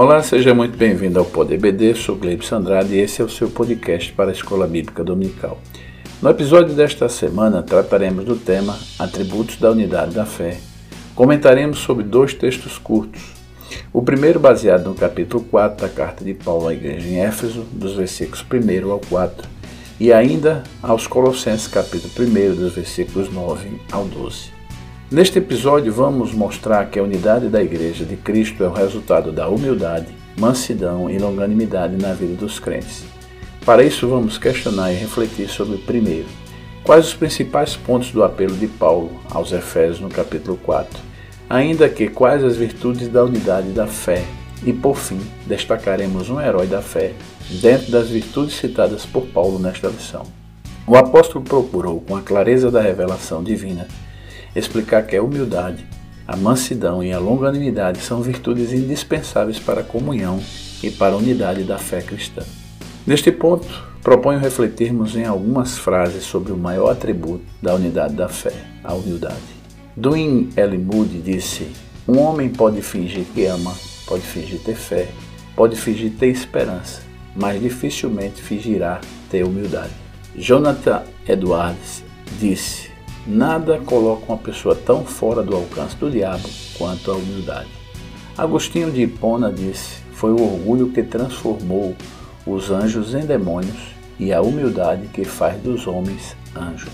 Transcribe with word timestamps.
Olá, 0.00 0.22
seja 0.22 0.54
muito 0.54 0.78
bem-vindo 0.78 1.18
ao 1.18 1.26
Pod 1.26 1.52
EBD, 1.52 1.94
sou 1.94 2.16
Gleibson 2.16 2.56
Andrade 2.56 2.94
e 2.94 3.00
esse 3.00 3.20
é 3.20 3.24
o 3.24 3.28
seu 3.28 3.50
podcast 3.50 4.10
para 4.14 4.30
a 4.30 4.32
Escola 4.32 4.66
Bíblica 4.66 5.04
Dominical. 5.04 5.60
No 6.22 6.30
episódio 6.30 6.74
desta 6.74 7.06
semana 7.06 7.62
trataremos 7.62 8.24
do 8.24 8.34
tema 8.34 8.78
Atributos 8.98 9.56
da 9.56 9.70
Unidade 9.70 10.14
da 10.14 10.24
Fé. 10.24 10.56
Comentaremos 11.14 11.80
sobre 11.80 12.02
dois 12.02 12.32
textos 12.32 12.78
curtos. 12.78 13.34
O 13.92 14.00
primeiro 14.00 14.40
baseado 14.40 14.88
no 14.88 14.94
capítulo 14.94 15.44
4 15.44 15.86
da 15.86 15.92
carta 15.92 16.24
de 16.24 16.32
Paulo 16.32 16.68
à 16.68 16.72
igreja 16.72 17.06
em 17.06 17.20
Éfeso, 17.20 17.66
dos 17.70 17.94
versículos 17.94 18.42
1 18.42 18.90
ao 18.90 19.00
4, 19.00 19.46
e 20.00 20.14
ainda 20.14 20.62
aos 20.82 21.06
Colossenses 21.06 21.68
capítulo 21.68 22.10
1, 22.18 22.54
dos 22.54 22.72
versículos 22.72 23.30
9 23.30 23.68
ao 23.92 24.06
12. 24.06 24.59
Neste 25.10 25.40
episódio, 25.40 25.92
vamos 25.92 26.32
mostrar 26.32 26.88
que 26.88 26.96
a 26.96 27.02
unidade 27.02 27.48
da 27.48 27.60
Igreja 27.60 28.04
de 28.04 28.14
Cristo 28.16 28.62
é 28.62 28.68
o 28.68 28.72
resultado 28.72 29.32
da 29.32 29.48
humildade, 29.48 30.06
mansidão 30.38 31.10
e 31.10 31.18
longanimidade 31.18 31.96
na 31.96 32.12
vida 32.12 32.36
dos 32.36 32.60
crentes. 32.60 33.02
Para 33.66 33.82
isso, 33.82 34.06
vamos 34.06 34.38
questionar 34.38 34.92
e 34.92 34.96
refletir 34.96 35.48
sobre, 35.48 35.78
primeiro, 35.78 36.28
quais 36.84 37.08
os 37.08 37.14
principais 37.14 37.74
pontos 37.74 38.12
do 38.12 38.22
apelo 38.22 38.54
de 38.54 38.68
Paulo 38.68 39.10
aos 39.32 39.50
Efésios 39.50 39.98
no 39.98 40.08
capítulo 40.08 40.56
4, 40.58 41.00
ainda 41.48 41.88
que 41.88 42.06
quais 42.06 42.44
as 42.44 42.56
virtudes 42.56 43.08
da 43.08 43.24
unidade 43.24 43.70
da 43.70 43.88
fé, 43.88 44.24
e 44.64 44.72
por 44.72 44.96
fim, 44.96 45.18
destacaremos 45.44 46.30
um 46.30 46.40
herói 46.40 46.68
da 46.68 46.82
fé 46.82 47.14
dentro 47.60 47.90
das 47.90 48.08
virtudes 48.08 48.54
citadas 48.54 49.04
por 49.06 49.26
Paulo 49.26 49.58
nesta 49.58 49.88
lição. 49.88 50.22
O 50.86 50.94
apóstolo 50.94 51.44
procurou, 51.44 52.00
com 52.00 52.14
a 52.14 52.22
clareza 52.22 52.70
da 52.70 52.80
revelação 52.80 53.42
divina, 53.42 53.88
explicar 54.54 55.06
que 55.06 55.16
a 55.16 55.22
humildade, 55.22 55.86
a 56.26 56.36
mansidão 56.36 57.02
e 57.02 57.12
a 57.12 57.18
longanimidade 57.18 58.00
são 58.00 58.22
virtudes 58.22 58.72
indispensáveis 58.72 59.58
para 59.58 59.80
a 59.80 59.84
comunhão 59.84 60.40
e 60.82 60.90
para 60.90 61.14
a 61.14 61.16
unidade 61.16 61.64
da 61.64 61.78
fé 61.78 62.00
cristã. 62.00 62.42
Neste 63.06 63.32
ponto, 63.32 63.66
proponho 64.02 64.38
refletirmos 64.38 65.16
em 65.16 65.24
algumas 65.24 65.78
frases 65.78 66.24
sobre 66.24 66.52
o 66.52 66.56
maior 66.56 66.90
atributo 66.90 67.44
da 67.60 67.74
unidade 67.74 68.14
da 68.14 68.28
fé, 68.28 68.52
a 68.84 68.94
humildade. 68.94 69.60
Duin 69.96 70.50
L. 70.56 70.78
Moody 70.78 71.18
disse: 71.18 71.68
Um 72.06 72.18
homem 72.18 72.48
pode 72.48 72.80
fingir 72.82 73.24
que 73.34 73.46
ama, 73.46 73.74
pode 74.06 74.22
fingir 74.22 74.60
ter 74.60 74.76
fé, 74.76 75.08
pode 75.56 75.76
fingir 75.76 76.12
ter 76.12 76.28
esperança, 76.28 77.02
mas 77.34 77.60
dificilmente 77.60 78.40
fingirá 78.40 79.00
ter 79.30 79.44
humildade. 79.44 79.92
Jonathan 80.36 81.02
Edwards 81.26 82.04
disse: 82.38 82.89
Nada 83.32 83.78
coloca 83.78 84.24
uma 84.26 84.38
pessoa 84.38 84.74
tão 84.74 85.04
fora 85.04 85.40
do 85.40 85.54
alcance 85.54 85.94
do 85.94 86.10
diabo 86.10 86.48
quanto 86.76 87.12
a 87.12 87.14
humildade. 87.14 87.68
Agostinho 88.36 88.90
de 88.90 89.02
Hipona 89.02 89.52
disse: 89.52 90.02
Foi 90.12 90.32
o 90.32 90.42
orgulho 90.42 90.90
que 90.90 91.00
transformou 91.00 91.94
os 92.44 92.72
anjos 92.72 93.14
em 93.14 93.24
demônios 93.24 93.94
e 94.18 94.32
a 94.32 94.42
humildade 94.42 95.06
que 95.12 95.22
faz 95.24 95.62
dos 95.62 95.86
homens 95.86 96.34
anjos. 96.56 96.90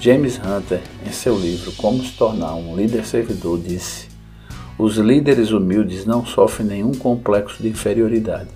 James 0.00 0.38
Hunter, 0.38 0.80
em 1.04 1.10
seu 1.10 1.36
livro 1.36 1.72
Como 1.72 2.04
se 2.04 2.12
tornar 2.12 2.54
um 2.54 2.76
líder 2.76 3.04
servidor, 3.04 3.58
disse: 3.58 4.06
Os 4.78 4.96
líderes 4.96 5.50
humildes 5.50 6.06
não 6.06 6.24
sofrem 6.24 6.68
nenhum 6.68 6.92
complexo 6.92 7.60
de 7.60 7.68
inferioridade. 7.68 8.50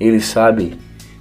Eles 0.00 0.24
sabem 0.24 0.72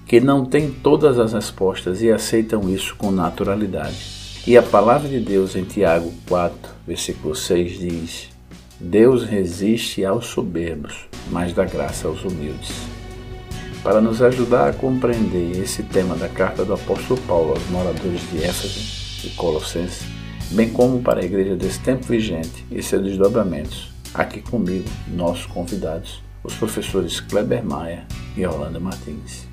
que 0.06 0.22
não 0.22 0.46
têm 0.46 0.72
todas 0.72 1.20
as 1.20 1.34
respostas 1.34 2.02
e 2.02 2.09
aceitam 2.09 2.70
isso 2.70 2.96
com 2.96 3.12
naturalidade. 3.12 4.16
E 4.47 4.58
a 4.58 4.63
palavra 4.63 5.09
de 5.09 5.19
Deus 5.19 5.58
em 5.58 5.66
Tiago 5.66 6.09
4, 6.25 6.58
versículo 6.88 7.35
6 7.35 7.80
diz: 7.80 8.30
Deus 8.80 9.25
resiste 9.25 10.06
aos 10.06 10.28
soberbos, 10.28 11.06
mas 11.30 11.52
dá 11.52 11.66
graça 11.66 12.08
aos 12.08 12.24
humildes. 12.24 12.72
Para 13.84 14.00
nos 14.00 14.22
ajudar 14.22 14.69
a 14.69 14.74
compreender 14.74 15.62
esse 15.62 15.84
tema 15.84 16.16
da 16.16 16.30
carta 16.30 16.63
do 16.63 16.74
apóstolo 16.74 17.19
Paulo 17.28 17.50
aos 17.52 17.69
moradores 17.69 18.22
de 18.31 18.41
Éfeso 18.41 19.28
e 19.28 19.31
Colossenses, 19.31 20.08
bem 20.52 20.69
como 20.69 21.02
para 21.02 21.19
a 21.19 21.25
igreja 21.25 21.58
desse 21.58 21.81
tempo 21.81 22.06
vigente 22.06 22.66
e 22.72 22.81
seus 22.81 23.03
desdobramentos, 23.03 23.91
aqui 24.14 24.41
comigo, 24.41 24.88
nossos 25.09 25.46
convidados, 25.47 26.24
os 26.41 26.53
professores 26.53 27.19
Kleber 27.19 27.66
Maia 27.66 28.08
e 28.38 28.46
Orlando 28.46 28.79
Martins. 28.79 29.47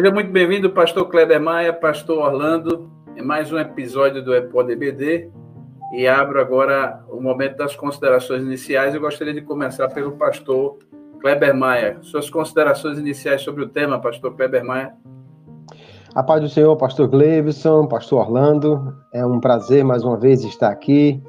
Seja 0.00 0.14
muito 0.14 0.32
bem-vindo, 0.32 0.70
pastor 0.70 1.06
Kleber 1.10 1.38
Maia, 1.38 1.74
pastor 1.74 2.24
Orlando, 2.24 2.90
em 3.14 3.22
mais 3.22 3.52
um 3.52 3.58
episódio 3.58 4.24
do 4.24 4.34
EPODBD. 4.34 5.30
E 5.92 6.08
abro 6.08 6.40
agora 6.40 7.04
o 7.10 7.20
momento 7.20 7.58
das 7.58 7.76
considerações 7.76 8.42
iniciais. 8.42 8.94
Eu 8.94 9.00
gostaria 9.02 9.34
de 9.34 9.42
começar 9.42 9.88
pelo 9.88 10.12
pastor 10.12 10.78
Kleber 11.20 11.54
Maia. 11.54 11.98
Suas 12.00 12.30
considerações 12.30 12.98
iniciais 12.98 13.42
sobre 13.42 13.62
o 13.62 13.68
tema, 13.68 14.00
pastor 14.00 14.34
Kleber 14.34 14.64
Maia. 14.64 14.94
A 16.14 16.22
paz 16.22 16.40
do 16.40 16.48
Senhor, 16.48 16.74
pastor 16.78 17.06
Gleibson, 17.06 17.86
pastor 17.86 18.20
Orlando. 18.20 18.96
É 19.12 19.22
um 19.26 19.38
prazer 19.38 19.84
mais 19.84 20.02
uma 20.02 20.16
vez 20.16 20.42
estar 20.44 20.70
aqui. 20.70 21.22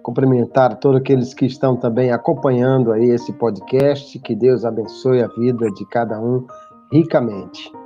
Cumprimentar 0.00 0.78
todos 0.78 1.00
aqueles 1.00 1.34
que 1.34 1.46
estão 1.46 1.74
também 1.74 2.12
acompanhando 2.12 2.92
aí 2.92 3.10
esse 3.10 3.32
podcast. 3.32 4.16
Que 4.20 4.36
Deus 4.36 4.64
abençoe 4.64 5.24
a 5.24 5.26
vida 5.26 5.68
de 5.72 5.84
cada 5.86 6.20
um 6.20 6.46
ricamente. 6.92 7.81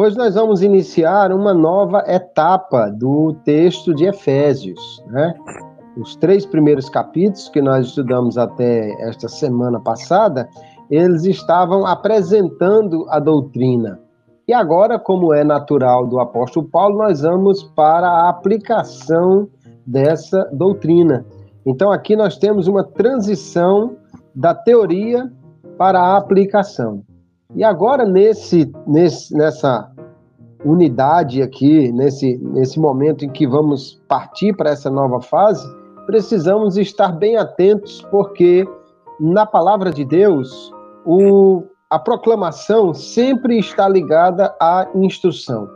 Hoje 0.00 0.16
nós 0.16 0.36
vamos 0.36 0.62
iniciar 0.62 1.32
uma 1.32 1.52
nova 1.52 2.04
etapa 2.06 2.88
do 2.88 3.34
texto 3.44 3.92
de 3.92 4.04
Efésios, 4.04 5.02
né? 5.08 5.34
Os 5.96 6.14
três 6.14 6.46
primeiros 6.46 6.88
capítulos 6.88 7.48
que 7.48 7.60
nós 7.60 7.88
estudamos 7.88 8.38
até 8.38 8.92
esta 9.02 9.26
semana 9.26 9.80
passada, 9.80 10.48
eles 10.88 11.24
estavam 11.24 11.84
apresentando 11.84 13.06
a 13.08 13.18
doutrina. 13.18 13.98
E 14.46 14.54
agora, 14.54 15.00
como 15.00 15.34
é 15.34 15.42
natural 15.42 16.06
do 16.06 16.20
apóstolo 16.20 16.68
Paulo, 16.68 16.98
nós 16.98 17.22
vamos 17.22 17.64
para 17.74 18.08
a 18.08 18.28
aplicação 18.28 19.48
dessa 19.84 20.48
doutrina. 20.52 21.26
Então, 21.66 21.90
aqui 21.90 22.14
nós 22.14 22.38
temos 22.38 22.68
uma 22.68 22.84
transição 22.84 23.96
da 24.32 24.54
teoria 24.54 25.28
para 25.76 26.00
a 26.00 26.16
aplicação. 26.16 27.02
E 27.56 27.64
agora, 27.64 28.04
nesse, 28.04 28.70
nesse, 28.86 29.34
nessa 29.34 29.90
unidade 30.62 31.40
aqui, 31.40 31.90
nesse, 31.92 32.36
nesse 32.36 32.78
momento 32.78 33.24
em 33.24 33.30
que 33.30 33.46
vamos 33.46 33.98
partir 34.06 34.54
para 34.54 34.70
essa 34.70 34.90
nova 34.90 35.22
fase, 35.22 35.66
precisamos 36.04 36.76
estar 36.76 37.10
bem 37.10 37.38
atentos, 37.38 38.02
porque 38.10 38.68
na 39.18 39.46
palavra 39.46 39.90
de 39.90 40.04
Deus, 40.04 40.70
o, 41.06 41.62
a 41.88 41.98
proclamação 41.98 42.92
sempre 42.92 43.58
está 43.58 43.88
ligada 43.88 44.54
à 44.60 44.86
instrução. 44.94 45.66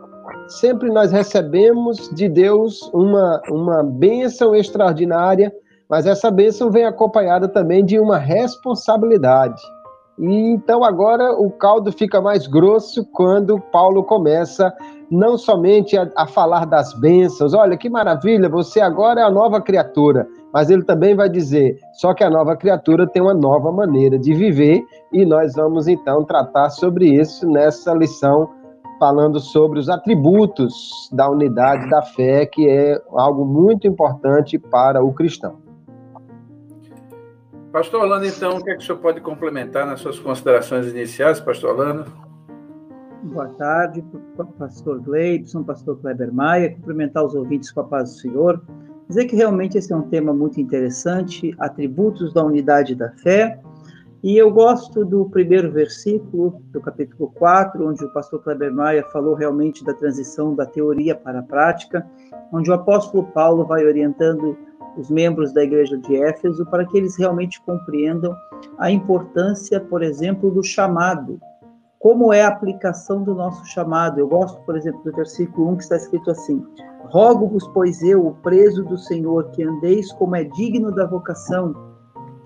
Sempre 0.48 0.90
nós 0.90 1.10
recebemos 1.10 2.10
de 2.14 2.28
Deus 2.28 2.82
uma, 2.92 3.40
uma 3.48 3.82
bênção 3.82 4.54
extraordinária, 4.54 5.50
mas 5.88 6.04
essa 6.04 6.30
bênção 6.30 6.70
vem 6.70 6.84
acompanhada 6.84 7.48
também 7.48 7.82
de 7.82 7.98
uma 7.98 8.18
responsabilidade. 8.18 9.62
Então 10.18 10.84
agora 10.84 11.32
o 11.32 11.50
caldo 11.50 11.90
fica 11.90 12.20
mais 12.20 12.46
grosso 12.46 13.04
quando 13.12 13.58
Paulo 13.58 14.04
começa 14.04 14.72
não 15.10 15.36
somente 15.36 15.96
a, 15.96 16.10
a, 16.16 16.26
falar 16.26 16.64
das 16.64 16.94
bênçãos, 16.94 17.52
olha 17.52 17.76
que 17.76 17.90
maravilha, 17.90 18.48
você 18.48 18.80
agora 18.80 19.20
é 19.20 19.24
a 19.24 19.30
nova 19.30 19.60
criatura, 19.60 20.26
mas 20.52 20.70
ele 20.70 20.82
também 20.84 21.14
vai 21.14 21.28
dizer, 21.28 21.78
só 21.92 22.14
que 22.14 22.24
a 22.24 22.30
nova 22.30 22.56
criatura 22.56 23.06
tem 23.06 23.20
uma 23.20 23.34
nova 23.34 23.70
maneira 23.70 24.18
de 24.18 24.32
viver, 24.32 24.82
e 25.12 25.26
nós 25.26 25.54
vamos 25.54 25.86
então 25.86 26.24
tratar 26.24 26.70
sobre 26.70 27.08
isso 27.08 27.46
nessa 27.46 27.92
lição, 27.92 28.48
falando 28.98 29.38
sobre 29.38 29.78
os 29.78 29.90
atributos 29.90 31.10
da 31.12 31.28
unidade 31.28 31.90
da 31.90 32.00
fé, 32.00 32.46
que 32.46 32.66
é 32.66 32.98
algo 33.10 33.44
muito 33.44 33.86
importante 33.86 34.58
para 34.58 35.04
o 35.04 35.12
cristão. 35.12 35.61
Pastor 37.72 38.02
Orlando, 38.02 38.26
então, 38.26 38.58
o 38.58 38.62
que, 38.62 38.70
é 38.70 38.74
que 38.74 38.82
o 38.82 38.86
senhor 38.86 38.98
pode 38.98 39.22
complementar 39.22 39.86
nas 39.86 40.00
suas 40.00 40.18
considerações 40.18 40.88
iniciais, 40.88 41.40
Pastor 41.40 41.70
Orlando? 41.70 42.04
Boa 43.22 43.48
tarde, 43.48 44.04
pastor 44.58 45.00
Gleibson, 45.00 45.62
pastor 45.62 45.98
Kleber 45.98 46.30
Maia, 46.30 46.74
cumprimentar 46.74 47.24
os 47.24 47.34
ouvintes 47.34 47.72
com 47.72 47.80
a 47.80 47.84
paz 47.84 48.10
do 48.10 48.20
Senhor, 48.20 48.62
dizer 49.08 49.24
que 49.24 49.34
realmente 49.34 49.78
esse 49.78 49.90
é 49.90 49.96
um 49.96 50.02
tema 50.02 50.34
muito 50.34 50.60
interessante, 50.60 51.54
atributos 51.58 52.34
da 52.34 52.44
unidade 52.44 52.94
da 52.94 53.10
fé, 53.12 53.58
e 54.22 54.36
eu 54.36 54.50
gosto 54.50 55.04
do 55.04 55.30
primeiro 55.30 55.72
versículo 55.72 56.62
do 56.72 56.80
capítulo 56.80 57.30
4, 57.30 57.88
onde 57.88 58.04
o 58.04 58.12
pastor 58.12 58.42
Kleber 58.42 58.72
Maia 58.72 59.02
falou 59.12 59.34
realmente 59.34 59.82
da 59.82 59.94
transição 59.94 60.54
da 60.54 60.66
teoria 60.66 61.14
para 61.14 61.38
a 61.38 61.42
prática, 61.42 62.06
onde 62.52 62.70
o 62.70 62.74
apóstolo 62.74 63.24
Paulo 63.28 63.64
vai 63.64 63.84
orientando 63.84 64.56
os 64.96 65.10
membros 65.10 65.52
da 65.52 65.64
igreja 65.64 65.96
de 65.98 66.16
Éfeso 66.16 66.64
para 66.66 66.84
que 66.84 66.96
eles 66.96 67.16
realmente 67.16 67.60
compreendam 67.62 68.34
a 68.78 68.90
importância, 68.90 69.80
por 69.80 70.02
exemplo, 70.02 70.50
do 70.50 70.62
chamado. 70.62 71.40
Como 71.98 72.32
é 72.32 72.42
a 72.42 72.48
aplicação 72.48 73.22
do 73.22 73.34
nosso 73.34 73.64
chamado? 73.66 74.18
Eu 74.18 74.28
gosto, 74.28 74.60
por 74.62 74.76
exemplo, 74.76 75.02
do 75.04 75.12
versículo 75.12 75.70
1 75.70 75.76
que 75.76 75.82
está 75.84 75.96
escrito 75.96 76.30
assim: 76.30 76.62
Rogo-vos, 77.04 77.68
pois 77.68 78.02
eu, 78.02 78.26
o 78.26 78.34
preso 78.34 78.84
do 78.84 78.98
Senhor, 78.98 79.50
que 79.50 79.62
andeis 79.62 80.12
como 80.12 80.34
é 80.34 80.44
digno 80.44 80.90
da 80.90 81.06
vocação. 81.06 81.74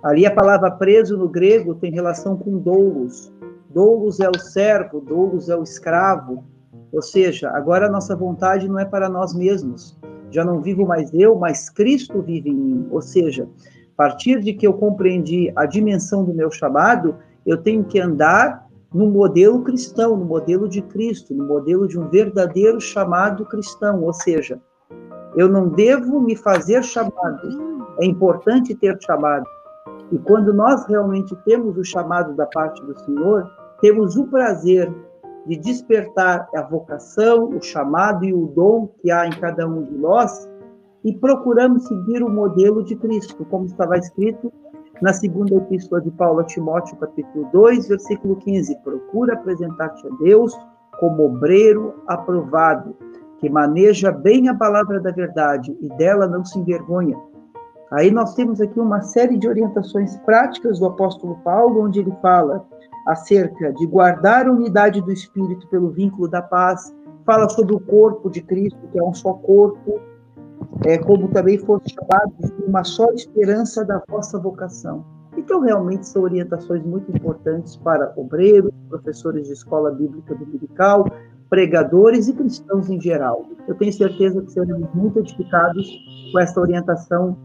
Ali 0.03 0.27
a 0.27 0.35
palavra 0.35 0.71
preso 0.71 1.17
no 1.17 1.29
grego 1.29 1.75
tem 1.75 1.91
relação 1.91 2.37
com 2.37 2.59
doulos. 2.59 3.33
Doulos 3.71 4.21
é 4.21 4.29
o 4.29 4.39
servo, 4.39 5.01
doulos 5.01 5.49
é 5.49 5.57
o 5.57 5.63
escravo. 5.63 6.45
Ou 6.93 7.03
seja, 7.03 7.51
agora 7.51 7.87
a 7.87 7.91
nossa 7.91 8.15
vontade 8.15 8.69
não 8.69 8.79
é 8.79 8.85
para 8.85 9.09
nós 9.09 9.35
mesmos, 9.35 9.99
já 10.31 10.45
não 10.45 10.61
vivo 10.61 10.87
mais 10.87 11.13
eu, 11.15 11.37
mas 11.37 11.71
Cristo 11.71 12.23
vive 12.23 12.51
em 12.51 12.55
mim. 12.55 12.89
Ou 12.91 13.01
seja, 13.01 13.45
a 13.45 13.97
partir 13.97 14.41
de 14.41 14.53
que 14.53 14.67
eu 14.67 14.75
compreendi 14.75 15.53
a 15.57 15.67
dimensão 15.67 16.25
do 16.25 16.35
meu 16.35 16.51
chamado, 16.51 17.17
eu 17.45 17.57
tenho 17.57 17.85
que 17.85 17.99
andar 17.99 18.67
no 18.93 19.11
modelo 19.11 19.63
cristão, 19.63 20.17
no 20.17 20.25
modelo 20.25 20.69
de 20.69 20.83
Cristo, 20.83 21.35
no 21.35 21.47
modelo 21.47 21.87
de 21.87 21.99
um 21.99 22.09
verdadeiro 22.09 22.81
chamado 22.81 23.45
cristão. 23.45 24.03
Ou 24.03 24.13
seja, 24.13 24.61
eu 25.37 25.49
não 25.49 25.69
devo 25.69 26.21
me 26.21 26.37
fazer 26.37 26.83
chamado. 26.83 27.87
É 28.01 28.07
importante 28.07 28.75
ter 28.75 28.97
chamado. 29.01 29.47
E 30.11 30.19
quando 30.19 30.53
nós 30.53 30.87
realmente 30.87 31.35
temos 31.45 31.77
o 31.77 31.85
chamado 31.85 32.35
da 32.35 32.47
parte 32.47 32.83
do 32.85 32.99
Senhor, 33.01 33.51
temos 33.81 34.17
o 34.17 34.27
prazer 34.27 34.93
de 35.47 35.57
despertar 35.57 36.49
a 36.55 36.63
vocação, 36.63 37.51
o 37.51 37.63
chamado 37.63 38.25
e 38.25 38.35
o 38.35 38.47
dom 38.47 38.89
que 39.01 39.11
há 39.11 39.27
em 39.27 39.33
cada 39.33 39.67
um 39.67 39.83
de 39.83 39.97
nós 39.97 40.49
e 41.05 41.15
procuramos 41.15 41.87
seguir 41.87 42.23
o 42.23 42.29
modelo 42.29 42.83
de 42.83 42.97
Cristo, 42.97 43.45
como 43.45 43.67
estava 43.67 43.97
escrito 43.97 44.53
na 45.01 45.13
segunda 45.13 45.55
epístola 45.55 46.01
de 46.01 46.11
Paulo 46.11 46.41
a 46.41 46.45
Timóteo, 46.45 46.97
capítulo 46.97 47.49
2, 47.53 47.89
versículo 47.89 48.37
15: 48.37 48.77
Procura 48.83 49.35
apresentar-te 49.35 50.07
a 50.07 50.11
Deus 50.17 50.53
como 50.99 51.27
obreiro 51.27 51.95
aprovado, 52.09 52.97
que 53.39 53.49
maneja 53.49 54.11
bem 54.11 54.49
a 54.49 54.55
palavra 54.55 54.99
da 54.99 55.11
verdade 55.11 55.77
e 55.81 55.89
dela 55.91 56.27
não 56.27 56.45
se 56.45 56.59
envergonha. 56.59 57.17
Aí 57.91 58.11
nós 58.11 58.35
temos 58.35 58.61
aqui 58.61 58.79
uma 58.81 59.01
série 59.01 59.37
de 59.37 59.47
orientações 59.47 60.17
práticas 60.19 60.81
do 60.81 60.87
apóstolo 60.87 61.37
Paulo, 61.45 61.85
onde 61.85 62.01
ele 62.01 62.13
fala 62.21 62.67
acerca 63.07 63.73
de 63.73 63.87
guardar 63.87 64.47
a 64.47 64.53
unidade 64.53 65.01
do 65.01 65.13
espírito 65.13 65.69
pelo 65.69 65.91
vínculo 65.91 66.27
da 66.27 66.43
paz, 66.43 66.93
fala 67.25 67.49
sobre 67.49 67.75
o 67.75 67.81
corpo 67.81 68.29
de 68.29 68.43
Cristo, 68.43 68.79
que 68.91 68.99
é 68.99 69.03
um 69.03 69.15
só 69.15 69.35
corpo, 69.35 70.01
é, 70.85 70.99
como 70.99 71.29
também 71.29 71.59
fosse 71.59 71.95
chamado 71.95 72.33
de 72.41 72.65
uma 72.65 72.83
só 72.83 73.11
esperança 73.13 73.85
da 73.85 74.03
vossa 74.09 74.39
vocação. 74.39 75.05
Então, 75.37 75.61
realmente, 75.61 76.09
são 76.09 76.23
orientações 76.23 76.83
muito 76.85 77.15
importantes 77.15 77.77
para 77.77 78.13
obreiros, 78.17 78.73
professores 78.89 79.47
de 79.47 79.53
escola 79.53 79.93
bíblica 79.93 80.35
dominical, 80.35 81.07
pregadores 81.49 82.27
e 82.27 82.33
cristãos 82.33 82.89
em 82.89 83.01
geral. 83.01 83.45
Eu 83.69 83.75
tenho 83.77 83.93
certeza 83.93 84.43
que 84.43 84.51
seremos 84.51 84.89
muito 84.95 85.21
edificados 85.21 85.87
com 86.33 86.41
essa 86.41 86.61
orientação 86.61 87.37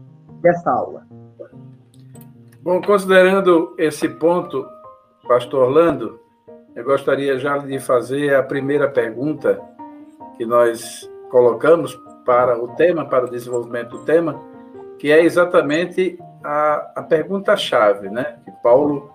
dessa 0.42 0.70
aula. 0.70 1.06
Bom, 2.60 2.80
considerando 2.82 3.74
esse 3.78 4.08
ponto, 4.08 4.66
Pastor 5.26 5.68
Orlando, 5.68 6.20
eu 6.74 6.84
gostaria 6.84 7.38
já 7.38 7.58
de 7.58 7.78
fazer 7.78 8.34
a 8.34 8.42
primeira 8.42 8.88
pergunta 8.88 9.60
que 10.36 10.44
nós 10.44 11.10
colocamos 11.30 11.94
para 12.24 12.62
o 12.62 12.68
tema, 12.76 13.04
para 13.04 13.26
o 13.26 13.30
desenvolvimento 13.30 13.98
do 13.98 14.04
tema, 14.04 14.40
que 14.98 15.10
é 15.10 15.24
exatamente 15.24 16.18
a, 16.44 16.92
a 16.96 17.02
pergunta-chave, 17.02 18.08
né? 18.08 18.38
Que 18.44 18.52
Paulo, 18.62 19.10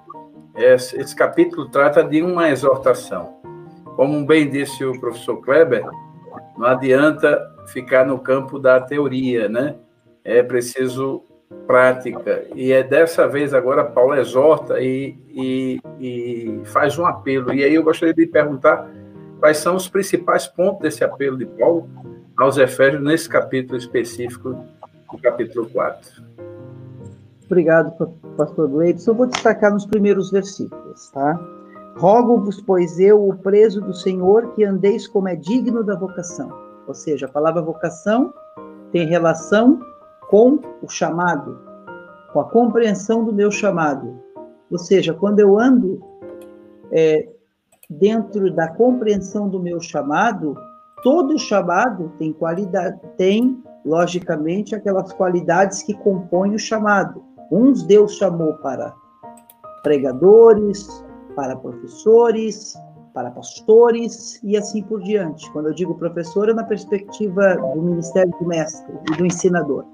esse, 0.56 1.00
esse 1.00 1.16
capítulo 1.16 1.70
trata 1.70 2.04
de 2.04 2.22
uma 2.22 2.50
exortação. 2.50 3.38
Como 3.96 4.26
bem 4.26 4.50
disse 4.50 4.84
o 4.86 5.00
professor 5.00 5.38
Kleber, 5.38 5.86
não 6.58 6.68
adianta 6.68 7.40
ficar 7.68 8.06
no 8.06 8.20
campo 8.20 8.60
da 8.60 8.80
teoria, 8.80 9.48
né? 9.48 9.76
É 10.28 10.44
preciso 10.44 11.24
prática. 11.66 12.46
E 12.54 12.74
é 12.74 12.84
dessa 12.84 13.26
vez 13.28 13.54
agora 13.54 13.86
Paulo 13.86 14.14
exorta 14.14 14.82
e, 14.82 15.18
e, 15.30 15.80
e, 16.02 16.62
faz 16.66 17.00
um 17.00 17.06
apelo. 17.06 17.54
E 17.54 17.64
aí 17.64 17.74
eu 17.74 17.84
gostaria 17.84 18.14
de 18.14 18.26
perguntar 18.26 18.90
quais 19.40 19.58
são 19.58 19.78
os 19.78 19.88
principais 19.88 20.46
pontos 20.46 20.82
desse 20.82 21.02
apelo 21.02 21.38
de 21.38 21.46
Paulo 21.46 21.90
aos 22.38 22.58
Efésios 22.58 23.02
nesse 23.02 23.30
capítulo 23.30 23.78
específico, 23.78 24.54
o 25.14 25.18
capítulo 25.18 25.70
4. 25.70 26.24
Obrigado, 27.46 27.94
pastor 28.36 28.68
Gleibson. 28.68 29.12
Eu 29.12 29.16
vou 29.16 29.28
destacar 29.28 29.72
nos 29.72 29.86
primeiros 29.86 30.30
versículos, 30.30 31.10
tá? 31.12 31.40
Rogo-vos, 31.96 32.62
pois 32.62 33.00
eu, 33.00 33.26
o 33.26 33.34
preso 33.38 33.80
do 33.80 33.94
Senhor, 33.94 34.54
que 34.54 34.66
andeis 34.66 35.08
como 35.08 35.30
é 35.30 35.36
digno 35.38 35.84
da 35.84 35.96
vocação. 35.96 36.52
Ou 36.86 36.94
seja, 36.94 37.26
a 37.26 37.30
palavra 37.30 37.62
vocação 37.62 38.34
tem 38.92 39.08
relação 39.08 39.80
com 40.30 40.60
o 40.82 40.90
chamado, 40.90 41.58
com 42.34 42.40
a 42.40 42.50
compreensão 42.50 43.24
do 43.24 43.34
meu 43.34 43.52
chamado. 43.52 44.20
Ou 44.70 44.78
seja, 44.78 45.14
quando 45.14 45.40
eu 45.40 45.58
ando 45.58 46.02
é, 46.92 47.30
dentro 47.90 48.54
da 48.54 48.68
compreensão 48.68 49.48
do 49.48 49.60
meu 49.60 49.80
chamado, 49.80 50.56
todo 51.02 51.40
chamado 51.40 52.12
tem 52.18 52.34
qualidade, 52.34 53.00
tem, 53.18 53.64
logicamente, 53.86 54.76
aquelas 54.76 55.14
qualidades 55.14 55.82
que 55.84 55.94
compõem 55.94 56.56
o 56.56 56.60
chamado. 56.60 57.24
Uns 57.52 57.84
Deus 57.84 58.18
chamou 58.18 58.54
para 58.56 58.94
pregadores, 59.84 61.06
para 61.36 61.56
professores, 61.56 62.74
para 63.18 63.32
pastores 63.32 64.40
e 64.44 64.56
assim 64.56 64.84
por 64.84 65.02
diante. 65.02 65.52
Quando 65.52 65.70
eu 65.70 65.74
digo 65.74 65.96
professor, 65.96 66.50
é 66.50 66.54
na 66.54 66.64
perspectiva 66.64 67.56
do 67.74 67.82
ministério 67.82 68.32
do 68.40 68.46
mestre 68.46 68.94
e 69.12 69.18
do 69.18 69.26
ensinador. 69.26 69.86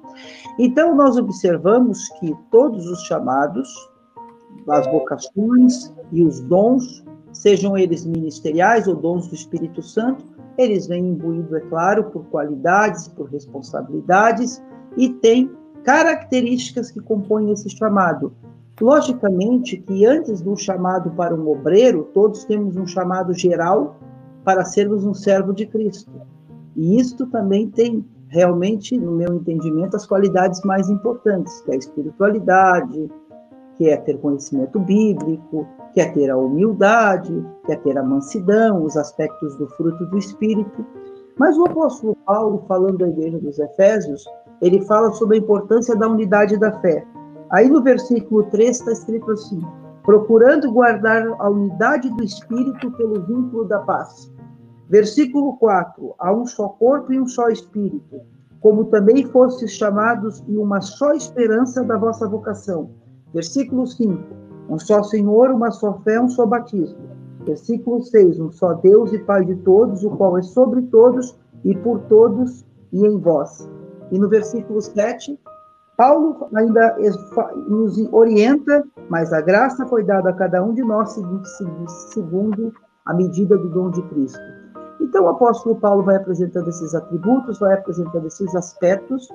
Então, 0.59 0.93
nós 0.93 1.15
observamos 1.15 2.09
que 2.19 2.35
todos 2.51 2.85
os 2.85 3.01
chamados, 3.03 3.69
as 4.67 4.85
vocações 4.87 5.93
e 6.11 6.21
os 6.21 6.41
dons, 6.41 7.01
sejam 7.31 7.77
eles 7.77 8.05
ministeriais 8.05 8.89
ou 8.89 8.95
dons 8.97 9.29
do 9.29 9.35
Espírito 9.35 9.81
Santo, 9.81 10.25
eles 10.57 10.87
vêm 10.87 11.07
imbuídos, 11.07 11.53
é 11.53 11.61
claro, 11.61 12.03
por 12.11 12.25
qualidades, 12.25 13.07
por 13.07 13.29
responsabilidades 13.29 14.61
e 14.97 15.07
têm 15.07 15.49
características 15.85 16.91
que 16.91 16.99
compõem 16.99 17.53
esse 17.53 17.69
chamado. 17.69 18.35
Logicamente 18.81 19.77
que 19.77 20.05
antes 20.05 20.41
do 20.41 20.55
chamado 20.55 21.11
para 21.11 21.35
um 21.35 21.47
obreiro, 21.47 22.09
todos 22.13 22.43
temos 22.43 22.75
um 22.75 22.87
chamado 22.87 23.33
geral 23.33 23.97
para 24.43 24.65
sermos 24.65 25.05
um 25.05 25.13
servo 25.13 25.53
de 25.53 25.65
Cristo. 25.65 26.11
E 26.75 26.99
isto 26.99 27.27
também 27.27 27.69
tem 27.69 28.05
realmente, 28.27 28.97
no 28.97 29.11
meu 29.11 29.35
entendimento, 29.35 29.95
as 29.95 30.07
qualidades 30.07 30.61
mais 30.63 30.89
importantes, 30.89 31.61
que 31.61 31.71
é 31.71 31.75
a 31.75 31.77
espiritualidade, 31.77 33.11
que 33.77 33.89
é 33.89 33.97
ter 33.97 34.17
conhecimento 34.17 34.79
bíblico, 34.79 35.67
que 35.93 36.01
é 36.01 36.11
ter 36.11 36.31
a 36.31 36.37
humildade, 36.37 37.45
que 37.65 37.71
é 37.71 37.75
ter 37.75 37.95
a 37.97 38.03
mansidão, 38.03 38.83
os 38.83 38.97
aspectos 38.97 39.55
do 39.57 39.67
fruto 39.67 40.03
do 40.07 40.17
Espírito. 40.17 40.83
Mas 41.37 41.57
o 41.57 41.65
apóstolo 41.65 42.15
Paulo, 42.25 42.63
falando 42.67 42.97
da 42.97 43.07
igreja 43.07 43.37
dos 43.39 43.59
Efésios, 43.59 44.25
ele 44.61 44.81
fala 44.85 45.11
sobre 45.13 45.37
a 45.37 45.39
importância 45.39 45.95
da 45.95 46.07
unidade 46.07 46.57
da 46.57 46.71
fé. 46.79 47.05
Aí 47.53 47.69
no 47.69 47.83
versículo 47.83 48.43
3 48.49 48.77
está 48.77 48.91
escrito 48.91 49.31
assim: 49.31 49.61
procurando 50.03 50.71
guardar 50.71 51.23
a 51.39 51.49
unidade 51.49 52.09
do 52.09 52.23
espírito 52.23 52.89
pelo 52.93 53.21
vínculo 53.21 53.65
da 53.65 53.77
paz. 53.79 54.33
Versículo 54.89 55.55
4: 55.57 56.15
há 56.17 56.33
um 56.33 56.47
só 56.47 56.67
corpo 56.67 57.13
e 57.13 57.19
um 57.19 57.27
só 57.27 57.49
espírito, 57.49 58.21
como 58.59 58.85
também 58.85 59.27
fostes 59.27 59.71
chamados 59.71 60.43
e 60.47 60.57
uma 60.57 60.81
só 60.81 61.13
esperança 61.13 61.83
da 61.83 61.95
vossa 61.95 62.27
vocação. 62.27 62.89
Versículo 63.31 63.85
5: 63.85 64.19
um 64.67 64.79
só 64.79 65.03
Senhor, 65.03 65.51
uma 65.51 65.69
só 65.69 65.93
fé, 65.99 66.19
um 66.19 66.29
só 66.29 66.47
batismo. 66.47 66.97
Versículo 67.45 68.01
6: 68.01 68.39
um 68.39 68.51
só 68.51 68.73
Deus 68.73 69.13
e 69.13 69.19
Pai 69.19 69.45
de 69.45 69.57
todos, 69.57 70.03
o 70.03 70.09
qual 70.09 70.39
é 70.39 70.41
sobre 70.41 70.81
todos 70.83 71.37
e 71.63 71.75
por 71.77 71.99
todos 72.09 72.65
e 72.91 73.05
em 73.05 73.19
vós. 73.19 73.69
E 74.11 74.17
no 74.17 74.27
versículo 74.27 74.81
7, 74.81 75.39
Paulo 75.95 76.47
ainda 76.55 76.97
nos 77.67 77.97
orienta, 78.11 78.83
mas 79.09 79.31
a 79.31 79.41
graça 79.41 79.85
foi 79.85 80.03
dada 80.03 80.29
a 80.29 80.33
cada 80.33 80.63
um 80.63 80.73
de 80.73 80.83
nós 80.83 81.19
segundo 82.13 82.73
a 83.05 83.13
medida 83.13 83.57
do 83.57 83.69
dom 83.69 83.91
de 83.91 84.01
Cristo. 84.03 84.41
Então 84.99 85.25
o 85.25 85.29
apóstolo 85.29 85.75
Paulo 85.75 86.03
vai 86.03 86.15
apresentando 86.15 86.69
esses 86.69 86.95
atributos, 86.95 87.59
vai 87.59 87.73
apresentando 87.73 88.25
esses 88.25 88.55
aspectos 88.55 89.27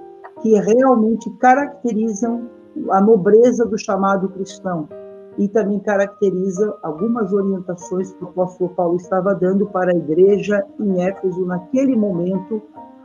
que 0.43 0.55
realmente 0.61 1.31
caracterizam 1.39 2.49
a 2.91 3.01
nobreza 3.01 3.67
do 3.67 3.79
chamado 3.79 4.29
cristão 4.31 4.89
e 5.37 5.49
também 5.49 5.79
caracteriza 5.81 6.77
algumas 6.83 7.33
orientações 7.33 8.13
que 8.13 8.25
o 8.25 8.29
apóstolo 8.29 8.71
Paulo 8.71 8.97
estava 8.97 9.35
dando 9.35 9.67
para 9.67 9.93
a 9.93 9.97
igreja 9.97 10.65
em 10.81 11.01
Éfeso 11.03 11.47
naquele 11.47 11.95
momento, 11.97 12.61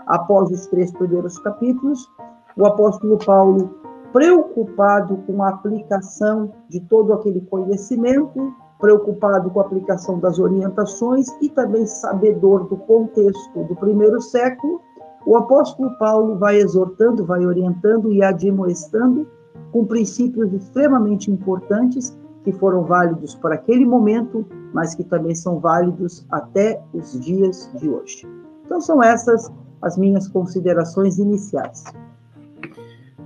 após 0.07 0.49
os 0.49 0.65
três 0.67 0.91
primeiros 0.91 1.37
capítulos, 1.39 2.09
o 2.57 2.65
apóstolo 2.65 3.17
Paulo, 3.17 3.69
preocupado 4.11 5.17
com 5.25 5.41
a 5.43 5.49
aplicação 5.49 6.51
de 6.69 6.79
todo 6.81 7.13
aquele 7.13 7.41
conhecimento, 7.41 8.53
preocupado 8.79 9.49
com 9.49 9.59
a 9.59 9.63
aplicação 9.63 10.19
das 10.19 10.39
orientações 10.39 11.27
e 11.41 11.49
também 11.49 11.85
sabedor 11.87 12.67
do 12.67 12.77
contexto 12.77 13.63
do 13.63 13.75
primeiro 13.75 14.21
século, 14.21 14.81
o 15.25 15.37
apóstolo 15.37 15.97
Paulo 15.97 16.37
vai 16.37 16.57
exortando, 16.57 17.25
vai 17.25 17.45
orientando 17.45 18.11
e 18.11 18.21
admoestando 18.21 19.25
com 19.71 19.85
princípios 19.85 20.51
extremamente 20.53 21.31
importantes 21.31 22.17
que 22.43 22.51
foram 22.51 22.83
válidos 22.83 23.33
para 23.35 23.55
aquele 23.55 23.85
momento, 23.85 24.45
mas 24.73 24.93
que 24.93 25.03
também 25.03 25.33
são 25.33 25.59
válidos 25.59 26.25
até 26.29 26.81
os 26.93 27.19
dias 27.21 27.71
de 27.75 27.89
hoje. 27.89 28.27
Então 28.65 28.81
são 28.81 29.01
essas 29.01 29.49
as 29.81 29.97
minhas 29.97 30.27
considerações 30.27 31.17
iniciais. 31.17 31.83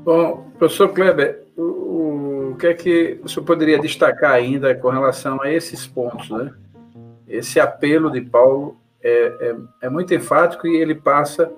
Bom, 0.07 0.51
professor 0.57 0.87
Kleber, 0.93 1.43
o, 1.57 2.51
o 2.51 2.55
que 2.57 2.67
é 2.67 2.73
que 2.73 3.19
o 3.21 3.27
senhor 3.27 3.45
poderia 3.45 3.77
destacar 3.77 4.31
ainda 4.31 4.73
com 4.73 4.87
relação 4.87 5.41
a 5.41 5.51
esses 5.51 5.85
pontos, 5.85 6.29
né? 6.29 6.53
Esse 7.27 7.59
apelo 7.59 8.09
de 8.09 8.21
Paulo 8.21 8.77
é, 9.03 9.11
é, 9.41 9.55
é 9.81 9.89
muito 9.89 10.13
enfático 10.13 10.65
e 10.65 10.77
ele 10.77 10.95
passa 10.95 11.51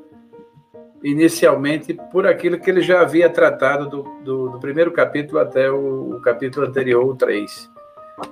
inicialmente 1.03 1.93
por 2.11 2.25
aquilo 2.25 2.59
que 2.59 2.71
ele 2.71 2.81
já 2.81 3.01
havia 3.01 3.29
tratado 3.29 3.87
do, 3.87 4.03
do, 4.23 4.49
do 4.49 4.59
primeiro 4.59 4.91
capítulo 4.91 5.39
até 5.39 5.69
o, 5.69 6.15
o, 6.15 6.19
capítulo 6.19 6.65
anterior, 6.65 7.05
o 7.05 7.15
3. 7.15 7.69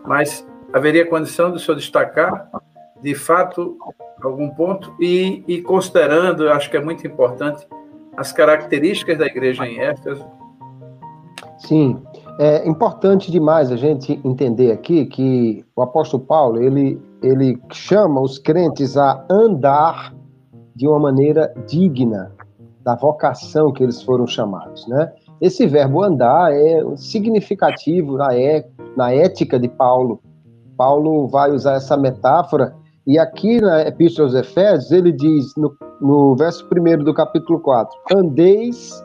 Mas 0.03 0.43
haveria 0.73 1.05
condição 1.05 1.51
de 1.51 1.57
o 1.57 1.59
senhor 1.59 1.77
destacar, 1.77 2.49
de 3.03 3.13
fato, 3.13 3.77
algum 4.19 4.49
ponto, 4.49 4.95
e, 4.99 5.43
e 5.47 5.61
considerando, 5.61 6.49
acho 6.49 6.71
que 6.71 6.77
é 6.77 6.81
muito 6.81 7.05
importante, 7.05 7.67
as 8.17 8.31
características 8.33 9.19
da 9.19 9.27
igreja 9.27 9.65
em 9.65 9.79
Éfeso? 9.79 10.25
Sim, 11.59 12.01
é 12.39 12.67
importante 12.67 13.31
demais 13.31 13.71
a 13.71 13.75
gente 13.75 14.19
entender 14.23 14.71
aqui 14.71 15.05
que 15.05 15.63
o 15.75 15.81
apóstolo 15.81 16.23
Paulo, 16.23 16.61
ele, 16.61 16.99
ele 17.21 17.59
chama 17.71 18.19
os 18.19 18.39
crentes 18.39 18.97
a 18.97 19.23
andar 19.29 20.13
de 20.75 20.87
uma 20.87 20.99
maneira 20.99 21.53
digna 21.67 22.31
da 22.83 22.95
vocação 22.95 23.71
que 23.71 23.83
eles 23.83 24.01
foram 24.01 24.25
chamados, 24.25 24.87
né? 24.87 25.11
Esse 25.41 25.67
verbo 25.67 26.03
andar 26.03 26.51
é 26.53 26.83
significativo 26.95 28.17
na, 28.17 28.35
é, 28.35 28.67
na 28.95 29.11
ética 29.11 29.59
de 29.59 29.67
Paulo. 29.67 30.19
Paulo 30.75 31.27
vai 31.27 31.51
usar 31.51 31.73
essa 31.73 31.95
metáfora 31.97 32.75
e 33.07 33.17
aqui 33.17 33.61
na 33.61 33.81
Epístola 33.83 34.27
aos 34.27 34.35
Efésios 34.35 34.91
ele 34.91 35.13
diz 35.13 35.55
no, 35.55 35.73
no 36.01 36.35
verso 36.35 36.67
1 36.69 37.03
do 37.05 37.13
capítulo 37.13 37.57
4: 37.61 37.97
Andeis 38.13 39.01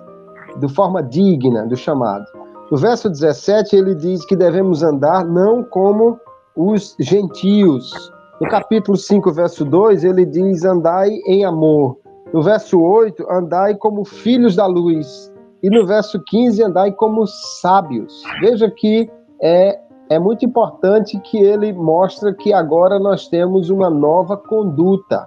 de 0.58 0.68
forma 0.68 1.02
digna 1.02 1.64
do 1.66 1.76
chamado. 1.76 2.24
No 2.70 2.76
verso 2.76 3.08
17 3.08 3.76
ele 3.76 3.94
diz 3.94 4.24
que 4.24 4.34
devemos 4.34 4.82
andar 4.82 5.24
não 5.24 5.62
como 5.62 6.18
os 6.56 6.96
gentios. 6.98 8.12
No 8.40 8.48
capítulo 8.48 8.96
5, 8.96 9.30
verso 9.30 9.64
2, 9.64 10.02
ele 10.02 10.26
diz: 10.26 10.64
Andai 10.64 11.10
em 11.26 11.44
amor. 11.44 11.96
No 12.32 12.42
verso 12.42 12.80
8, 12.80 13.24
andai 13.30 13.76
como 13.76 14.04
filhos 14.04 14.56
da 14.56 14.66
luz. 14.66 15.32
E 15.62 15.70
no 15.70 15.86
verso 15.86 16.20
15, 16.24 16.64
andai 16.64 16.90
como 16.90 17.24
sábios. 17.26 18.22
Veja 18.40 18.68
que 18.68 19.08
é, 19.40 19.78
é 20.08 20.18
muito 20.18 20.44
importante 20.44 21.18
que 21.20 21.38
ele 21.38 21.72
mostra 21.72 22.34
que 22.34 22.52
agora 22.52 22.98
nós 22.98 23.28
temos 23.28 23.70
uma 23.70 23.88
nova 23.88 24.36
conduta. 24.36 25.26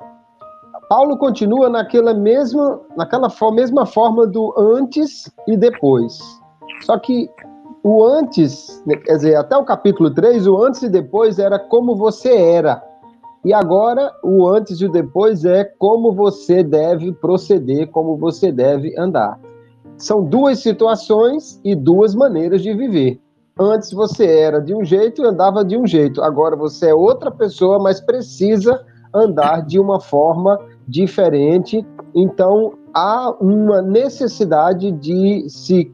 Paulo 0.88 1.17
continua 1.17 1.70
naquela 1.70 2.13
mesma, 2.13 2.79
naquela 2.96 3.29
mesma 3.51 3.86
forma 3.86 4.27
do 4.27 4.53
antes 4.58 5.32
e 5.48 5.58
depois. 5.58 6.20
Só 6.84 7.00
que 7.00 7.29
o 7.84 8.03
antes, 8.03 8.84
quer 9.05 9.15
dizer, 9.15 9.36
até 9.36 9.58
o 9.58 9.63
capítulo 9.63 10.12
3, 10.12 10.48
o 10.48 10.63
antes 10.63 10.84
e 10.84 10.89
depois 10.89 11.39
era 11.39 11.58
como 11.58 11.96
você 11.96 12.36
era. 12.36 12.84
E 13.44 13.53
agora, 13.53 14.12
o 14.24 14.48
antes 14.48 14.82
e 14.82 14.86
o 14.86 14.91
depois 14.91 15.46
é 15.46 15.63
como 15.63 16.12
você 16.12 16.63
deve 16.63 17.12
proceder, 17.13 17.89
como 17.91 18.17
você 18.17 18.51
deve 18.51 18.98
andar. 18.98 19.39
São 19.98 20.24
duas 20.24 20.60
situações 20.60 21.60
e 21.63 21.75
duas 21.75 22.15
maneiras 22.15 22.62
de 22.62 22.74
viver. 22.74 23.22
Antes 23.60 23.92
você 23.92 24.26
era 24.26 24.60
de 24.60 24.76
um 24.76 24.84
jeito 24.84 25.22
e 25.22 25.26
andava 25.26 25.64
de 25.64 25.78
um 25.78 25.88
jeito. 25.88 26.22
Agora 26.22 26.56
você 26.56 26.90
é 26.90 26.94
outra 26.94 27.32
pessoa, 27.32 27.80
mas 27.80 28.02
precisa 28.02 28.86
andar 29.14 29.66
de 29.66 29.80
uma 29.80 30.00
forma 30.00 30.60
diferente. 30.88 31.86
Então, 32.14 32.74
há 32.94 33.34
uma 33.40 33.82
necessidade 33.82 34.92
de 34.92 35.50
se 35.50 35.94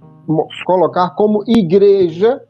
colocar 0.65 1.12
como 1.12 1.44
igreja 1.48 2.41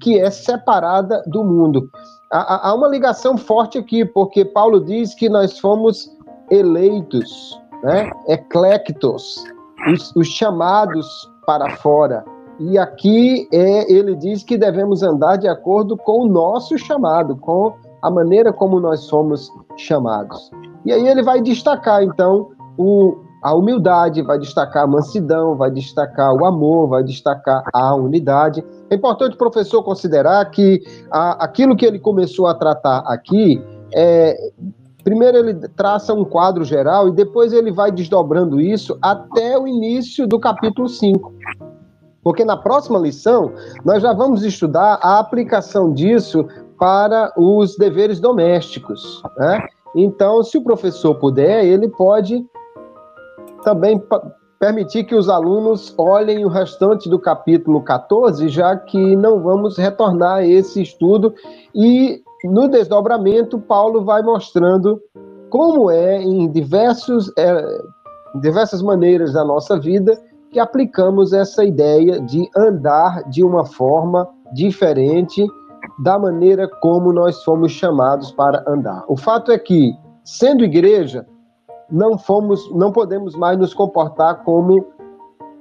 que 0.00 0.18
é 0.18 0.30
separada 0.30 1.22
do 1.26 1.42
mundo 1.42 1.90
há, 2.30 2.74
uma 2.74 2.88
ligação 2.88 3.36
forte 3.36 3.78
aqui, 3.78 4.04
porque 4.04 4.44
Paulo 4.44 4.84
diz 4.84 5.14
que 5.14 5.28
nós 5.28 5.58
fomos 5.58 6.10
eleitos, 6.50 7.60
né? 7.82 8.10
eclectos, 8.28 9.44
os, 9.92 10.14
os 10.16 10.28
chamados 10.28 11.06
para 11.46 11.76
fora. 11.76 12.24
E 12.58 12.78
aqui 12.78 13.48
é, 13.52 13.92
ele 13.92 14.14
diz 14.14 14.42
que 14.42 14.56
devemos 14.56 15.02
andar 15.02 15.36
de 15.36 15.46
acordo 15.46 15.96
com 15.96 16.22
o 16.22 16.26
nosso 16.26 16.78
chamado, 16.78 17.36
com 17.36 17.74
a 18.02 18.10
maneira 18.10 18.52
como 18.52 18.80
nós 18.80 19.00
somos 19.00 19.50
chamados. 19.76 20.50
E 20.84 20.92
aí 20.92 21.06
ele 21.06 21.22
vai 21.22 21.40
destacar, 21.42 22.02
então, 22.02 22.50
o, 22.78 23.18
a 23.42 23.54
humildade, 23.54 24.22
vai 24.22 24.38
destacar 24.38 24.84
a 24.84 24.86
mansidão, 24.86 25.56
vai 25.56 25.70
destacar 25.70 26.32
o 26.34 26.46
amor, 26.46 26.88
vai 26.88 27.02
destacar 27.02 27.62
a 27.72 27.94
unidade. 27.94 28.64
É 28.88 28.94
importante 28.94 29.34
o 29.34 29.38
professor 29.38 29.82
considerar 29.82 30.44
que 30.50 30.82
a, 31.10 31.44
aquilo 31.44 31.76
que 31.76 31.84
ele 31.84 31.98
começou 31.98 32.46
a 32.46 32.54
tratar 32.54 32.98
aqui 33.06 33.62
é, 33.94 34.36
Primeiro 35.06 35.38
ele 35.38 35.54
traça 35.68 36.12
um 36.12 36.24
quadro 36.24 36.64
geral 36.64 37.06
e 37.06 37.12
depois 37.12 37.52
ele 37.52 37.70
vai 37.70 37.92
desdobrando 37.92 38.60
isso 38.60 38.98
até 39.00 39.56
o 39.56 39.64
início 39.68 40.26
do 40.26 40.36
capítulo 40.36 40.88
5. 40.88 41.32
Porque 42.26 42.44
na 42.44 42.56
próxima 42.56 42.98
lição 42.98 43.52
nós 43.84 44.02
já 44.02 44.12
vamos 44.12 44.42
estudar 44.42 44.98
a 45.00 45.20
aplicação 45.20 45.92
disso 45.92 46.44
para 46.76 47.32
os 47.36 47.76
deveres 47.76 48.18
domésticos. 48.18 49.22
Né? 49.38 49.64
Então, 49.94 50.42
se 50.42 50.58
o 50.58 50.64
professor 50.64 51.14
puder, 51.14 51.64
ele 51.64 51.86
pode 51.86 52.44
também 53.62 54.02
permitir 54.58 55.04
que 55.04 55.14
os 55.14 55.28
alunos 55.28 55.94
olhem 55.96 56.44
o 56.44 56.48
restante 56.48 57.08
do 57.08 57.16
capítulo 57.16 57.80
14, 57.80 58.48
já 58.48 58.76
que 58.76 59.14
não 59.14 59.40
vamos 59.40 59.78
retornar 59.78 60.38
a 60.38 60.44
esse 60.44 60.82
estudo. 60.82 61.32
E 61.72 62.22
no 62.42 62.66
desdobramento, 62.66 63.56
Paulo 63.56 64.04
vai 64.04 64.20
mostrando 64.20 65.00
como 65.48 65.92
é 65.92 66.20
em 66.20 66.50
diversos, 66.50 67.32
é, 67.38 67.64
diversas 68.40 68.82
maneiras 68.82 69.32
da 69.32 69.44
nossa 69.44 69.78
vida 69.78 70.20
que 70.56 70.60
aplicamos 70.60 71.34
essa 71.34 71.62
ideia 71.62 72.18
de 72.18 72.48
andar 72.56 73.28
de 73.28 73.44
uma 73.44 73.66
forma 73.66 74.26
diferente 74.54 75.46
da 75.98 76.18
maneira 76.18 76.66
como 76.80 77.12
nós 77.12 77.44
fomos 77.44 77.72
chamados 77.72 78.32
para 78.32 78.64
andar. 78.66 79.04
O 79.06 79.18
fato 79.18 79.52
é 79.52 79.58
que, 79.58 79.92
sendo 80.24 80.64
igreja, 80.64 81.26
não 81.90 82.16
fomos, 82.16 82.72
não 82.72 82.90
podemos 82.90 83.36
mais 83.36 83.58
nos 83.58 83.74
comportar 83.74 84.44
como 84.44 84.82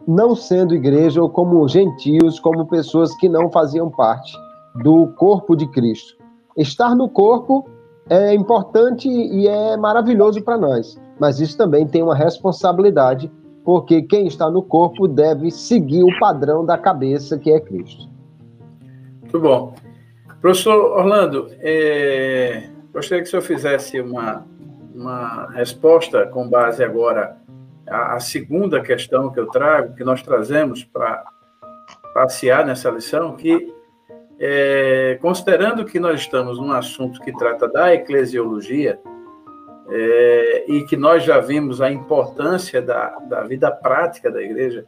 não 0.07 0.33
sendo 0.33 0.73
igreja 0.73 1.21
ou 1.21 1.29
como 1.29 1.67
gentios, 1.67 2.39
como 2.39 2.65
pessoas 2.65 3.13
que 3.17 3.27
não 3.27 3.51
faziam 3.51 3.89
parte 3.89 4.31
do 4.81 5.07
corpo 5.17 5.57
de 5.57 5.67
Cristo. 5.71 6.15
Estar 6.55 6.95
no 6.95 7.09
corpo 7.09 7.67
é 8.09 8.33
importante 8.33 9.09
e 9.09 9.45
é 9.45 9.75
maravilhoso 9.75 10.41
para 10.41 10.57
nós, 10.57 10.97
mas 11.19 11.41
isso 11.41 11.57
também 11.57 11.85
tem 11.85 12.01
uma 12.01 12.15
responsabilidade, 12.15 13.29
porque 13.65 14.03
quem 14.03 14.27
está 14.27 14.49
no 14.49 14.61
corpo 14.63 15.07
deve 15.07 15.51
seguir 15.51 16.03
o 16.03 16.19
padrão 16.19 16.65
da 16.65 16.77
cabeça 16.77 17.37
que 17.37 17.51
é 17.51 17.59
Cristo. 17.59 18.07
Muito 19.21 19.39
bom. 19.39 19.73
Professor 20.39 20.97
Orlando, 20.97 21.49
é... 21.59 22.69
gostaria 22.93 23.23
que 23.23 23.27
o 23.27 23.31
senhor 23.31 23.41
fizesse 23.41 23.99
uma 23.99 24.45
uma 24.95 25.49
resposta 25.51 26.25
com 26.27 26.47
base 26.47 26.81
agora 26.81 27.37
a, 27.87 28.15
a 28.15 28.19
segunda 28.19 28.81
questão 28.81 29.29
que 29.29 29.39
eu 29.39 29.47
trago, 29.47 29.93
que 29.93 30.03
nós 30.03 30.23
trazemos 30.23 30.85
para 30.85 31.25
passear 32.13 32.65
nessa 32.65 32.89
lição, 32.89 33.35
que 33.35 33.73
é, 34.39 35.17
considerando 35.21 35.85
que 35.85 35.99
nós 35.99 36.21
estamos 36.21 36.57
num 36.57 36.71
assunto 36.71 37.19
que 37.21 37.31
trata 37.33 37.67
da 37.67 37.93
eclesiologia, 37.93 38.99
é, 39.89 40.65
e 40.67 40.83
que 40.83 40.97
nós 40.97 41.23
já 41.23 41.39
vimos 41.39 41.81
a 41.81 41.91
importância 41.91 42.81
da, 42.81 43.17
da 43.19 43.43
vida 43.43 43.71
prática 43.71 44.31
da 44.31 44.41
igreja, 44.41 44.85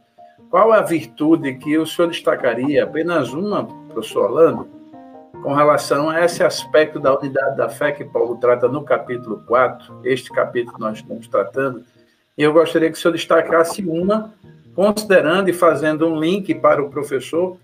qual 0.50 0.72
a 0.72 0.80
virtude 0.80 1.54
que 1.54 1.76
o 1.76 1.86
senhor 1.86 2.08
destacaria? 2.08 2.84
Apenas 2.84 3.32
uma, 3.32 3.64
professor 3.64 4.24
Orlando? 4.24 4.78
com 5.42 5.54
relação 5.54 6.10
a 6.10 6.24
esse 6.24 6.42
aspecto 6.42 6.98
da 6.98 7.16
unidade 7.16 7.56
da 7.56 7.68
fé 7.68 7.92
que 7.92 8.04
Paulo 8.04 8.36
trata 8.36 8.68
no 8.68 8.82
capítulo 8.82 9.42
4, 9.46 10.00
este 10.04 10.30
capítulo 10.30 10.74
que 10.74 10.80
nós 10.80 10.98
estamos 10.98 11.28
tratando, 11.28 11.84
e 12.36 12.42
eu 12.42 12.52
gostaria 12.52 12.90
que 12.90 12.96
o 12.96 13.00
senhor 13.00 13.14
destacasse 13.14 13.82
uma 13.82 14.32
considerando 14.74 15.48
e 15.48 15.52
fazendo 15.52 16.06
um 16.06 16.20
link 16.20 16.54
para 16.54 16.82
o 16.82 16.88
professor 16.88 17.56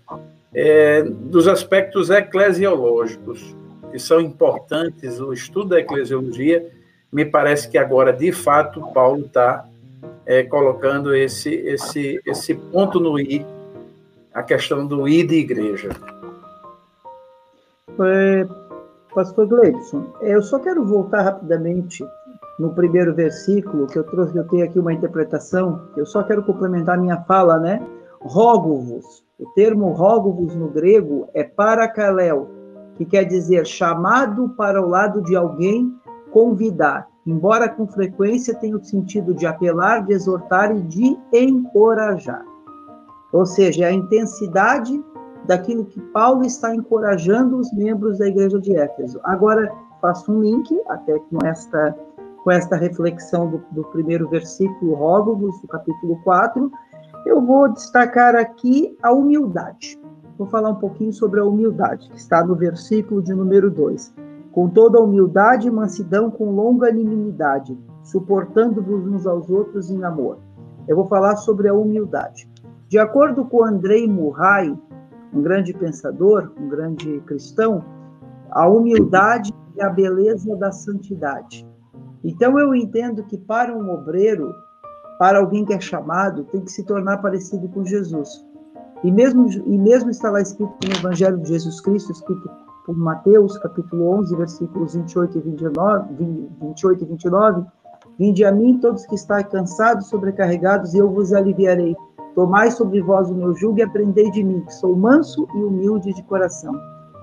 é, 0.53 1.03
dos 1.03 1.47
aspectos 1.47 2.09
eclesiológicos, 2.09 3.55
que 3.91 3.99
são 3.99 4.19
importantes, 4.19 5.19
o 5.19 5.31
estudo 5.31 5.69
da 5.69 5.79
eclesiologia, 5.79 6.69
me 7.15 7.23
parece 7.23 7.69
que 7.69 7.77
agora, 7.77 8.11
de 8.11 8.33
fato, 8.33 8.91
Paulo 8.93 9.21
está 9.21 9.65
é, 10.25 10.43
colocando 10.43 11.15
esse, 11.15 11.49
esse, 11.49 12.19
esse 12.25 12.53
ponto 12.53 12.99
no 12.99 13.17
I, 13.17 13.45
a 14.33 14.43
questão 14.43 14.85
do 14.85 15.07
I 15.07 15.23
de 15.23 15.35
igreja. 15.35 15.91
É, 18.01 18.45
Pastor 19.13 19.47
Gleibson, 19.47 20.07
eu 20.19 20.43
só 20.43 20.59
quero 20.59 20.85
voltar 20.85 21.21
rapidamente 21.21 22.05
no 22.59 22.73
primeiro 22.73 23.15
versículo, 23.15 23.87
que 23.87 23.97
eu 23.97 24.03
trouxe, 24.03 24.35
eu 24.35 24.45
tenho 24.49 24.65
aqui 24.65 24.77
uma 24.77 24.91
interpretação, 24.91 25.83
eu 25.95 26.05
só 26.05 26.21
quero 26.21 26.43
complementar 26.43 26.97
minha 26.97 27.21
fala, 27.21 27.57
né? 27.57 27.81
Rogo-vos. 28.19 29.23
O 29.39 29.45
termo 29.51 29.89
rogo-vos 29.93 30.53
no 30.53 30.67
grego 30.67 31.29
é 31.33 31.45
parakalel, 31.45 32.49
que 32.97 33.05
quer 33.05 33.23
dizer 33.23 33.65
chamado 33.65 34.49
para 34.49 34.81
o 34.81 34.89
lado 34.89 35.21
de 35.21 35.33
alguém, 35.33 35.97
convidar, 36.35 37.07
embora 37.25 37.69
com 37.69 37.87
frequência 37.87 38.53
tenha 38.53 38.75
o 38.75 38.83
sentido 38.83 39.33
de 39.33 39.45
apelar, 39.45 40.05
de 40.05 40.11
exortar 40.11 40.75
e 40.75 40.81
de 40.81 41.17
encorajar. 41.31 42.43
Ou 43.31 43.45
seja, 43.45 43.85
é 43.85 43.87
a 43.87 43.93
intensidade 43.93 45.01
daquilo 45.45 45.85
que 45.85 46.01
Paulo 46.11 46.43
está 46.43 46.75
encorajando 46.75 47.57
os 47.57 47.71
membros 47.71 48.17
da 48.17 48.27
igreja 48.27 48.59
de 48.59 48.75
Éfeso. 48.75 49.17
Agora, 49.23 49.71
faço 50.01 50.29
um 50.29 50.41
link 50.41 50.77
até 50.89 51.17
com 51.19 51.37
esta 51.45 51.95
com 52.43 52.51
esta 52.51 52.75
reflexão 52.75 53.49
do, 53.49 53.63
do 53.71 53.83
primeiro 53.85 54.29
versículo, 54.29 54.93
Rógovos, 54.93 55.59
do 55.61 55.67
capítulo 55.67 56.21
4, 56.23 56.71
eu 57.25 57.41
vou 57.41 57.73
destacar 57.73 58.35
aqui 58.35 58.95
a 59.01 59.11
humildade. 59.11 59.99
Vou 60.37 60.45
falar 60.45 60.69
um 60.69 60.75
pouquinho 60.75 61.11
sobre 61.11 61.39
a 61.39 61.43
humildade, 61.43 62.07
que 62.07 62.17
está 62.17 62.45
no 62.45 62.53
versículo 62.53 63.19
de 63.23 63.33
número 63.33 63.71
2. 63.71 64.13
Com 64.55 64.69
toda 64.69 65.01
humildade 65.01 65.67
e 65.67 65.69
mansidão, 65.69 66.31
com 66.31 66.49
longanimidade, 66.51 67.77
suportando-vos 68.01 69.05
uns 69.05 69.27
aos 69.27 69.49
outros 69.49 69.91
em 69.91 70.01
amor. 70.05 70.39
Eu 70.87 70.95
vou 70.95 71.09
falar 71.09 71.35
sobre 71.35 71.67
a 71.67 71.73
humildade. 71.73 72.49
De 72.87 72.97
acordo 72.97 73.43
com 73.43 73.65
Andrei 73.65 74.07
Murray, 74.07 74.73
um 75.33 75.41
grande 75.41 75.73
pensador, 75.73 76.53
um 76.57 76.69
grande 76.69 77.19
cristão, 77.25 77.83
a 78.49 78.65
humildade 78.65 79.53
é 79.77 79.83
a 79.83 79.89
beleza 79.89 80.55
da 80.55 80.71
santidade. 80.71 81.67
Então 82.23 82.57
eu 82.57 82.73
entendo 82.73 83.25
que 83.25 83.37
para 83.37 83.77
um 83.77 83.93
obreiro, 83.93 84.53
para 85.19 85.39
alguém 85.39 85.65
que 85.65 85.73
é 85.73 85.81
chamado, 85.81 86.45
tem 86.45 86.61
que 86.61 86.71
se 86.71 86.85
tornar 86.85 87.17
parecido 87.17 87.67
com 87.67 87.83
Jesus. 87.83 88.41
E 89.03 89.11
mesmo, 89.11 89.49
e 89.49 89.77
mesmo 89.77 90.09
está 90.09 90.31
lá 90.31 90.39
escrito 90.39 90.73
no 90.87 90.95
Evangelho 90.95 91.39
de 91.39 91.49
Jesus 91.49 91.81
Cristo, 91.81 92.13
escrito 92.13 92.49
por 92.85 92.95
Mateus, 92.95 93.57
capítulo 93.57 94.11
11, 94.19 94.35
versículos 94.35 94.93
28 94.93 95.37
e 95.37 95.41
29, 95.41 96.13
28 96.61 97.03
e 97.03 97.07
29, 97.07 97.65
Vinde 98.17 98.45
a 98.45 98.51
mim 98.51 98.79
todos 98.79 99.05
que 99.05 99.15
estáis 99.15 99.47
cansados, 99.47 100.07
sobrecarregados, 100.07 100.93
e 100.93 100.99
eu 100.99 101.09
vos 101.09 101.33
aliviarei. 101.33 101.95
Tomai 102.33 102.71
sobre 102.71 103.01
vós 103.01 103.29
o 103.29 103.33
meu 103.33 103.53
jugo 103.55 103.79
e 103.79 103.81
aprendei 103.81 104.29
de 104.31 104.43
mim, 104.43 104.61
que 104.61 104.73
sou 104.73 104.95
manso 104.95 105.47
e 105.53 105.57
humilde 105.57 106.13
de 106.13 106.23
coração. 106.23 106.73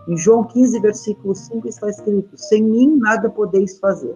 Em 0.08 0.16
João 0.16 0.44
15, 0.44 0.80
versículo 0.80 1.34
5 1.34 1.68
está 1.68 1.88
escrito: 1.88 2.36
Sem 2.36 2.62
mim 2.62 2.96
nada 2.96 3.30
podeis 3.30 3.78
fazer. 3.78 4.14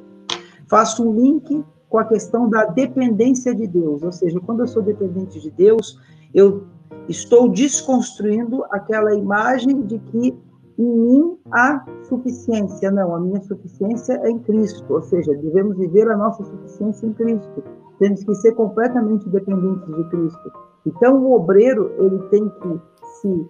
Faço 0.69 1.09
um 1.09 1.15
link 1.15 1.65
com 1.89 1.99
a 1.99 2.05
questão 2.05 2.49
da 2.49 2.65
dependência 2.67 3.55
de 3.55 3.67
Deus, 3.67 4.03
ou 4.03 4.13
seja, 4.13 4.41
quando 4.41 4.61
eu 4.61 4.67
sou 4.67 4.83
dependente 4.83 5.41
de 5.41 5.51
Deus, 5.51 5.99
eu 6.35 6.65
estou 7.09 7.49
desconstruindo 7.49 8.65
aquela 8.71 9.15
imagem 9.15 9.83
de 9.83 9.99
que 9.99 10.37
em 10.79 10.85
mim 10.85 11.39
há 11.53 11.85
suficiência. 12.05 12.91
Não, 12.91 13.15
a 13.15 13.21
minha 13.21 13.41
suficiência 13.43 14.21
é 14.23 14.31
em 14.31 14.39
Cristo, 14.41 14.93
ou 14.93 15.03
seja, 15.03 15.33
devemos 15.35 15.77
viver 15.77 16.09
a 16.11 16.17
nossa 16.17 16.45
suficiência 16.45 17.07
em 17.07 17.13
Cristo. 17.13 17.63
Temos 17.99 18.23
que 18.25 18.35
ser 18.35 18.53
completamente 18.53 19.29
dependentes 19.29 19.87
de 19.87 20.05
Cristo. 20.11 20.53
Então, 20.87 21.23
o 21.23 21.35
obreiro 21.35 21.93
ele 21.99 22.19
tem 22.29 22.49
que 22.49 22.81
se 23.21 23.47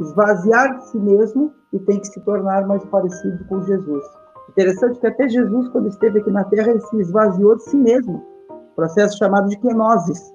esvaziar 0.00 0.78
de 0.78 0.88
si 0.88 0.98
mesmo 0.98 1.52
e 1.72 1.78
tem 1.78 2.00
que 2.00 2.08
se 2.08 2.20
tornar 2.20 2.66
mais 2.66 2.84
parecido 2.86 3.44
com 3.48 3.60
Jesus. 3.62 4.04
Interessante 4.50 4.98
que 4.98 5.06
até 5.06 5.28
Jesus, 5.28 5.68
quando 5.68 5.88
esteve 5.88 6.20
aqui 6.20 6.30
na 6.30 6.44
Terra, 6.44 6.70
ele 6.70 6.80
se 6.80 6.96
esvaziou 6.98 7.56
de 7.56 7.62
si 7.64 7.76
mesmo, 7.76 8.22
processo 8.74 9.18
chamado 9.18 9.48
de 9.48 9.58
kenosis. 9.58 10.32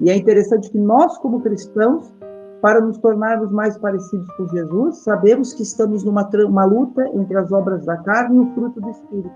E 0.00 0.10
é 0.10 0.16
interessante 0.16 0.70
que 0.70 0.78
nós, 0.78 1.18
como 1.18 1.42
cristãos, 1.42 2.12
para 2.60 2.80
nos 2.80 2.98
tornarmos 2.98 3.50
mais 3.50 3.76
parecidos 3.78 4.30
com 4.32 4.46
Jesus, 4.48 4.98
sabemos 4.98 5.54
que 5.54 5.62
estamos 5.62 6.04
numa 6.04 6.28
uma 6.46 6.64
luta 6.64 7.06
entre 7.14 7.36
as 7.36 7.50
obras 7.52 7.84
da 7.84 7.96
carne 7.98 8.36
e 8.36 8.40
o 8.40 8.54
fruto 8.54 8.80
do 8.80 8.90
Espírito. 8.90 9.34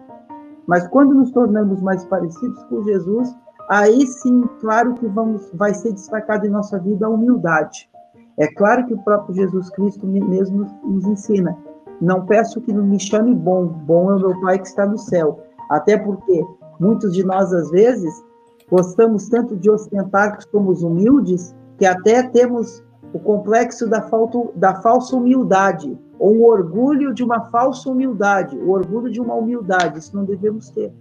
Mas 0.66 0.86
quando 0.88 1.14
nos 1.14 1.30
tornamos 1.30 1.80
mais 1.80 2.04
parecidos 2.04 2.62
com 2.64 2.82
Jesus, 2.82 3.34
aí 3.70 4.06
sim, 4.06 4.42
claro 4.60 4.94
que 4.94 5.06
vamos, 5.08 5.50
vai 5.54 5.74
ser 5.74 5.92
destacado 5.92 6.46
em 6.46 6.50
nossa 6.50 6.78
vida 6.78 7.06
a 7.06 7.10
humildade. 7.10 7.90
É 8.38 8.46
claro 8.54 8.86
que 8.86 8.94
o 8.94 9.02
próprio 9.04 9.34
Jesus 9.34 9.70
Cristo 9.70 10.06
mesmo 10.06 10.66
nos 10.84 11.04
ensina 11.06 11.56
não 12.00 12.26
peço 12.26 12.60
que 12.60 12.72
me 12.72 12.98
chame 12.98 13.34
bom, 13.34 13.66
bom 13.66 14.10
é 14.10 14.14
o 14.16 14.18
meu 14.18 14.40
Pai 14.40 14.58
que 14.58 14.66
está 14.66 14.86
no 14.86 14.98
céu. 14.98 15.40
Até 15.70 15.96
porque 15.96 16.44
muitos 16.78 17.12
de 17.14 17.24
nós, 17.24 17.52
às 17.52 17.70
vezes, 17.70 18.22
gostamos 18.70 19.28
tanto 19.28 19.56
de 19.56 19.70
ostentar 19.70 20.36
que 20.36 20.44
somos 20.50 20.82
humildes, 20.82 21.54
que 21.78 21.86
até 21.86 22.22
temos 22.22 22.82
o 23.14 23.18
complexo 23.20 23.88
da, 23.88 24.02
falta, 24.02 24.38
da 24.56 24.74
falsa 24.82 25.14
humildade, 25.14 25.96
ou 26.18 26.34
o 26.34 26.46
orgulho 26.46 27.14
de 27.14 27.22
uma 27.22 27.42
falsa 27.42 27.88
humildade, 27.88 28.56
o 28.56 28.70
orgulho 28.70 29.08
de 29.08 29.20
uma 29.20 29.34
humildade. 29.34 30.00
Isso 30.00 30.16
não 30.16 30.24
devemos 30.24 30.68
ter. 30.70 30.92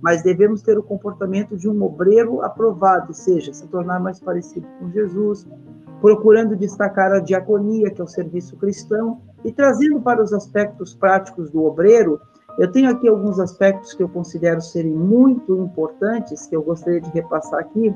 Mas 0.00 0.22
devemos 0.22 0.62
ter 0.62 0.78
o 0.78 0.82
comportamento 0.82 1.54
de 1.54 1.68
um 1.68 1.82
obreiro 1.82 2.42
aprovado, 2.42 3.08
ou 3.08 3.14
seja, 3.14 3.52
se 3.52 3.68
tornar 3.68 4.00
mais 4.00 4.18
parecido 4.18 4.66
com 4.80 4.90
Jesus, 4.90 5.46
procurando 6.00 6.56
destacar 6.56 7.12
a 7.12 7.20
diaconia, 7.20 7.90
que 7.90 8.00
é 8.00 8.04
o 8.04 8.08
serviço 8.08 8.56
cristão, 8.56 9.20
e 9.44 9.52
trazendo 9.52 10.00
para 10.00 10.22
os 10.22 10.32
aspectos 10.32 10.94
práticos 10.94 11.50
do 11.50 11.64
obreiro, 11.64 12.18
eu 12.58 12.72
tenho 12.72 12.90
aqui 12.90 13.06
alguns 13.06 13.38
aspectos 13.38 13.92
que 13.92 14.02
eu 14.02 14.08
considero 14.08 14.62
serem 14.62 14.94
muito 14.94 15.54
importantes, 15.58 16.46
que 16.46 16.56
eu 16.56 16.62
gostaria 16.62 17.00
de 17.02 17.10
repassar 17.10 17.60
aqui 17.60 17.94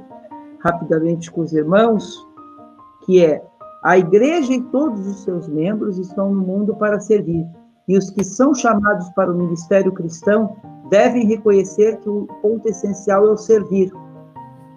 rapidamente 0.60 1.30
com 1.30 1.40
os 1.40 1.54
irmãos, 1.54 2.26
que 3.06 3.24
é 3.24 3.42
a 3.82 3.96
igreja 3.96 4.52
e 4.52 4.60
todos 4.60 5.06
os 5.06 5.22
seus 5.22 5.48
membros 5.48 5.96
estão 5.96 6.34
no 6.34 6.40
mundo 6.40 6.74
para 6.74 6.98
servir, 6.98 7.46
e 7.86 7.96
os 7.96 8.10
que 8.10 8.24
são 8.24 8.52
chamados 8.52 9.08
para 9.10 9.30
o 9.30 9.38
ministério 9.38 9.92
cristão 9.92 10.56
devem 10.90 11.24
reconhecer 11.24 11.98
que 11.98 12.08
o 12.08 12.26
ponto 12.42 12.68
essencial 12.68 13.24
é 13.28 13.30
o 13.30 13.36
servir. 13.36 13.92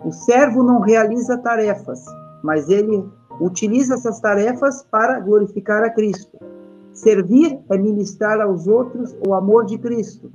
O 0.06 0.12
servo 0.12 0.62
não 0.62 0.80
realiza 0.80 1.40
tarefas, 1.40 2.06
mas 2.44 2.70
ele 2.70 3.04
utiliza 3.42 3.96
essas 3.96 4.20
tarefas 4.20 4.86
para 4.92 5.20
glorificar 5.20 5.84
a 5.84 5.90
Cristo. 5.90 6.38
Servir 6.94 7.60
é 7.70 7.78
ministrar 7.78 8.40
aos 8.40 8.68
outros 8.68 9.18
o 9.28 9.34
amor 9.34 9.66
de 9.66 9.80
Cristo. 9.80 10.32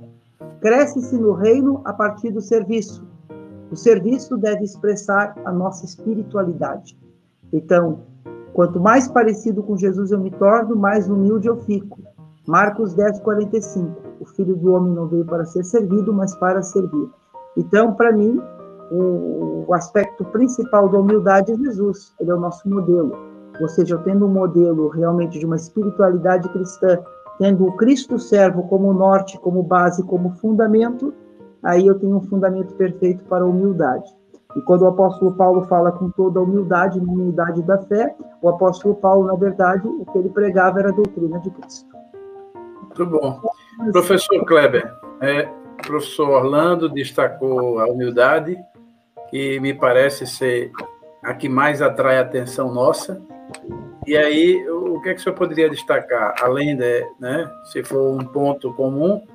Cresce-se 0.59 1.17
no 1.17 1.31
reino 1.31 1.81
a 1.85 1.93
partir 1.93 2.31
do 2.31 2.41
serviço. 2.41 3.05
O 3.71 3.75
serviço 3.75 4.35
deve 4.37 4.63
expressar 4.63 5.35
a 5.45 5.51
nossa 5.51 5.85
espiritualidade. 5.85 6.97
Então, 7.55 7.99
quanto 8.53 8.79
mais 8.79 9.07
parecido 9.07 9.63
com 9.63 9.77
Jesus 9.77 10.11
eu 10.11 10.19
me 10.19 10.31
torno, 10.31 10.75
mais 10.75 11.09
humilde 11.09 11.47
eu 11.47 11.57
fico. 11.57 11.99
Marcos 12.47 12.93
10, 12.93 13.19
45. 13.21 14.01
O 14.19 14.25
filho 14.25 14.55
do 14.55 14.73
homem 14.73 14.93
não 14.93 15.07
veio 15.07 15.25
para 15.25 15.45
ser 15.45 15.63
servido, 15.63 16.13
mas 16.13 16.35
para 16.35 16.61
servir. 16.61 17.09
Então, 17.57 17.93
para 17.93 18.11
mim, 18.11 18.39
o, 18.91 19.73
aspecto 19.73 20.23
principal 20.25 20.87
da 20.89 20.99
humildade 20.99 21.51
é 21.51 21.55
Jesus. 21.55 22.13
Ele 22.19 22.29
é 22.29 22.33
o 22.35 22.39
nosso 22.39 22.69
modelo 22.69 23.35
ou 23.59 23.69
seja, 23.69 23.95
eu 23.95 23.99
tendo 23.99 24.25
um 24.25 24.29
modelo 24.29 24.89
realmente 24.89 25.39
de 25.39 25.45
uma 25.45 25.55
espiritualidade 25.55 26.49
cristã, 26.49 26.99
tendo 27.37 27.65
o 27.65 27.75
Cristo 27.75 28.19
servo 28.19 28.63
como 28.63 28.93
norte, 28.93 29.39
como 29.39 29.63
base, 29.63 30.03
como 30.03 30.31
fundamento, 30.31 31.13
aí 31.63 31.87
eu 31.87 31.97
tenho 31.97 32.15
um 32.15 32.21
fundamento 32.21 32.73
perfeito 32.75 33.23
para 33.25 33.43
a 33.43 33.47
humildade. 33.47 34.14
E 34.55 34.61
quando 34.61 34.83
o 34.83 34.87
apóstolo 34.87 35.33
Paulo 35.33 35.63
fala 35.63 35.91
com 35.91 36.09
toda 36.11 36.39
a 36.39 36.43
humildade, 36.43 36.99
na 36.99 37.11
humildade 37.11 37.61
da 37.63 37.77
fé, 37.83 38.15
o 38.41 38.49
apóstolo 38.49 38.95
Paulo, 38.95 39.27
na 39.27 39.35
verdade, 39.35 39.87
o 39.87 40.05
que 40.05 40.17
ele 40.17 40.29
pregava 40.29 40.79
era 40.79 40.89
a 40.89 40.93
doutrina 40.93 41.39
de 41.39 41.49
Cristo. 41.51 41.89
Muito 42.81 43.05
bom. 43.05 43.41
Professor 43.91 44.45
Kleber, 44.45 44.93
é, 45.19 45.49
o 45.79 45.87
professor 45.87 46.29
Orlando 46.29 46.87
destacou 46.87 47.79
a 47.79 47.85
humildade, 47.85 48.57
que 49.29 49.59
me 49.59 49.73
parece 49.73 50.25
ser 50.25 50.71
a 51.21 51.33
que 51.33 51.49
mais 51.49 51.81
atrai 51.81 52.19
a 52.19 52.21
atenção 52.21 52.73
nossa, 52.73 53.21
e 54.07 54.15
aí, 54.15 54.63
o 54.69 55.01
que 55.01 55.09
é 55.09 55.13
que 55.15 55.19
o 55.19 55.23
senhor 55.23 55.35
poderia 55.35 55.67
destacar, 55.67 56.35
além 56.39 56.77
de, 56.77 57.07
né, 57.19 57.49
se 57.63 57.83
for 57.83 58.11
um 58.11 58.23
ponto 58.23 58.71
comum 58.73 59.25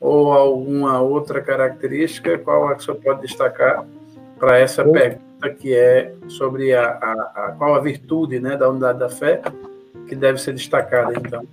ou 0.00 0.32
alguma 0.32 1.00
outra 1.02 1.42
característica, 1.42 2.38
qual 2.38 2.70
é 2.70 2.74
que 2.74 2.80
o 2.80 2.84
senhor 2.84 3.00
pode 3.02 3.20
destacar 3.22 3.84
para 4.38 4.58
essa 4.58 4.84
pergunta? 4.84 5.26
que 5.60 5.74
é 5.74 6.14
sobre 6.28 6.74
a, 6.74 6.88
a, 6.88 7.12
a, 7.36 7.54
qual 7.58 7.74
a 7.74 7.80
virtude 7.80 8.40
né, 8.40 8.56
da 8.56 8.68
unidade 8.68 8.98
da 8.98 9.08
fé 9.08 9.42
que 10.08 10.16
deve 10.16 10.38
ser 10.38 10.52
destacada, 10.52 11.12
então. 11.14 11.44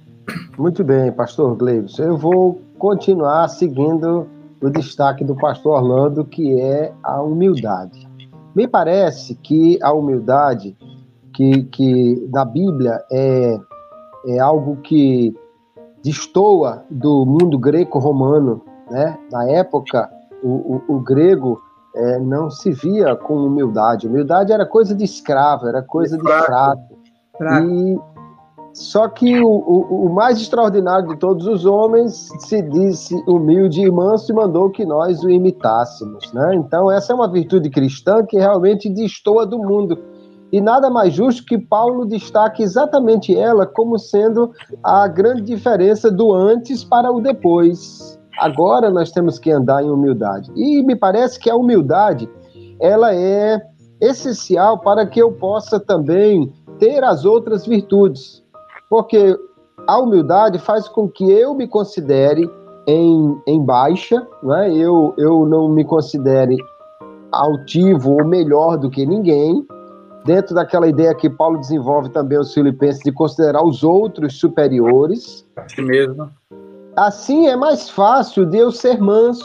Muito 0.57 0.83
bem, 0.83 1.11
pastor 1.11 1.55
Gleibson. 1.55 2.03
Eu 2.03 2.17
vou 2.17 2.61
continuar 2.77 3.47
seguindo 3.49 4.27
o 4.61 4.69
destaque 4.69 5.23
do 5.23 5.35
pastor 5.35 5.73
Orlando, 5.73 6.23
que 6.23 6.59
é 6.61 6.93
a 7.03 7.21
humildade. 7.21 8.07
Me 8.55 8.67
parece 8.67 9.35
que 9.35 9.77
a 9.81 9.91
humildade 9.91 10.75
que, 11.33 11.63
que 11.63 12.29
na 12.31 12.45
Bíblia 12.45 13.01
é, 13.11 13.59
é 14.27 14.39
algo 14.39 14.77
que 14.77 15.35
destoa 16.03 16.83
do 16.89 17.25
mundo 17.25 17.57
greco-romano. 17.57 18.61
Né? 18.89 19.17
Na 19.31 19.49
época, 19.49 20.09
o, 20.43 20.81
o, 20.87 20.95
o 20.95 20.99
grego 20.99 21.61
é, 21.95 22.19
não 22.19 22.49
se 22.49 22.71
via 22.71 23.15
com 23.15 23.35
humildade. 23.35 24.07
Humildade 24.07 24.51
era 24.51 24.65
coisa 24.65 24.95
de 24.95 25.03
escravo, 25.03 25.67
era 25.67 25.81
coisa 25.81 26.17
de 26.17 26.23
fraco. 26.23 26.99
fraco. 27.37 27.67
E 27.67 28.13
só 28.73 29.07
que 29.07 29.39
o, 29.39 29.47
o, 29.47 30.07
o, 30.07 30.09
mais 30.09 30.41
extraordinário 30.41 31.07
de 31.09 31.17
todos 31.17 31.45
os 31.45 31.63
homens 31.63 32.27
se 32.39 32.59
disse 32.63 33.15
humilde 33.27 33.81
e 33.81 33.91
manso 33.91 34.31
e 34.31 34.35
mandou 34.35 34.71
que 34.71 34.83
nós 34.83 35.23
o 35.23 35.29
imitássemos. 35.29 36.33
Né? 36.33 36.55
Então, 36.55 36.91
essa 36.91 37.13
é 37.13 37.15
uma 37.15 37.31
virtude 37.31 37.69
cristã 37.69 38.25
que 38.25 38.37
realmente 38.37 38.89
destoa 38.89 39.45
do 39.45 39.59
mundo. 39.59 39.99
E 40.51 40.59
nada 40.59 40.89
mais 40.89 41.13
justo 41.13 41.45
que 41.45 41.57
Paulo 41.57 42.05
destaque 42.05 42.63
exatamente 42.63 43.35
ela 43.35 43.67
como 43.67 43.99
sendo 43.99 44.51
a 44.83 45.07
grande 45.07 45.43
diferença 45.43 46.11
do 46.11 46.33
antes 46.33 46.83
para 46.83 47.11
o 47.11 47.21
depois. 47.21 48.19
Agora 48.37 48.89
nós 48.89 49.11
temos 49.11 49.37
que 49.39 49.51
andar 49.51 49.83
em 49.83 49.89
humildade. 49.89 50.51
E 50.55 50.83
me 50.83 50.95
parece 50.95 51.39
que 51.39 51.49
a 51.49 51.55
humildade 51.55 52.29
ela 52.79 53.13
é 53.13 53.61
essencial 54.01 54.79
para 54.79 55.05
que 55.05 55.21
eu 55.21 55.31
possa 55.31 55.79
também 55.79 56.51
ter 56.79 57.03
as 57.03 57.25
outras 57.25 57.65
virtudes. 57.65 58.43
Porque 58.89 59.37
a 59.87 59.99
humildade 59.99 60.59
faz 60.59 60.87
com 60.87 61.07
que 61.07 61.29
eu 61.31 61.53
me 61.53 61.67
considere 61.67 62.49
em, 62.87 63.41
em 63.47 63.63
baixa, 63.63 64.27
né? 64.43 64.73
eu, 64.73 65.13
eu 65.17 65.45
não 65.45 65.69
me 65.69 65.85
considere 65.85 66.57
altivo 67.31 68.11
ou 68.11 68.25
melhor 68.25 68.77
do 68.77 68.89
que 68.89 69.05
ninguém, 69.05 69.65
dentro 70.25 70.53
daquela 70.53 70.87
ideia 70.87 71.15
que 71.15 71.29
Paulo 71.29 71.59
desenvolve 71.59 72.09
também 72.09 72.37
os 72.39 72.53
filipenses 72.53 73.01
de 73.03 73.11
considerar 73.11 73.63
os 73.63 73.83
outros 73.83 74.39
superiores. 74.39 75.45
Assim 75.55 75.81
mesmo. 75.81 76.29
Assim 76.95 77.47
é 77.47 77.55
mais 77.55 77.89
fácil 77.89 78.45
de 78.45 78.57
eu 78.57 78.71
ser 78.71 78.99
manso. 78.99 79.43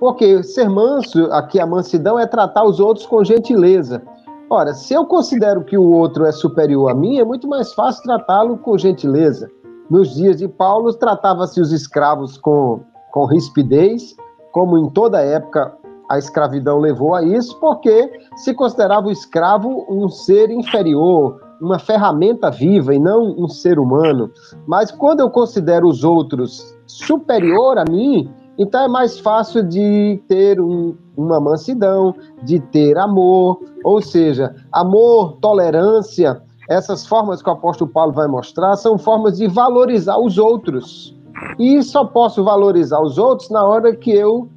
Porque 0.00 0.42
ser 0.42 0.68
manso, 0.68 1.26
aqui 1.32 1.60
a 1.60 1.66
mansidão 1.66 2.18
é 2.18 2.26
tratar 2.26 2.64
os 2.64 2.80
outros 2.80 3.06
com 3.06 3.22
gentileza. 3.22 4.02
Ora, 4.50 4.74
se 4.74 4.92
eu 4.92 5.06
considero 5.06 5.64
que 5.64 5.78
o 5.78 5.90
outro 5.90 6.24
é 6.24 6.32
superior 6.32 6.90
a 6.90 6.94
mim, 6.94 7.18
é 7.18 7.24
muito 7.24 7.46
mais 7.46 7.72
fácil 7.72 8.02
tratá-lo 8.02 8.58
com 8.58 8.76
gentileza. 8.76 9.48
Nos 9.88 10.14
dias 10.14 10.38
de 10.38 10.48
Paulo, 10.48 10.92
tratava-se 10.92 11.60
os 11.60 11.70
escravos 11.70 12.36
com, 12.36 12.80
com 13.12 13.24
rispidez, 13.24 14.16
como 14.50 14.76
em 14.76 14.90
toda 14.90 15.20
época 15.20 15.72
a 16.08 16.18
escravidão 16.18 16.78
levou 16.78 17.14
a 17.14 17.22
isso, 17.22 17.58
porque 17.60 18.10
se 18.36 18.52
considerava 18.52 19.06
o 19.06 19.12
escravo 19.12 19.86
um 19.88 20.08
ser 20.08 20.50
inferior, 20.50 21.40
uma 21.62 21.78
ferramenta 21.78 22.50
viva 22.50 22.92
e 22.92 22.98
não 22.98 23.36
um 23.38 23.48
ser 23.48 23.78
humano. 23.78 24.30
Mas 24.66 24.90
quando 24.90 25.20
eu 25.20 25.30
considero 25.30 25.88
os 25.88 26.02
outros 26.02 26.76
superior 26.86 27.78
a 27.78 27.84
mim, 27.88 28.28
então 28.58 28.84
é 28.84 28.88
mais 28.88 29.18
fácil 29.18 29.62
de 29.62 30.20
ter 30.26 30.60
um, 30.60 30.96
uma 31.16 31.40
mansidão, 31.40 32.14
de 32.42 32.58
ter 32.58 32.98
amor, 32.98 33.60
ou 33.84 34.02
seja, 34.02 34.54
amor, 34.72 35.36
tolerância, 35.40 36.42
essas 36.68 37.06
formas 37.06 37.40
que 37.40 37.48
o 37.48 37.52
apóstolo 37.52 37.90
Paulo 37.90 38.12
vai 38.12 38.26
mostrar 38.26 38.76
são 38.76 38.98
formas 38.98 39.38
de 39.38 39.46
valorizar 39.46 40.18
os 40.18 40.38
outros. 40.38 41.16
E 41.58 41.80
só 41.82 42.04
posso 42.04 42.42
valorizar 42.42 43.00
os 43.00 43.18
outros 43.18 43.50
na 43.50 43.64
hora 43.64 43.94
que 43.94 44.10
eu 44.10 44.48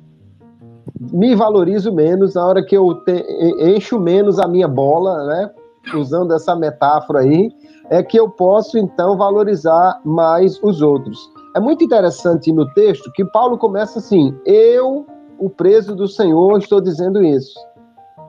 me 1.12 1.36
valorizo 1.36 1.92
menos, 1.94 2.34
na 2.34 2.46
hora 2.46 2.64
que 2.64 2.76
eu 2.76 2.96
te, 3.04 3.26
encho 3.60 4.00
menos 4.00 4.40
a 4.40 4.48
minha 4.48 4.68
bola, 4.68 5.26
né? 5.26 5.52
Usando 5.94 6.34
essa 6.34 6.56
metáfora 6.56 7.20
aí, 7.20 7.52
é 7.90 8.02
que 8.02 8.20
eu 8.20 8.30
posso 8.30 8.78
então 8.78 9.18
valorizar 9.18 10.00
mais 10.04 10.62
os 10.64 10.82
outros. 10.82 11.20
É 11.56 11.60
muito 11.60 11.84
interessante 11.84 12.52
no 12.52 12.72
texto 12.74 13.12
que 13.14 13.24
Paulo 13.26 13.58
começa 13.58 14.00
assim: 14.00 14.36
Eu 14.46 15.06
o 15.38 15.50
preso 15.50 15.96
do 15.96 16.08
Senhor, 16.08 16.58
estou 16.58 16.82
dizendo 16.82 17.24
isso. 17.24 17.60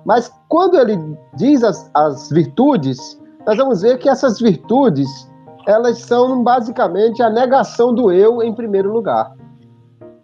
Mas 0.04 0.32
quando 0.48 0.78
ele 0.78 0.98
diz 1.34 1.64
as, 1.64 1.90
as 1.94 2.30
virtudes, 2.30 3.20
nós 3.46 3.56
vamos 3.56 3.82
ver 3.82 3.98
que 3.98 4.08
essas 4.08 4.40
virtudes, 4.40 5.08
elas 5.66 5.98
são 5.98 6.42
basicamente 6.42 7.22
a 7.22 7.30
negação 7.30 7.94
do 7.94 8.12
eu 8.12 8.42
em 8.42 8.54
primeiro 8.54 8.92
lugar. 8.92 9.32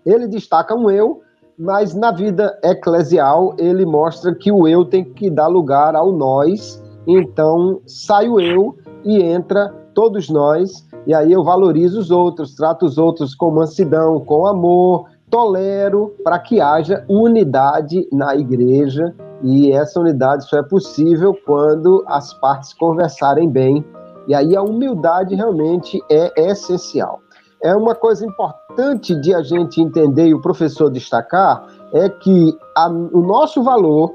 Ele 0.04 0.26
destaca 0.26 0.74
um 0.74 0.90
eu, 0.90 1.20
mas 1.58 1.94
na 1.94 2.10
vida 2.10 2.58
eclesial 2.62 3.54
ele 3.58 3.84
mostra 3.86 4.34
que 4.34 4.50
o 4.50 4.66
eu 4.66 4.84
tem 4.84 5.04
que 5.04 5.30
dar 5.30 5.46
lugar 5.46 5.94
ao 5.94 6.12
nós, 6.12 6.81
então 7.06 7.80
sai 7.86 8.28
o 8.28 8.40
eu 8.40 8.76
e 9.04 9.20
entra 9.22 9.74
todos 9.94 10.28
nós, 10.28 10.86
e 11.06 11.14
aí 11.14 11.32
eu 11.32 11.44
valorizo 11.44 11.98
os 12.00 12.10
outros, 12.10 12.54
trato 12.54 12.86
os 12.86 12.98
outros 12.98 13.34
com 13.34 13.50
mansidão, 13.50 14.20
com 14.20 14.46
amor, 14.46 15.06
tolero 15.28 16.14
para 16.22 16.38
que 16.38 16.60
haja 16.60 17.04
unidade 17.08 18.06
na 18.12 18.36
igreja 18.36 19.14
e 19.42 19.72
essa 19.72 19.98
unidade 19.98 20.48
só 20.48 20.58
é 20.58 20.62
possível 20.62 21.34
quando 21.44 22.04
as 22.06 22.32
partes 22.34 22.72
conversarem 22.74 23.48
bem. 23.48 23.84
E 24.28 24.34
aí 24.34 24.54
a 24.54 24.62
humildade 24.62 25.34
realmente 25.34 26.00
é 26.08 26.50
essencial. 26.50 27.20
É 27.62 27.74
uma 27.74 27.94
coisa 27.94 28.24
importante 28.26 29.14
de 29.20 29.34
a 29.34 29.42
gente 29.42 29.80
entender 29.80 30.28
e 30.28 30.34
o 30.34 30.40
professor 30.40 30.90
destacar 30.90 31.66
é 31.92 32.08
que 32.08 32.56
a, 32.76 32.88
o 32.88 33.20
nosso 33.20 33.62
valor, 33.62 34.14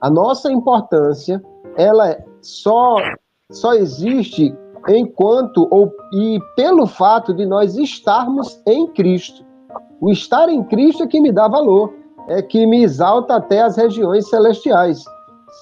a 0.00 0.08
nossa 0.08 0.50
importância, 0.50 1.42
ela 1.76 2.18
só 2.40 2.96
só 3.50 3.74
existe 3.74 4.54
enquanto 4.88 5.68
ou 5.70 5.92
e 6.12 6.40
pelo 6.56 6.86
fato 6.86 7.32
de 7.32 7.46
nós 7.46 7.76
estarmos 7.76 8.60
em 8.66 8.86
Cristo. 8.88 9.44
O 10.00 10.10
estar 10.10 10.48
em 10.48 10.62
Cristo 10.64 11.04
é 11.04 11.06
que 11.06 11.20
me 11.20 11.30
dá 11.30 11.46
valor, 11.48 11.92
é 12.28 12.42
que 12.42 12.66
me 12.66 12.82
exalta 12.82 13.36
até 13.36 13.60
as 13.62 13.76
regiões 13.76 14.28
celestiais. 14.28 15.04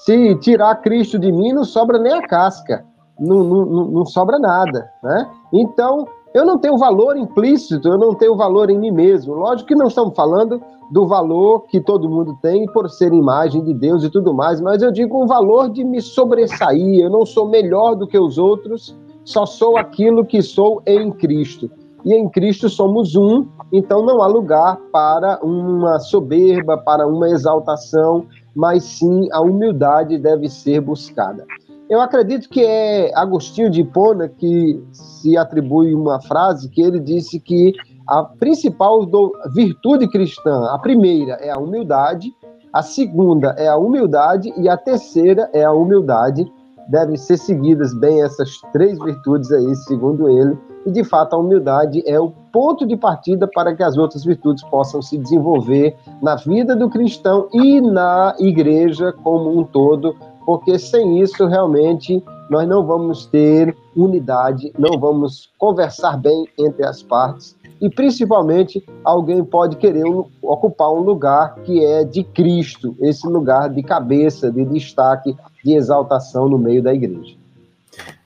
Se 0.05 0.35
tirar 0.37 0.77
Cristo 0.77 1.18
de 1.18 1.31
mim, 1.31 1.53
não 1.53 1.64
sobra 1.64 1.99
nem 1.99 2.12
a 2.12 2.27
casca, 2.27 2.85
não, 3.18 3.44
não, 3.44 3.64
não 3.66 4.07
sobra 4.07 4.38
nada, 4.38 4.88
né? 5.03 5.31
Então, 5.53 6.07
eu 6.32 6.44
não 6.44 6.58
tenho 6.58 6.76
valor 6.78 7.16
implícito, 7.16 7.88
eu 7.88 7.98
não 7.98 8.14
tenho 8.14 8.36
valor 8.36 8.70
em 8.70 8.78
mim 8.78 8.90
mesmo. 8.90 9.34
Lógico 9.34 9.68
que 9.68 9.74
não 9.74 9.88
estamos 9.88 10.14
falando 10.14 10.62
do 10.90 11.06
valor 11.06 11.66
que 11.66 11.80
todo 11.80 12.08
mundo 12.08 12.36
tem 12.42 12.66
por 12.66 12.88
ser 12.88 13.12
imagem 13.12 13.64
de 13.64 13.74
Deus 13.74 14.02
e 14.04 14.10
tudo 14.10 14.34
mais, 14.34 14.60
mas 14.60 14.82
eu 14.82 14.90
digo 14.90 15.22
um 15.22 15.26
valor 15.26 15.68
de 15.70 15.84
me 15.84 16.00
sobressair. 16.00 17.00
Eu 17.00 17.10
não 17.10 17.24
sou 17.24 17.48
melhor 17.48 17.94
do 17.94 18.06
que 18.06 18.18
os 18.18 18.38
outros, 18.38 18.96
só 19.24 19.46
sou 19.46 19.76
aquilo 19.76 20.24
que 20.24 20.42
sou 20.42 20.82
em 20.86 21.10
Cristo 21.12 21.70
e 22.04 22.14
em 22.14 22.28
Cristo 22.28 22.68
somos 22.68 23.14
um, 23.14 23.46
então 23.72 24.04
não 24.04 24.22
há 24.22 24.26
lugar 24.26 24.78
para 24.92 25.38
uma 25.42 25.98
soberba, 25.98 26.78
para 26.78 27.06
uma 27.06 27.28
exaltação, 27.28 28.26
mas 28.54 28.84
sim 28.84 29.28
a 29.32 29.40
humildade 29.40 30.18
deve 30.18 30.48
ser 30.48 30.80
buscada. 30.80 31.44
Eu 31.90 32.00
acredito 32.00 32.48
que 32.48 32.64
é 32.64 33.11
Agostinho 33.16 33.68
de 33.68 33.81
Hipona 33.81 34.29
que 34.29 34.81
se 34.92 35.37
atribui 35.37 35.92
uma 35.92 36.20
frase 36.22 36.68
que 36.68 36.81
ele 36.81 37.00
disse 37.00 37.40
que 37.40 37.72
a 38.07 38.22
principal 38.22 39.05
do, 39.05 39.33
virtude 39.53 40.09
cristã, 40.09 40.66
a 40.72 40.79
primeira 40.79 41.33
é 41.40 41.50
a 41.50 41.59
humildade, 41.59 42.33
a 42.72 42.81
segunda 42.81 43.57
é 43.59 43.66
a 43.66 43.76
humildade 43.76 44.55
e 44.57 44.68
a 44.68 44.76
terceira 44.76 45.50
é 45.53 45.64
a 45.64 45.72
humildade. 45.72 46.46
Devem 46.88 47.16
ser 47.16 47.37
seguidas 47.38 47.92
bem 47.92 48.22
essas 48.22 48.61
três 48.72 48.96
virtudes 48.96 49.50
aí, 49.50 49.74
segundo 49.74 50.31
ele, 50.31 50.57
e 50.87 50.92
de 50.92 51.03
fato 51.03 51.35
a 51.35 51.38
humildade 51.38 52.05
é 52.07 52.20
o 52.20 52.31
ponto 52.53 52.87
de 52.87 52.96
partida 52.96 53.48
para 53.48 53.74
que 53.74 53.83
as 53.83 53.96
outras 53.96 54.24
virtudes 54.24 54.62
possam 54.64 55.03
se 55.03 55.18
desenvolver 55.18 55.96
na 56.22 56.37
vida 56.37 56.76
do 56.76 56.88
cristão 56.88 57.48
e 57.53 57.81
na 57.81 58.35
igreja 58.38 59.12
como 59.12 59.59
um 59.59 59.64
todo, 59.64 60.14
porque 60.44 60.79
sem 60.79 61.20
isso 61.20 61.46
realmente 61.46 62.22
nós 62.48 62.68
não 62.68 62.85
vamos 62.85 63.26
ter 63.26 63.76
unidade, 63.96 64.72
não 64.79 64.98
vamos 64.98 65.50
conversar 65.57 66.18
bem 66.18 66.48
entre 66.59 66.85
as 66.85 67.03
partes 67.03 67.57
e 67.81 67.88
principalmente 67.88 68.85
alguém 69.03 69.42
pode 69.42 69.76
querer 69.76 70.05
ocupar 70.42 70.90
um 70.90 71.00
lugar 71.00 71.55
que 71.64 71.85
é 71.85 72.05
de 72.05 72.22
Cristo, 72.22 72.94
esse 73.00 73.26
lugar 73.26 73.70
de 73.70 73.83
cabeça, 73.83 74.50
de 74.50 74.64
destaque, 74.64 75.35
de 75.64 75.74
exaltação 75.74 76.48
no 76.48 76.59
meio 76.59 76.83
da 76.83 76.92
igreja. 76.92 77.37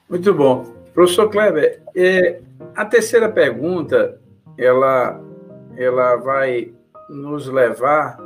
Muito 0.09 0.35
bom. 0.35 0.65
Professor 0.93 1.29
Kleber, 1.29 1.81
é, 1.95 2.41
a 2.75 2.85
terceira 2.85 3.29
pergunta, 3.29 4.19
ela, 4.57 5.21
ela 5.77 6.17
vai 6.17 6.73
nos 7.09 7.47
levar 7.49 8.19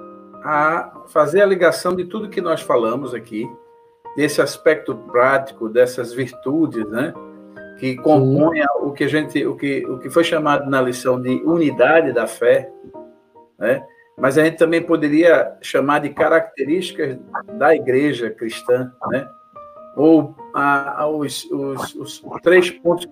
a 0.42 1.02
fazer 1.08 1.42
a 1.42 1.46
ligação 1.46 1.94
de 1.94 2.04
tudo 2.04 2.28
que 2.28 2.40
nós 2.40 2.60
falamos 2.60 3.14
aqui, 3.14 3.50
desse 4.18 4.42
aspecto 4.42 4.96
prático, 4.96 5.68
dessas 5.68 6.12
virtudes, 6.12 6.84
né? 6.90 7.14
Que 7.78 7.94
compõem 7.94 8.64
o 8.80 8.90
que 8.90 9.04
a 9.04 9.08
gente, 9.08 9.46
o 9.46 9.54
que, 9.54 9.86
o 9.86 9.96
que 10.00 10.10
foi 10.10 10.24
chamado 10.24 10.68
na 10.68 10.82
lição 10.82 11.22
de 11.22 11.40
unidade 11.44 12.12
da 12.12 12.26
fé, 12.26 12.68
né? 13.56 13.80
Mas 14.16 14.36
a 14.36 14.44
gente 14.44 14.56
também 14.56 14.82
poderia 14.82 15.56
chamar 15.60 16.00
de 16.00 16.08
características 16.08 17.16
da 17.56 17.76
igreja 17.76 18.28
cristã, 18.28 18.92
né? 19.06 19.28
Ou 19.94 20.34
a, 20.52 21.02
a, 21.02 21.06
os, 21.06 21.44
os, 21.52 21.94
os, 21.94 22.22
três 22.42 22.72
pontos 22.72 23.08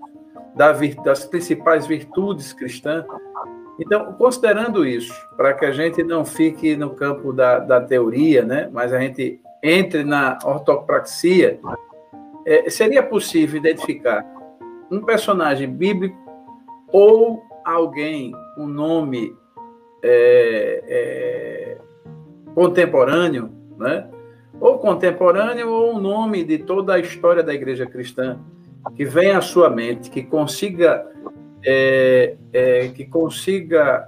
da, 0.56 0.72
das 1.04 1.24
principais 1.24 1.86
virtudes 1.86 2.52
cristãs. 2.52 3.04
Então, 3.78 4.12
considerando 4.14 4.84
isso, 4.84 5.14
para 5.36 5.54
que 5.54 5.66
a 5.66 5.70
gente 5.70 6.02
não 6.02 6.24
fique 6.24 6.74
no 6.74 6.90
campo 6.96 7.32
da, 7.32 7.60
da 7.60 7.80
teoria, 7.80 8.44
né? 8.44 8.68
Mas 8.72 8.92
a 8.92 8.98
gente 8.98 9.40
entre 9.66 10.04
na 10.04 10.38
ortopraxia, 10.44 11.58
é, 12.46 12.70
seria 12.70 13.02
possível 13.02 13.58
identificar 13.58 14.24
um 14.90 15.00
personagem 15.00 15.68
bíblico 15.68 16.16
ou 16.92 17.42
alguém, 17.64 18.32
um 18.56 18.66
nome 18.66 19.34
é, 20.02 20.84
é, 20.86 21.78
contemporâneo, 22.54 23.50
né? 23.76 24.08
ou 24.60 24.78
contemporâneo, 24.78 25.68
ou 25.68 25.96
um 25.96 26.00
nome 26.00 26.44
de 26.44 26.58
toda 26.58 26.94
a 26.94 26.98
história 26.98 27.42
da 27.42 27.52
igreja 27.52 27.84
cristã, 27.84 28.38
que 28.94 29.04
venha 29.04 29.38
à 29.38 29.42
sua 29.42 29.68
mente, 29.68 30.08
que 30.08 30.22
consiga, 30.22 31.04
é, 31.64 32.36
é, 32.52 32.88
que 32.88 33.04
consiga 33.04 34.06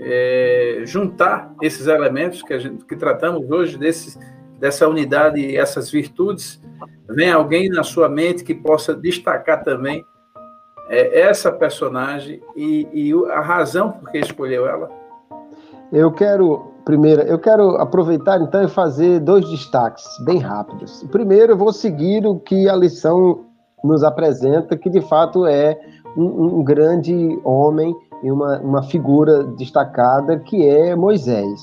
é, 0.00 0.82
juntar 0.84 1.54
esses 1.60 1.86
elementos 1.86 2.42
que, 2.42 2.58
gente, 2.58 2.84
que 2.84 2.96
tratamos 2.96 3.50
hoje, 3.50 3.76
desses, 3.76 4.18
dessa 4.58 4.88
unidade 4.88 5.40
e 5.40 5.56
essas 5.56 5.90
virtudes, 5.90 6.60
vem 7.08 7.30
alguém 7.30 7.68
na 7.68 7.82
sua 7.82 8.08
mente 8.08 8.42
que 8.42 8.54
possa 8.54 8.94
destacar 8.94 9.62
também 9.62 10.04
é, 10.88 11.20
essa 11.20 11.52
personagem 11.52 12.42
e, 12.56 12.88
e, 12.92 13.30
a 13.30 13.40
razão 13.40 13.92
por 13.92 14.10
que 14.10 14.18
escolheu 14.18 14.66
ela? 14.66 14.90
Eu 15.92 16.10
quero, 16.10 16.72
primeiro, 16.84 17.22
eu 17.22 17.38
quero 17.38 17.76
aproveitar 17.76 18.40
então 18.40 18.64
e 18.64 18.68
fazer 18.68 19.20
dois 19.20 19.48
destaques 19.50 20.04
bem 20.24 20.38
rápidos. 20.38 21.04
Primeiro, 21.10 21.52
eu 21.52 21.56
vou 21.56 21.72
seguir 21.72 22.26
o 22.26 22.38
que 22.38 22.68
a 22.68 22.76
lição 22.76 23.44
nos 23.84 24.02
apresenta, 24.02 24.76
que 24.76 24.88
de 24.88 25.00
fato 25.02 25.46
é 25.46 25.78
um, 26.16 26.58
um 26.58 26.64
grande 26.64 27.38
homem 27.44 27.94
e 28.22 28.30
uma, 28.30 28.58
uma 28.60 28.82
figura 28.82 29.44
destacada 29.44 30.38
que 30.38 30.66
é 30.66 30.94
Moisés. 30.94 31.60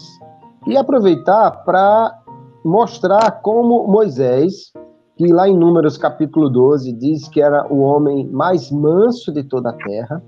E 0.66 0.76
aproveitar 0.76 1.52
para 1.64 2.20
mostrar 2.64 3.42
como 3.42 3.88
Moisés, 3.88 4.72
que 5.16 5.28
lá 5.32 5.48
em 5.48 5.56
Números 5.58 5.98
capítulo 5.98 6.50
12 6.50 6.92
diz 6.94 7.28
que 7.28 7.42
era 7.42 7.66
o 7.72 7.80
homem 7.80 8.28
mais 8.28 8.72
manso 8.72 9.32
de 9.32 9.44
toda 9.44 9.70
a 9.70 9.74
terra, 9.74 10.22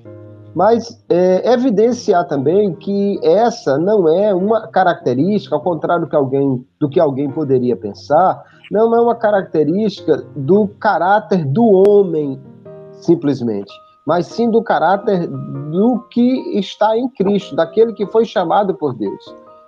mas 0.55 1.03
é, 1.09 1.51
evidenciar 1.51 2.27
também 2.27 2.73
que 2.73 3.19
essa 3.23 3.77
não 3.77 4.07
é 4.07 4.33
uma 4.33 4.67
característica, 4.67 5.55
ao 5.55 5.61
contrário 5.61 6.05
do 6.05 6.09
que 6.09 6.15
alguém, 6.15 6.65
do 6.79 6.89
que 6.89 6.99
alguém 6.99 7.29
poderia 7.29 7.75
pensar, 7.75 8.43
não 8.71 8.95
é 8.95 9.01
uma 9.01 9.15
característica 9.15 10.23
do 10.35 10.67
caráter 10.67 11.45
do 11.45 11.65
homem, 11.65 12.41
simplesmente 13.01 13.71
mas 14.09 14.25
sim 14.25 14.49
do 14.49 14.63
caráter 14.63 15.27
do 15.27 15.99
que 16.09 16.57
está 16.57 16.97
em 16.97 17.07
Cristo, 17.09 17.55
daquele 17.55 17.93
que 17.93 18.07
foi 18.07 18.25
chamado 18.25 18.73
por 18.73 18.95
Deus. 18.95 19.23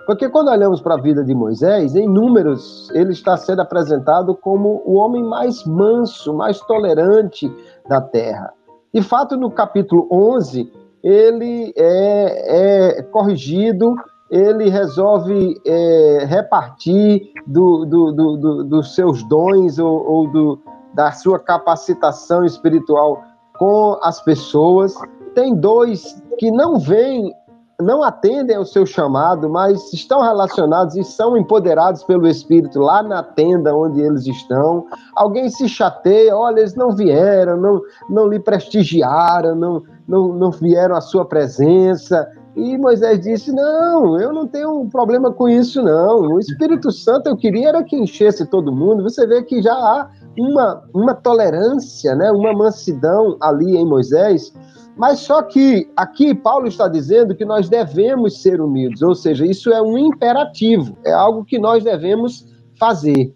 Porque 0.07 0.27
quando 0.27 0.49
olhamos 0.49 0.81
para 0.81 0.95
a 0.95 0.99
vida 0.99 1.23
de 1.23 1.31
Moisés, 1.35 1.95
em 1.95 2.07
números, 2.07 2.89
ele 2.95 3.11
está 3.11 3.37
sendo 3.37 3.61
apresentado 3.61 4.33
como 4.33 4.81
o 4.83 4.95
homem 4.95 5.23
mais 5.23 5.63
manso, 5.63 6.33
mais 6.33 6.59
tolerante 6.61 7.55
da 7.87 8.01
terra. 8.01 8.51
De 8.91 9.03
fato, 9.03 9.37
no 9.37 9.51
capítulo 9.51 10.07
11, 10.11 10.73
ele 11.03 11.71
é, 11.77 12.97
é 12.97 13.03
corrigido, 13.03 13.93
ele 14.31 14.69
resolve 14.69 15.61
é, 15.63 16.25
repartir 16.27 17.31
do, 17.45 17.85
do, 17.85 18.11
do, 18.11 18.63
dos 18.63 18.95
seus 18.95 19.21
dons 19.21 19.77
ou, 19.77 20.03
ou 20.03 20.57
da 20.95 21.11
sua 21.11 21.37
capacitação 21.37 22.43
espiritual 22.43 23.21
com 23.61 23.95
as 24.01 24.19
pessoas. 24.19 24.95
Tem 25.35 25.53
dois 25.53 26.19
que 26.39 26.49
não 26.49 26.79
vêm, 26.79 27.31
não 27.79 28.01
atendem 28.01 28.55
ao 28.55 28.65
seu 28.65 28.87
chamado, 28.87 29.47
mas 29.47 29.93
estão 29.93 30.19
relacionados 30.19 30.95
e 30.95 31.03
são 31.03 31.37
empoderados 31.37 32.03
pelo 32.03 32.27
Espírito 32.27 32.79
lá 32.79 33.03
na 33.03 33.21
tenda 33.21 33.75
onde 33.75 34.01
eles 34.01 34.25
estão. 34.25 34.87
Alguém 35.15 35.47
se 35.47 35.69
chateia, 35.69 36.35
olha, 36.35 36.61
eles 36.61 36.73
não 36.73 36.89
vieram, 36.95 37.55
não, 37.55 37.81
não 38.09 38.27
lhe 38.27 38.39
prestigiaram, 38.39 39.53
não, 39.53 39.83
não, 40.07 40.29
não 40.29 40.49
vieram 40.49 40.95
à 40.95 41.01
sua 41.01 41.23
presença. 41.23 42.27
E 42.55 42.77
Moisés 42.79 43.21
disse: 43.21 43.51
Não, 43.51 44.19
eu 44.19 44.33
não 44.33 44.47
tenho 44.47 44.89
problema 44.89 45.31
com 45.31 45.47
isso, 45.47 45.83
não. 45.83 46.33
O 46.33 46.39
Espírito 46.39 46.91
Santo 46.91 47.27
eu 47.27 47.37
queria 47.37 47.69
era 47.69 47.83
que 47.83 47.95
enchesse 47.95 48.43
todo 48.47 48.75
mundo. 48.75 49.03
Você 49.03 49.27
vê 49.27 49.43
que 49.43 49.61
já 49.61 49.73
há 49.73 50.09
uma, 50.37 50.83
uma 50.93 51.13
tolerância, 51.13 52.15
né, 52.15 52.31
uma 52.31 52.53
mansidão 52.53 53.37
ali 53.41 53.75
em 53.75 53.85
Moisés, 53.85 54.53
mas 54.97 55.19
só 55.19 55.41
que 55.41 55.89
aqui 55.95 56.35
Paulo 56.35 56.67
está 56.67 56.87
dizendo 56.87 57.35
que 57.35 57.45
nós 57.45 57.69
devemos 57.69 58.41
ser 58.41 58.61
humildes, 58.61 59.01
ou 59.01 59.15
seja, 59.15 59.45
isso 59.45 59.71
é 59.71 59.81
um 59.81 59.97
imperativo, 59.97 60.97
é 61.05 61.11
algo 61.11 61.45
que 61.45 61.57
nós 61.57 61.83
devemos 61.83 62.45
fazer. 62.79 63.33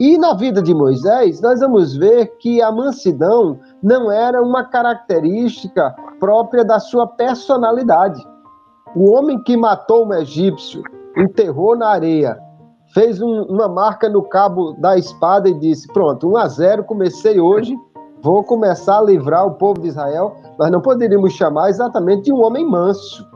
E 0.00 0.18
na 0.18 0.34
vida 0.34 0.60
de 0.60 0.74
Moisés, 0.74 1.40
nós 1.40 1.60
vamos 1.60 1.96
ver 1.96 2.36
que 2.38 2.60
a 2.60 2.72
mansidão 2.72 3.60
não 3.82 4.10
era 4.10 4.42
uma 4.42 4.64
característica 4.64 5.94
própria 6.18 6.64
da 6.64 6.80
sua 6.80 7.06
personalidade. 7.06 8.20
O 8.96 9.12
homem 9.12 9.40
que 9.44 9.56
matou 9.56 10.06
um 10.06 10.14
egípcio, 10.14 10.82
enterrou 11.16 11.76
na 11.76 11.88
areia 11.88 12.38
fez 12.94 13.20
um, 13.20 13.42
uma 13.42 13.68
marca 13.68 14.08
no 14.08 14.22
cabo 14.22 14.72
da 14.78 14.96
espada 14.96 15.48
e 15.48 15.58
disse: 15.58 15.88
Pronto, 15.88 16.28
1 16.28 16.36
a 16.36 16.48
0, 16.48 16.84
comecei 16.84 17.40
hoje, 17.40 17.76
vou 18.22 18.44
começar 18.44 18.98
a 18.98 19.02
livrar 19.02 19.44
o 19.44 19.54
povo 19.54 19.80
de 19.80 19.88
Israel. 19.88 20.36
Nós 20.58 20.70
não 20.70 20.80
poderíamos 20.80 21.32
chamar 21.32 21.68
exatamente 21.68 22.24
de 22.24 22.32
um 22.32 22.42
homem 22.42 22.64
manso. 22.64 23.26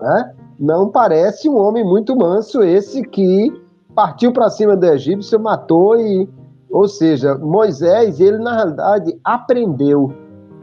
Né? 0.00 0.34
Não 0.58 0.88
parece 0.88 1.48
um 1.48 1.58
homem 1.58 1.84
muito 1.84 2.16
manso 2.16 2.62
esse 2.62 3.02
que 3.02 3.52
partiu 3.94 4.32
para 4.32 4.48
cima 4.48 4.74
do 4.74 4.86
egípcio, 4.86 5.38
matou 5.38 6.00
e. 6.00 6.28
Ou 6.68 6.88
seja, 6.88 7.36
Moisés, 7.36 8.18
ele 8.18 8.38
na 8.38 8.56
realidade 8.56 9.16
aprendeu, 9.22 10.12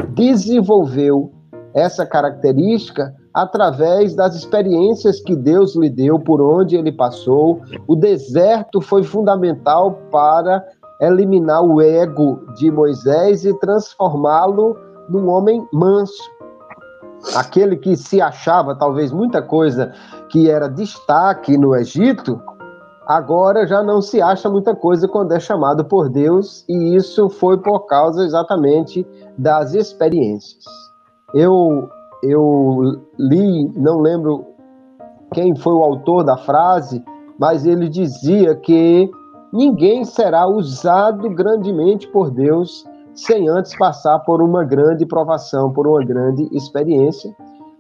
desenvolveu 0.10 1.32
essa 1.74 2.06
característica 2.06 3.16
através 3.34 4.14
das 4.16 4.36
experiências 4.36 5.20
que 5.20 5.36
Deus 5.36 5.76
lhe 5.76 5.90
deu, 5.90 6.20
por 6.20 6.42
onde 6.42 6.76
ele 6.76 6.92
passou. 6.92 7.62
O 7.88 7.96
deserto 7.96 8.80
foi 8.80 9.04
fundamental 9.04 10.00
para 10.12 10.64
eliminar 11.02 11.64
o 11.64 11.82
ego 11.82 12.42
de 12.56 12.70
Moisés 12.70 13.44
e 13.44 13.58
transformá-lo 13.60 14.78
num 15.10 15.28
homem 15.30 15.66
manso. 15.74 16.22
Aquele 17.36 17.78
que 17.78 17.96
se 17.96 18.22
achava 18.22 18.76
talvez 18.76 19.12
muita 19.12 19.42
coisa 19.42 19.94
que 20.30 20.50
era 20.50 20.68
destaque 20.68 21.58
no 21.58 21.76
Egito, 21.76 22.40
agora 23.08 23.66
já 23.66 23.82
não 23.82 24.02
se 24.02 24.22
acha 24.22 24.50
muita 24.50 24.76
coisa 24.76 25.08
quando 25.08 25.32
é 25.34 25.40
chamado 25.40 25.86
por 25.86 26.10
Deus, 26.10 26.66
e 26.68 26.96
isso 26.96 27.30
foi 27.30 27.58
por 27.58 27.82
causa 27.86 28.24
exatamente 28.24 29.08
das 29.38 29.74
experiências. 29.74 30.64
Eu 31.34 31.90
eu 32.24 33.02
li, 33.20 33.70
não 33.76 34.00
lembro 34.00 34.46
quem 35.34 35.56
foi 35.56 35.74
o 35.74 35.84
autor 35.84 36.24
da 36.24 36.38
frase, 36.38 37.04
mas 37.38 37.66
ele 37.66 37.90
dizia 37.90 38.56
que 38.56 39.10
ninguém 39.52 40.06
será 40.06 40.48
usado 40.48 41.30
grandemente 41.30 42.08
por 42.08 42.32
Deus 42.32 42.86
sem 43.14 43.48
antes 43.48 43.78
passar 43.78 44.20
por 44.20 44.42
uma 44.42 44.64
grande 44.64 45.06
provação, 45.06 45.72
por 45.72 45.86
uma 45.86 46.04
grande 46.04 46.48
experiência. 46.52 47.36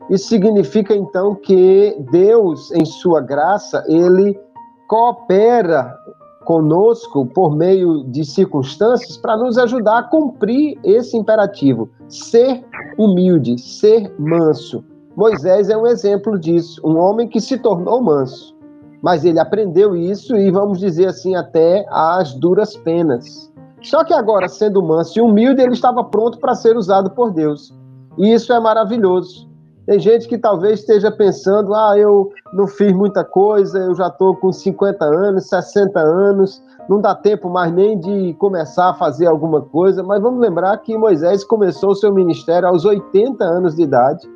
Isso 0.09 0.27
significa 0.27 0.95
então 0.95 1.33
que 1.33 1.95
Deus, 2.11 2.71
em 2.71 2.85
sua 2.85 3.21
graça, 3.21 3.83
ele 3.87 4.39
coopera 4.87 5.97
conosco 6.43 7.25
por 7.25 7.55
meio 7.55 8.03
de 8.05 8.23
circunstâncias 8.25 9.17
para 9.17 9.37
nos 9.37 9.57
ajudar 9.57 9.97
a 9.99 10.03
cumprir 10.03 10.77
esse 10.83 11.17
imperativo, 11.17 11.89
ser 12.07 12.63
humilde, 12.97 13.57
ser 13.57 14.13
manso. 14.19 14.83
Moisés 15.15 15.69
é 15.69 15.77
um 15.77 15.85
exemplo 15.85 16.39
disso, 16.39 16.81
um 16.83 16.97
homem 16.97 17.27
que 17.27 17.39
se 17.39 17.57
tornou 17.57 18.01
manso, 18.01 18.55
mas 19.01 19.23
ele 19.23 19.39
aprendeu 19.39 19.95
isso 19.95 20.35
e 20.35 20.49
vamos 20.49 20.79
dizer 20.79 21.07
assim 21.07 21.35
até 21.35 21.85
às 21.89 22.33
duras 22.33 22.75
penas. 22.75 23.51
Só 23.81 24.03
que 24.03 24.13
agora, 24.13 24.47
sendo 24.47 24.81
manso 24.81 25.19
e 25.19 25.21
humilde, 25.21 25.61
ele 25.61 25.73
estava 25.73 26.03
pronto 26.03 26.39
para 26.39 26.55
ser 26.55 26.77
usado 26.77 27.11
por 27.11 27.31
Deus. 27.31 27.73
E 28.17 28.33
isso 28.33 28.53
é 28.53 28.59
maravilhoso. 28.59 29.49
Tem 29.85 29.99
gente 29.99 30.27
que 30.27 30.37
talvez 30.37 30.79
esteja 30.79 31.11
pensando: 31.11 31.73
ah, 31.73 31.97
eu 31.97 32.31
não 32.53 32.67
fiz 32.67 32.93
muita 32.93 33.23
coisa, 33.23 33.79
eu 33.79 33.95
já 33.95 34.07
estou 34.07 34.35
com 34.35 34.51
50 34.51 35.03
anos, 35.03 35.49
60 35.49 35.99
anos, 35.99 36.63
não 36.87 37.01
dá 37.01 37.13
tempo 37.13 37.49
mais 37.49 37.71
nem 37.71 37.99
de 37.99 38.33
começar 38.35 38.89
a 38.89 38.93
fazer 38.93 39.27
alguma 39.27 39.61
coisa. 39.61 40.01
Mas 40.01 40.21
vamos 40.21 40.39
lembrar 40.39 40.77
que 40.77 40.97
Moisés 40.97 41.43
começou 41.43 41.95
seu 41.95 42.13
ministério 42.13 42.67
aos 42.67 42.85
80 42.85 43.43
anos 43.43 43.75
de 43.75 43.83
idade. 43.83 44.27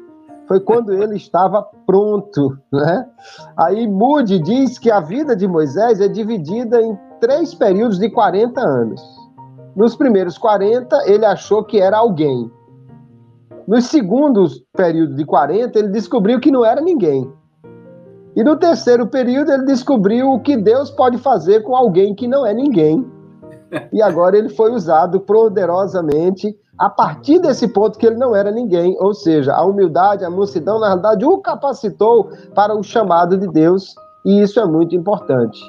Foi 0.48 0.60
quando 0.60 0.94
ele 0.94 1.16
estava 1.16 1.66
pronto, 1.86 2.58
né? 2.72 3.06
Aí 3.58 3.86
Moody 3.88 4.40
diz 4.40 4.80
que 4.80 4.90
a 4.90 5.02
vida 5.02 5.36
de 5.36 5.48
Moisés 5.48 6.00
é 6.00 6.08
dividida 6.08 6.82
em 6.82 6.98
três 7.20 7.54
períodos 7.54 8.00
de 8.00 8.10
40 8.10 8.62
anos. 8.62 9.02
Nos 9.76 9.96
primeiros 9.96 10.38
40, 10.38 11.04
ele 11.06 11.26
achou 11.26 11.64
que 11.64 11.80
era 11.80 11.98
alguém. 11.98 12.50
No 13.68 13.82
segundo 13.82 14.48
período 14.72 15.16
de 15.16 15.26
40, 15.26 15.78
ele 15.78 15.90
descobriu 15.90 16.40
que 16.40 16.50
não 16.50 16.64
era 16.64 16.80
ninguém. 16.80 17.30
E 18.34 18.44
no 18.44 18.56
terceiro 18.56 19.08
período, 19.08 19.52
ele 19.52 19.66
descobriu 19.66 20.30
o 20.32 20.40
que 20.40 20.56
Deus 20.56 20.90
pode 20.90 21.18
fazer 21.18 21.64
com 21.64 21.76
alguém 21.76 22.16
que 22.16 22.28
não 22.28 22.46
é 22.46 22.54
ninguém. 22.54 23.06
E 23.92 24.02
agora 24.02 24.38
ele 24.38 24.48
foi 24.48 24.72
usado 24.72 25.20
poderosamente 25.20 26.56
a 26.78 26.90
partir 26.90 27.40
desse 27.40 27.68
ponto 27.68 28.00
que 28.00 28.06
ele 28.06 28.16
não 28.16 28.34
era 28.34 28.50
ninguém. 28.50 28.96
Ou 28.98 29.14
seja, 29.14 29.54
a 29.54 29.66
humildade, 29.66 30.24
a 30.24 30.30
mansidão, 30.30 30.80
na 30.80 30.94
verdade, 30.94 31.26
o 31.26 31.40
capacitou 31.40 32.30
para 32.56 32.74
o 32.74 32.82
chamado 32.82 33.36
de 33.36 33.46
Deus. 33.50 33.94
E 34.24 34.42
isso 34.42 34.58
é 34.62 34.66
muito 34.66 34.96
importante. 34.96 35.60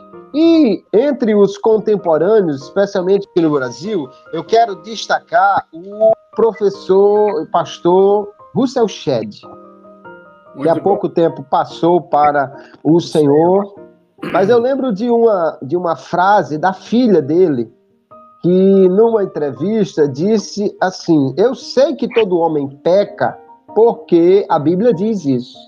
E 0.41 0.85
entre 0.93 1.35
os 1.35 1.59
contemporâneos, 1.59 2.63
especialmente 2.63 3.27
aqui 3.29 3.41
no 3.41 3.51
Brasil, 3.51 4.09
eu 4.33 4.45
quero 4.45 4.77
destacar 4.83 5.67
o 5.75 6.13
professor, 6.37 7.45
pastor 7.51 8.29
Russell 8.55 8.87
Shedd, 8.87 9.41
que 10.63 10.69
há 10.69 10.77
bom. 10.77 10.81
pouco 10.81 11.09
tempo 11.09 11.43
passou 11.43 12.01
para 12.01 12.57
o 12.85 13.01
Senhor. 13.01 13.75
Mas 14.33 14.49
eu 14.49 14.61
lembro 14.61 14.93
de 14.93 15.11
uma, 15.11 15.59
de 15.61 15.77
uma 15.77 15.97
frase 15.97 16.57
da 16.57 16.73
filha 16.73 17.21
dele, 17.21 17.69
que 18.41 18.89
numa 18.91 19.25
entrevista 19.25 20.07
disse 20.07 20.73
assim: 20.81 21.35
Eu 21.37 21.53
sei 21.53 21.97
que 21.97 22.07
todo 22.15 22.39
homem 22.39 22.69
peca, 22.85 23.37
porque 23.75 24.47
a 24.49 24.61
Bíblia 24.61 24.95
diz 24.95 25.25
isso. 25.25 25.59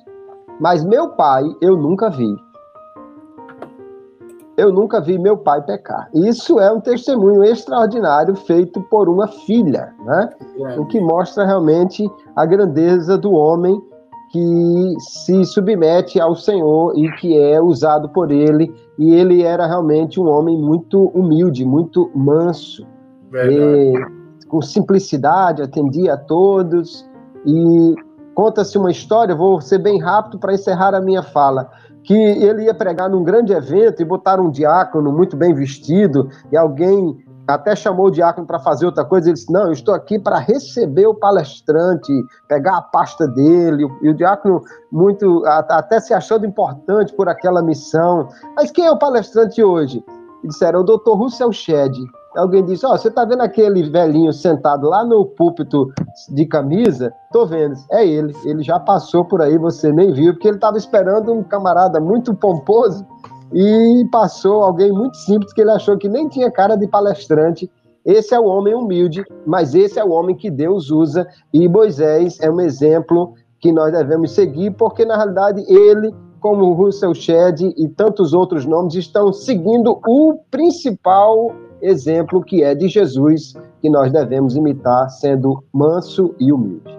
Mas 0.61 0.85
meu 0.85 1.09
pai 1.09 1.42
eu 1.61 1.76
nunca 1.76 2.09
vi 2.09 2.37
eu 4.61 4.73
nunca 4.73 5.01
vi 5.01 5.18
meu 5.18 5.37
pai 5.37 5.62
pecar. 5.62 6.09
Isso 6.14 6.61
é 6.61 6.70
um 6.70 6.81
testemunho 6.81 7.42
extraordinário 7.44 8.35
feito 8.35 8.81
por 8.83 9.09
uma 9.09 9.27
filha, 9.27 9.92
né? 10.05 10.31
É. 10.59 10.79
O 10.79 10.87
que 10.87 11.01
mostra 11.01 11.44
realmente 11.44 12.09
a 12.37 12.44
grandeza 12.44 13.16
do 13.16 13.33
homem 13.33 13.81
que 14.31 14.94
se 15.01 15.44
submete 15.44 16.20
ao 16.20 16.37
Senhor 16.37 16.96
e 16.96 17.11
que 17.16 17.37
é 17.37 17.61
usado 17.61 18.09
por 18.11 18.31
ele. 18.31 18.73
E 18.99 19.14
ele 19.14 19.42
era 19.42 19.66
realmente 19.66 20.20
um 20.20 20.29
homem 20.29 20.57
muito 20.57 21.07
humilde, 21.09 21.64
muito 21.64 22.11
manso, 22.14 22.87
com 24.49 24.62
simplicidade, 24.62 25.62
atendia 25.62 26.14
a 26.14 26.16
todos. 26.16 27.09
E 27.44 27.94
conta-se 28.35 28.79
uma 28.79 28.90
história, 28.90 29.35
vou 29.35 29.61
ser 29.61 29.79
bem 29.79 29.99
rápido 30.01 30.38
para 30.38 30.55
encerrar 30.55 30.94
a 30.94 31.01
minha 31.01 31.23
fala 31.23 31.70
que 32.02 32.14
ele 32.14 32.64
ia 32.64 32.74
pregar 32.74 33.08
num 33.08 33.22
grande 33.22 33.52
evento 33.52 34.00
e 34.00 34.04
botaram 34.04 34.46
um 34.46 34.50
diácono 34.50 35.12
muito 35.12 35.36
bem 35.36 35.54
vestido 35.54 36.28
e 36.50 36.56
alguém 36.56 37.18
até 37.46 37.74
chamou 37.74 38.06
o 38.06 38.10
diácono 38.10 38.46
para 38.46 38.58
fazer 38.58 38.86
outra 38.86 39.04
coisa. 39.04 39.28
Ele 39.28 39.34
disse: 39.34 39.52
Não, 39.52 39.66
eu 39.66 39.72
estou 39.72 39.94
aqui 39.94 40.18
para 40.18 40.38
receber 40.38 41.06
o 41.06 41.14
palestrante, 41.14 42.12
pegar 42.48 42.76
a 42.76 42.82
pasta 42.82 43.26
dele. 43.26 43.86
E 44.02 44.08
o 44.08 44.14
diácono, 44.14 44.62
muito 44.90 45.44
até 45.46 46.00
se 46.00 46.14
achando 46.14 46.46
importante 46.46 47.12
por 47.14 47.28
aquela 47.28 47.62
missão. 47.62 48.28
Mas 48.54 48.70
quem 48.70 48.86
é 48.86 48.90
o 48.90 48.98
palestrante 48.98 49.62
hoje? 49.62 50.04
E 50.44 50.48
disseram: 50.48 50.80
é 50.80 50.82
O 50.82 50.86
doutor 50.86 51.16
Russell 51.16 51.52
Shedd. 51.52 51.96
Alguém 52.36 52.64
disse: 52.64 52.86
Ó, 52.86 52.94
oh, 52.94 52.98
você 52.98 53.08
está 53.08 53.24
vendo 53.24 53.42
aquele 53.42 53.82
velhinho 53.90 54.32
sentado 54.32 54.88
lá 54.88 55.04
no 55.04 55.26
púlpito 55.26 55.92
de 56.28 56.46
camisa? 56.46 57.12
Tô 57.32 57.44
vendo. 57.44 57.74
É 57.90 58.06
ele. 58.06 58.34
Ele 58.44 58.62
já 58.62 58.78
passou 58.78 59.24
por 59.24 59.42
aí, 59.42 59.58
você 59.58 59.92
nem 59.92 60.12
viu, 60.12 60.32
porque 60.32 60.48
ele 60.48 60.56
estava 60.56 60.78
esperando 60.78 61.32
um 61.32 61.42
camarada 61.42 62.00
muito 62.00 62.34
pomposo 62.34 63.04
e 63.52 64.06
passou 64.12 64.62
alguém 64.62 64.92
muito 64.92 65.16
simples 65.16 65.52
que 65.52 65.60
ele 65.60 65.72
achou 65.72 65.98
que 65.98 66.08
nem 66.08 66.28
tinha 66.28 66.50
cara 66.50 66.76
de 66.76 66.86
palestrante. 66.86 67.70
Esse 68.04 68.34
é 68.34 68.40
o 68.40 68.44
homem 68.44 68.74
humilde, 68.74 69.24
mas 69.44 69.74
esse 69.74 69.98
é 69.98 70.04
o 70.04 70.10
homem 70.10 70.34
que 70.34 70.50
Deus 70.50 70.90
usa 70.90 71.26
e 71.52 71.68
Moisés 71.68 72.38
é 72.40 72.50
um 72.50 72.60
exemplo 72.60 73.34
que 73.58 73.72
nós 73.72 73.92
devemos 73.92 74.30
seguir, 74.30 74.70
porque 74.70 75.04
na 75.04 75.16
realidade 75.16 75.62
ele 75.68 76.14
como 76.40 76.72
Russell 76.72 77.14
Shedd 77.14 77.60
e 77.76 77.88
tantos 77.88 78.32
outros 78.32 78.64
nomes 78.64 78.94
estão 78.94 79.30
seguindo 79.30 80.00
o 80.06 80.38
principal 80.50 81.52
exemplo 81.82 82.42
que 82.42 82.62
é 82.62 82.74
de 82.74 82.88
Jesus, 82.88 83.54
que 83.80 83.88
nós 83.88 84.12
devemos 84.12 84.56
imitar, 84.56 85.08
sendo 85.10 85.62
manso 85.72 86.34
e 86.38 86.52
humilde. 86.52 86.98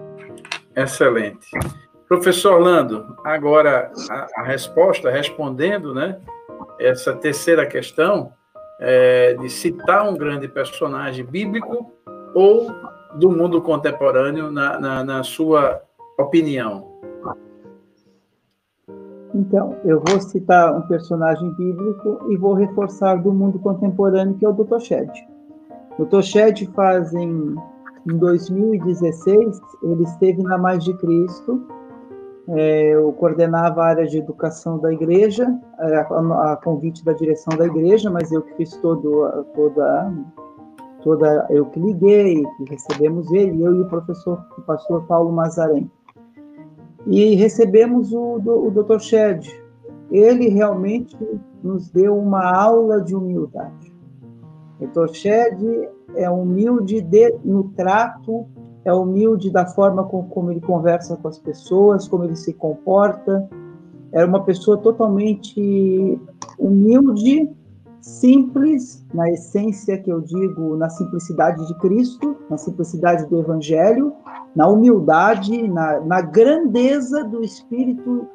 Excelente. 0.76 1.48
Professor 2.08 2.54
Orlando, 2.54 3.16
agora 3.24 3.90
a, 4.10 4.26
a 4.36 4.42
resposta, 4.42 5.10
respondendo, 5.10 5.94
né, 5.94 6.18
essa 6.78 7.14
terceira 7.14 7.66
questão, 7.66 8.32
é, 8.80 9.34
de 9.34 9.48
citar 9.48 10.08
um 10.08 10.14
grande 10.14 10.48
personagem 10.48 11.24
bíblico 11.24 11.90
ou 12.34 12.70
do 13.14 13.30
mundo 13.30 13.62
contemporâneo, 13.62 14.50
na, 14.50 14.78
na, 14.78 15.04
na 15.04 15.22
sua 15.22 15.82
opinião. 16.18 16.91
Então, 19.34 19.76
eu 19.84 20.02
vou 20.06 20.20
citar 20.20 20.76
um 20.76 20.82
personagem 20.82 21.50
bíblico 21.54 22.20
e 22.30 22.36
vou 22.36 22.54
reforçar 22.54 23.16
do 23.16 23.32
mundo 23.32 23.58
contemporâneo, 23.58 24.34
que 24.34 24.44
é 24.44 24.48
o 24.48 24.52
Dr. 24.52 24.78
Shed. 24.78 25.10
O 25.98 26.04
Dr. 26.04 26.22
Shed 26.22 26.66
faz 26.74 27.14
em, 27.14 27.54
em 28.10 28.18
2016, 28.18 29.60
ele 29.82 30.02
esteve 30.02 30.42
na 30.42 30.58
Mais 30.58 30.84
de 30.84 30.92
Cristo, 30.98 31.66
é, 32.48 32.94
eu 32.94 33.12
coordenava 33.12 33.82
a 33.82 33.86
área 33.86 34.06
de 34.06 34.18
educação 34.18 34.78
da 34.78 34.92
igreja, 34.92 35.46
a, 35.78 36.52
a, 36.52 36.56
convite 36.56 37.04
da 37.04 37.12
direção 37.12 37.56
da 37.56 37.66
igreja, 37.66 38.10
mas 38.10 38.32
eu 38.32 38.42
que 38.42 38.54
fiz 38.56 38.76
todo, 38.78 39.44
toda, 39.54 40.12
toda, 41.02 41.46
eu 41.50 41.66
que 41.66 41.78
liguei, 41.78 42.42
que 42.56 42.64
recebemos 42.68 43.30
ele, 43.32 43.62
eu 43.62 43.76
e 43.76 43.80
o 43.82 43.86
professor, 43.86 44.44
o 44.58 44.62
pastor 44.62 45.06
Paulo 45.06 45.32
Mazarém. 45.32 45.88
E 47.06 47.34
recebemos 47.34 48.12
o, 48.12 48.36
o 48.36 48.70
Dr. 48.70 48.98
Shed. 49.00 49.50
Ele 50.10 50.48
realmente 50.48 51.16
nos 51.62 51.90
deu 51.90 52.16
uma 52.16 52.44
aula 52.54 53.00
de 53.00 53.14
humildade. 53.14 53.92
O 54.80 54.86
Dr. 54.86 55.12
Shed 55.12 55.88
é 56.14 56.28
humilde 56.28 57.00
de, 57.00 57.34
no 57.44 57.64
trato, 57.70 58.46
é 58.84 58.92
humilde 58.92 59.50
da 59.50 59.66
forma 59.66 60.04
com, 60.04 60.24
como 60.24 60.50
ele 60.50 60.60
conversa 60.60 61.16
com 61.16 61.28
as 61.28 61.38
pessoas, 61.38 62.08
como 62.08 62.24
ele 62.24 62.36
se 62.36 62.52
comporta. 62.52 63.48
Era 64.12 64.26
uma 64.26 64.42
pessoa 64.44 64.76
totalmente 64.76 66.20
humilde, 66.58 67.48
simples, 68.02 69.04
na 69.14 69.30
essência 69.30 69.96
que 69.96 70.10
eu 70.10 70.20
digo, 70.20 70.76
na 70.76 70.90
simplicidade 70.90 71.66
de 71.66 71.74
Cristo, 71.78 72.36
na 72.50 72.58
simplicidade 72.58 73.24
do 73.26 73.38
Evangelho, 73.38 74.12
na 74.54 74.68
humildade, 74.68 75.66
na, 75.68 76.00
na 76.00 76.20
grandeza 76.20 77.24
do 77.24 77.42
espírito 77.42 78.28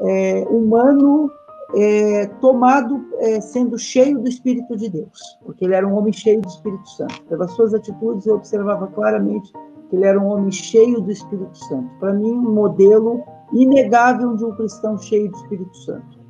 é, 0.00 0.46
humano 0.48 1.30
é, 1.74 2.26
tomado, 2.40 3.04
é, 3.18 3.40
sendo 3.40 3.78
cheio 3.78 4.18
do 4.20 4.28
Espírito 4.28 4.76
de 4.76 4.88
Deus, 4.88 5.38
porque 5.44 5.64
ele 5.64 5.74
era 5.74 5.86
um 5.86 5.96
homem 5.96 6.12
cheio 6.12 6.40
do 6.40 6.48
Espírito 6.48 6.88
Santo. 6.90 7.22
Pelas 7.24 7.50
suas 7.52 7.74
atitudes, 7.74 8.26
eu 8.26 8.36
observava 8.36 8.86
claramente 8.88 9.52
que 9.88 9.96
ele 9.96 10.04
era 10.04 10.20
um 10.20 10.26
homem 10.26 10.50
cheio 10.50 11.00
do 11.00 11.10
Espírito 11.10 11.56
Santo. 11.66 11.90
Para 11.98 12.12
mim, 12.12 12.30
um 12.30 12.54
modelo 12.54 13.24
inegável 13.52 14.36
de 14.36 14.44
um 14.44 14.52
cristão 14.52 14.96
cheio 14.98 15.30
do 15.30 15.36
Espírito 15.38 15.76
Santo. 15.78 16.23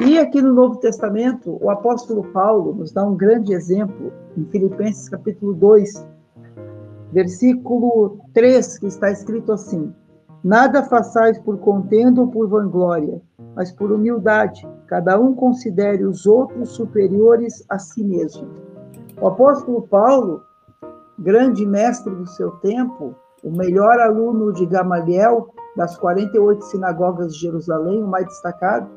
E 0.00 0.18
aqui 0.18 0.40
no 0.40 0.54
Novo 0.54 0.76
Testamento, 0.76 1.58
o 1.60 1.70
apóstolo 1.70 2.24
Paulo 2.32 2.74
nos 2.74 2.92
dá 2.92 3.04
um 3.04 3.14
grande 3.14 3.52
exemplo, 3.52 4.10
em 4.36 4.44
Filipenses 4.46 5.08
capítulo 5.08 5.52
2, 5.52 6.08
versículo 7.12 8.18
3, 8.32 8.78
que 8.78 8.86
está 8.86 9.10
escrito 9.10 9.52
assim: 9.52 9.92
Nada 10.42 10.82
façais 10.82 11.38
por 11.38 11.58
contenda 11.58 12.22
ou 12.22 12.28
por 12.28 12.48
vanglória, 12.48 13.20
mas 13.54 13.70
por 13.70 13.92
humildade, 13.92 14.66
cada 14.86 15.20
um 15.20 15.34
considere 15.34 16.04
os 16.04 16.26
outros 16.26 16.70
superiores 16.70 17.62
a 17.68 17.78
si 17.78 18.02
mesmo. 18.02 18.48
O 19.20 19.28
apóstolo 19.28 19.82
Paulo, 19.82 20.42
grande 21.18 21.66
mestre 21.66 22.14
do 22.14 22.26
seu 22.26 22.50
tempo, 22.52 23.14
o 23.44 23.50
melhor 23.50 24.00
aluno 24.00 24.52
de 24.52 24.64
Gamaliel, 24.64 25.48
das 25.76 25.96
48 25.98 26.64
sinagogas 26.64 27.34
de 27.34 27.40
Jerusalém, 27.40 28.02
o 28.02 28.08
mais 28.08 28.26
destacado, 28.26 28.88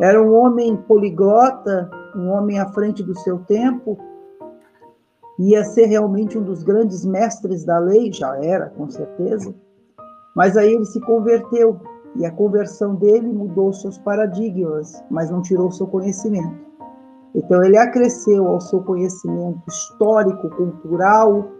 era 0.00 0.22
um 0.22 0.34
homem 0.34 0.76
poliglota, 0.76 1.90
um 2.14 2.28
homem 2.30 2.58
à 2.58 2.66
frente 2.66 3.02
do 3.02 3.16
seu 3.18 3.38
tempo, 3.40 3.98
ia 5.38 5.64
ser 5.64 5.86
realmente 5.86 6.38
um 6.38 6.42
dos 6.42 6.62
grandes 6.62 7.04
mestres 7.04 7.64
da 7.64 7.78
lei, 7.78 8.12
já 8.12 8.36
era, 8.42 8.70
com 8.70 8.88
certeza. 8.88 9.54
Mas 10.34 10.56
aí 10.56 10.72
ele 10.72 10.84
se 10.84 11.00
converteu 11.00 11.80
e 12.14 12.24
a 12.24 12.30
conversão 12.30 12.94
dele 12.94 13.26
mudou 13.32 13.72
seus 13.72 13.98
paradigmas, 13.98 15.02
mas 15.10 15.30
não 15.30 15.42
tirou 15.42 15.70
seu 15.70 15.86
conhecimento. 15.86 16.66
Então 17.34 17.62
ele 17.62 17.76
acresceu 17.76 18.46
ao 18.46 18.60
seu 18.60 18.82
conhecimento 18.82 19.60
histórico, 19.68 20.48
cultural 20.50 21.50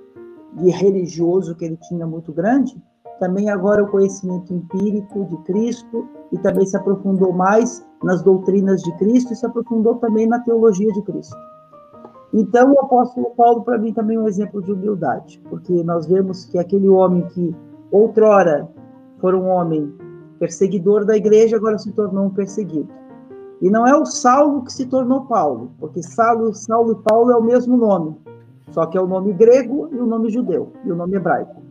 e 0.63 0.71
religioso 0.71 1.55
que 1.55 1.67
ele 1.67 1.77
tinha 1.77 2.07
muito 2.07 2.33
grande, 2.33 2.83
também 3.19 3.49
agora 3.51 3.83
o 3.83 3.91
conhecimento 3.91 4.53
empírico 4.53 5.25
de 5.25 5.37
Cristo 5.45 6.07
e 6.33 6.39
também 6.39 6.67
se 6.67 6.77
aprofundou 6.77 7.33
mais 7.33 7.87
nas 8.03 8.23
doutrinas 8.23 8.83
de 8.83 8.93
Cristo 8.97 9.33
e 9.33 9.37
se 9.37 9.47
aprofundou 9.47 9.97
também 9.97 10.27
na 10.27 10.41
teologia 10.41 10.93
de 10.93 11.03
Cristo. 11.03 11.37
Então, 12.33 12.73
o 12.73 12.81
apóstolo 12.81 13.31
Paulo, 13.37 13.63
para 13.63 13.79
mim, 13.79 13.93
também 13.93 14.17
é 14.17 14.21
um 14.21 14.29
exemplo 14.29 14.63
de 14.63 14.73
humildade, 14.73 15.41
porque 15.49 15.73
nós 15.85 16.07
vemos 16.07 16.45
que 16.45 16.59
aquele 16.59 16.89
homem 16.89 17.23
que 17.29 17.55
outrora 17.91 18.69
foi 19.19 19.35
um 19.35 19.49
homem 19.49 19.93
perseguidor 20.39 21.05
da 21.05 21.17
igreja, 21.17 21.57
agora 21.57 21.79
se 21.79 21.91
tornou 21.93 22.27
um 22.27 22.31
perseguido. 22.31 22.93
E 23.63 23.71
não 23.71 23.87
é 23.87 23.97
o 23.97 24.05
Saulo 24.05 24.63
que 24.65 24.73
se 24.73 24.85
tornou 24.87 25.25
Paulo, 25.25 25.71
porque 25.79 26.03
Saulo, 26.03 26.53
Saulo 26.53 26.93
e 26.93 27.09
Paulo 27.09 27.31
é 27.31 27.37
o 27.37 27.43
mesmo 27.43 27.77
nome, 27.77 28.15
só 28.71 28.85
que 28.85 28.99
é 28.99 29.01
o 29.01 29.07
nome 29.07 29.33
grego 29.33 29.89
e 29.93 29.97
o 29.97 30.07
nome 30.07 30.29
judeu, 30.29 30.73
e 30.85 30.93
o 30.93 30.97
nome 30.97 31.17
hebraico. 31.17 31.66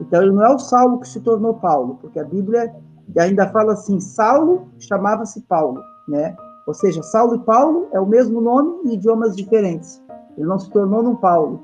Então, 0.00 0.22
ele 0.22 0.32
não 0.32 0.44
é 0.44 0.54
o 0.54 0.58
Saulo 0.58 0.98
que 1.00 1.08
se 1.08 1.20
tornou 1.20 1.54
Paulo, 1.54 1.98
porque 2.00 2.18
a 2.18 2.24
Bíblia 2.24 2.74
ainda 3.16 3.46
fala 3.48 3.74
assim: 3.74 4.00
Saulo 4.00 4.68
chamava-se 4.78 5.40
Paulo, 5.42 5.80
né? 6.08 6.36
Ou 6.66 6.74
seja, 6.74 7.02
Saulo 7.02 7.36
e 7.36 7.38
Paulo 7.40 7.88
é 7.92 8.00
o 8.00 8.06
mesmo 8.06 8.40
nome 8.40 8.80
e 8.84 8.94
idiomas 8.94 9.36
diferentes. 9.36 10.02
Ele 10.36 10.46
não 10.46 10.58
se 10.58 10.70
tornou 10.70 11.02
num 11.02 11.16
Paulo, 11.16 11.60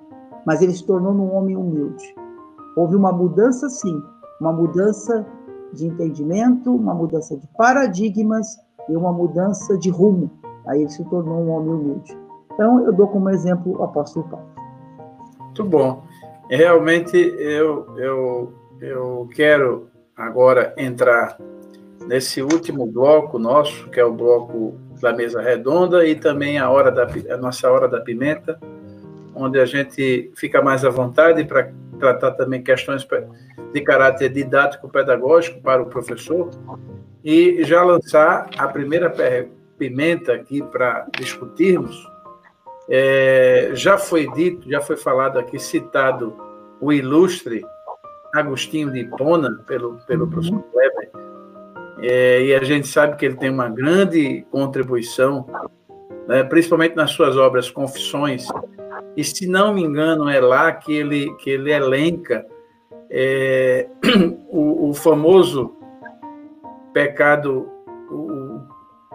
mas 0.47 0.61
ele 0.63 0.73
se 0.73 0.85
tornou 0.85 1.15
num 1.15 1.35
homem 1.35 1.57
humilde. 1.57 2.15
Houve 2.77 2.97
uma 2.97 3.13
mudança, 3.13 3.69
sim, 3.69 4.01
uma 4.41 4.53
mudança 4.53 5.27
de 5.73 5.87
entendimento, 5.87 6.75
uma 6.75 6.95
mudança 6.95 7.37
de 7.37 7.47
paradigmas 7.57 8.59
e 8.89 8.97
uma 8.97 9.13
mudança 9.13 9.77
de 9.79 9.91
rumo. 9.91 10.31
Aí 10.67 10.83
ele 10.83 10.91
se 10.91 11.05
tornou 11.05 11.39
um 11.39 11.51
homem 11.51 11.75
humilde. 11.75 12.19
Então, 12.53 12.85
eu 12.85 12.93
dou 12.93 13.09
como 13.09 13.31
exemplo 13.31 13.79
o 13.79 13.83
apóstolo 13.83 14.29
Paulo. 14.29 14.47
Muito 15.39 15.65
bom. 15.65 16.03
Realmente, 16.51 17.17
eu, 17.17 17.87
eu, 17.97 18.53
eu 18.81 19.31
quero 19.33 19.89
agora 20.17 20.75
entrar 20.77 21.39
nesse 22.09 22.43
último 22.43 22.85
bloco 22.87 23.39
nosso, 23.39 23.89
que 23.89 24.01
é 24.01 24.05
o 24.05 24.13
bloco 24.13 24.77
da 25.01 25.13
mesa 25.13 25.41
redonda 25.41 26.05
e 26.05 26.17
também 26.17 26.59
a 26.59 26.69
hora 26.69 26.91
da 26.91 27.07
a 27.33 27.37
nossa 27.37 27.71
hora 27.71 27.87
da 27.87 28.01
pimenta, 28.01 28.59
onde 29.33 29.61
a 29.61 29.65
gente 29.65 30.33
fica 30.35 30.61
mais 30.61 30.85
à 30.85 30.91
vontade 30.91 31.45
para 31.45 31.71
tratar 32.01 32.33
também 32.33 32.61
questões 32.63 33.07
de 33.73 33.81
caráter 33.83 34.29
didático 34.31 34.89
pedagógico 34.89 35.61
para 35.61 35.81
o 35.81 35.87
professor 35.87 36.51
e 37.25 37.63
já 37.63 37.85
lançar 37.85 38.51
a 38.59 38.67
primeira 38.67 39.13
pimenta 39.79 40.33
aqui 40.33 40.63
para 40.63 41.07
discutirmos. 41.17 42.11
É, 42.91 43.71
já 43.75 43.97
foi 43.97 44.29
dito, 44.33 44.69
já 44.69 44.81
foi 44.81 44.97
falado 44.97 45.39
aqui, 45.39 45.59
citado 45.61 46.37
o 46.81 46.93
ilustre 46.93 47.65
Agostinho 48.35 48.91
de 48.91 49.01
Hipona 49.01 49.63
pelo, 49.67 49.99
pelo 50.07 50.25
uhum. 50.25 50.31
professor 50.31 50.63
Kleber, 50.73 51.11
é, 52.03 52.43
e 52.43 52.55
a 52.55 52.65
gente 52.65 52.89
sabe 52.89 53.17
que 53.17 53.27
ele 53.27 53.37
tem 53.37 53.51
uma 53.51 53.69
grande 53.69 54.45
contribuição, 54.51 55.47
né, 56.27 56.43
principalmente 56.43 56.97
nas 56.97 57.13
suas 57.13 57.37
obras 57.37 57.71
Confissões, 57.71 58.47
e 59.17 59.23
se 59.23 59.47
não 59.47 59.75
me 59.75 59.83
engano 59.83 60.29
é 60.29 60.41
lá 60.41 60.73
que 60.73 60.93
ele, 60.93 61.33
que 61.37 61.51
ele 61.51 61.73
elenca 61.73 62.47
é, 63.11 63.89
o, 64.49 64.91
o, 64.91 64.95
famoso 64.95 65.77
pecado, 66.93 67.69
o, 68.11 68.61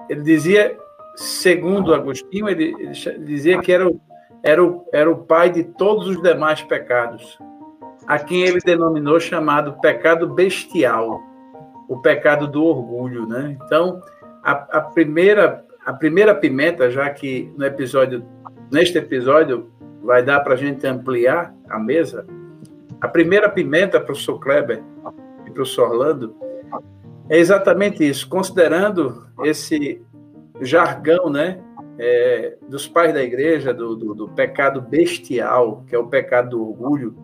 ele 0.09 0.21
dizia, 0.21 0.77
segundo 1.15 1.93
Agostinho, 1.93 2.49
ele, 2.49 2.73
ele 2.79 3.19
dizia 3.19 3.59
que 3.59 3.71
era 3.71 3.87
o, 3.87 3.99
era, 4.43 4.63
o, 4.63 4.85
era 4.93 5.09
o 5.09 5.17
pai 5.17 5.49
de 5.49 5.63
todos 5.63 6.07
os 6.07 6.21
demais 6.21 6.61
pecados, 6.61 7.37
a 8.07 8.19
quem 8.19 8.43
ele 8.43 8.59
denominou 8.59 9.19
chamado 9.19 9.79
pecado 9.79 10.27
bestial 10.27 11.21
o 11.87 11.97
pecado 11.99 12.47
do 12.47 12.63
orgulho, 12.63 13.27
né? 13.27 13.57
Então, 13.63 14.01
a, 14.43 14.51
a, 14.77 14.81
primeira 14.81 15.63
a 15.85 15.93
primeira 15.93 16.33
pimenta, 16.33 16.89
já 16.89 17.09
que 17.09 17.51
no 17.55 17.65
episódio 17.65 18.25
neste 18.71 18.97
episódio 18.97 19.69
vai 20.03 20.23
dar 20.23 20.39
para 20.39 20.53
a 20.53 20.57
gente 20.57 20.85
ampliar 20.85 21.53
a 21.69 21.79
mesa, 21.79 22.25
a 22.99 23.07
primeira 23.07 23.49
pimenta, 23.49 23.99
professor 23.99 24.39
Kleber 24.39 24.81
e 25.45 25.51
professor 25.51 25.91
Orlando, 25.91 26.35
é 27.29 27.37
exatamente 27.37 28.07
isso, 28.07 28.27
considerando 28.27 29.27
esse 29.43 30.01
jargão, 30.61 31.29
né, 31.29 31.59
é, 31.97 32.57
dos 32.67 32.87
pais 32.87 33.13
da 33.13 33.23
igreja, 33.23 33.73
do, 33.73 33.95
do, 33.95 34.13
do, 34.13 34.29
pecado 34.29 34.81
bestial, 34.81 35.83
que 35.87 35.95
é 35.95 35.99
o 35.99 36.07
pecado 36.07 36.51
do 36.51 36.69
orgulho, 36.69 37.15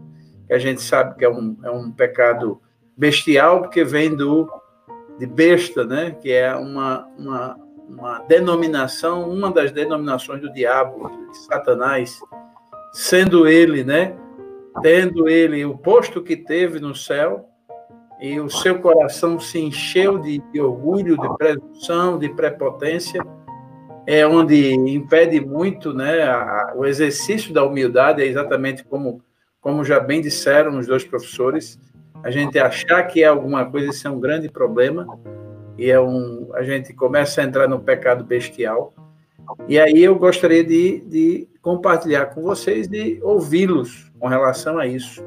que 0.47 0.53
a 0.53 0.59
gente 0.59 0.81
sabe 0.81 1.17
que 1.17 1.25
é 1.25 1.29
um, 1.29 1.57
é 1.63 1.69
um 1.69 1.91
pecado 1.91 2.61
bestial, 2.95 3.61
porque 3.61 3.83
vem 3.83 4.15
do 4.15 4.49
de 5.21 5.27
besta, 5.27 5.85
né? 5.85 6.17
que 6.19 6.31
é 6.31 6.55
uma, 6.55 7.07
uma, 7.15 7.59
uma 7.87 8.19
denominação, 8.27 9.29
uma 9.29 9.51
das 9.51 9.71
denominações 9.71 10.41
do 10.41 10.51
diabo, 10.51 11.11
de 11.29 11.37
Satanás, 11.37 12.19
sendo 12.91 13.47
ele, 13.47 13.83
né? 13.83 14.17
tendo 14.81 15.29
ele 15.29 15.63
o 15.63 15.77
posto 15.77 16.23
que 16.23 16.35
teve 16.35 16.79
no 16.79 16.95
céu, 16.95 17.50
e 18.21 18.39
o 18.39 18.47
seu 18.51 18.79
coração 18.79 19.39
se 19.39 19.59
encheu 19.59 20.19
de, 20.19 20.37
de 20.53 20.61
orgulho, 20.61 21.17
de 21.17 21.37
presunção, 21.37 22.19
de 22.19 22.29
prepotência, 22.29 23.19
é 24.05 24.25
onde 24.27 24.73
impede 24.73 25.41
muito 25.41 25.91
né, 25.91 26.21
a, 26.21 26.73
o 26.75 26.85
exercício 26.85 27.51
da 27.51 27.63
humildade, 27.63 28.21
é 28.21 28.27
exatamente 28.27 28.83
como, 28.83 29.23
como 29.59 29.83
já 29.83 29.99
bem 29.99 30.21
disseram 30.21 30.77
os 30.77 30.85
dois 30.85 31.03
professores, 31.03 31.79
a 32.23 32.29
gente 32.29 32.59
achar 32.59 33.01
que 33.03 33.23
é 33.23 33.25
alguma 33.25 33.65
coisa, 33.65 33.89
isso 33.89 34.07
é 34.07 34.11
um 34.11 34.19
grande 34.19 34.47
problema, 34.47 35.07
e 35.75 35.89
é 35.89 35.99
um, 35.99 36.51
a 36.53 36.61
gente 36.61 36.93
começa 36.93 37.41
a 37.41 37.43
entrar 37.43 37.67
no 37.67 37.79
pecado 37.79 38.23
bestial. 38.23 38.93
E 39.67 39.79
aí 39.79 40.03
eu 40.03 40.15
gostaria 40.15 40.63
de, 40.63 41.01
de 41.07 41.49
compartilhar 41.59 42.27
com 42.27 42.43
vocês, 42.43 42.87
de 42.87 43.19
ouvi-los 43.23 44.11
com 44.19 44.27
relação 44.27 44.77
a 44.77 44.85
isso, 44.85 45.23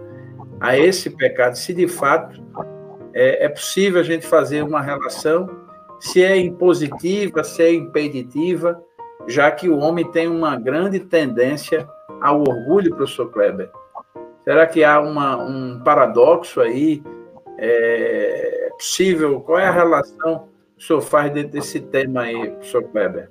a 0.60 0.78
esse 0.78 1.10
pecado, 1.10 1.56
se 1.56 1.74
de 1.74 1.88
fato 1.88 2.40
é, 3.14 3.44
é 3.44 3.48
possível 3.48 4.00
a 4.00 4.04
gente 4.04 4.26
fazer 4.26 4.62
uma 4.62 4.82
relação, 4.82 5.48
se 6.00 6.22
é 6.22 6.36
impositiva, 6.36 7.44
se 7.44 7.62
é 7.62 7.72
impeditiva, 7.72 8.82
já 9.26 9.50
que 9.50 9.68
o 9.68 9.78
homem 9.78 10.10
tem 10.10 10.28
uma 10.28 10.56
grande 10.56 11.00
tendência 11.00 11.88
ao 12.20 12.40
orgulho, 12.40 12.94
professor 12.94 13.30
Kleber. 13.30 13.70
Será 14.42 14.66
que 14.66 14.84
há 14.84 15.00
uma, 15.00 15.36
um 15.36 15.80
paradoxo 15.82 16.60
aí? 16.60 17.02
É 17.56 18.70
possível? 18.76 19.40
Qual 19.40 19.58
é 19.58 19.66
a 19.66 19.70
relação 19.70 20.48
que 20.76 20.82
o 20.82 20.86
senhor 20.86 21.00
faz 21.00 21.32
dentro 21.32 21.52
desse 21.52 21.80
tema 21.80 22.22
aí, 22.22 22.50
professor 22.50 22.82
Kleber? 22.82 23.30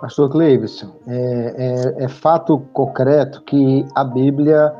Pastor 0.00 0.30
Cleibson, 0.30 1.00
é, 1.06 1.94
é, 2.00 2.04
é, 2.04 2.08
fato 2.08 2.58
concreto 2.72 3.42
que 3.42 3.86
a 3.94 4.02
Bíblia 4.02 4.74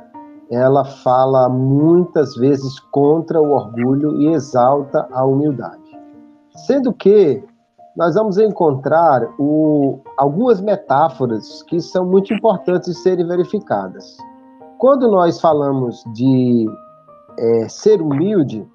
ela 0.52 0.84
fala 0.84 1.48
muitas 1.48 2.34
vezes 2.36 2.78
contra 2.78 3.40
o 3.40 3.52
orgulho 3.52 4.20
e 4.20 4.28
exalta 4.28 5.08
a 5.10 5.24
humildade. 5.24 5.80
Sendo 6.54 6.92
que 6.92 7.42
nós 7.96 8.14
vamos 8.14 8.36
encontrar 8.36 9.26
o, 9.38 10.00
algumas 10.18 10.60
metáforas 10.60 11.62
que 11.62 11.80
são 11.80 12.04
muito 12.04 12.34
importantes 12.34 12.92
de 12.92 12.98
serem 12.98 13.26
verificadas. 13.26 14.18
Quando 14.76 15.10
nós 15.10 15.40
falamos 15.40 16.04
de 16.14 16.66
é, 17.38 17.68
ser 17.68 18.02
humilde, 18.02 18.66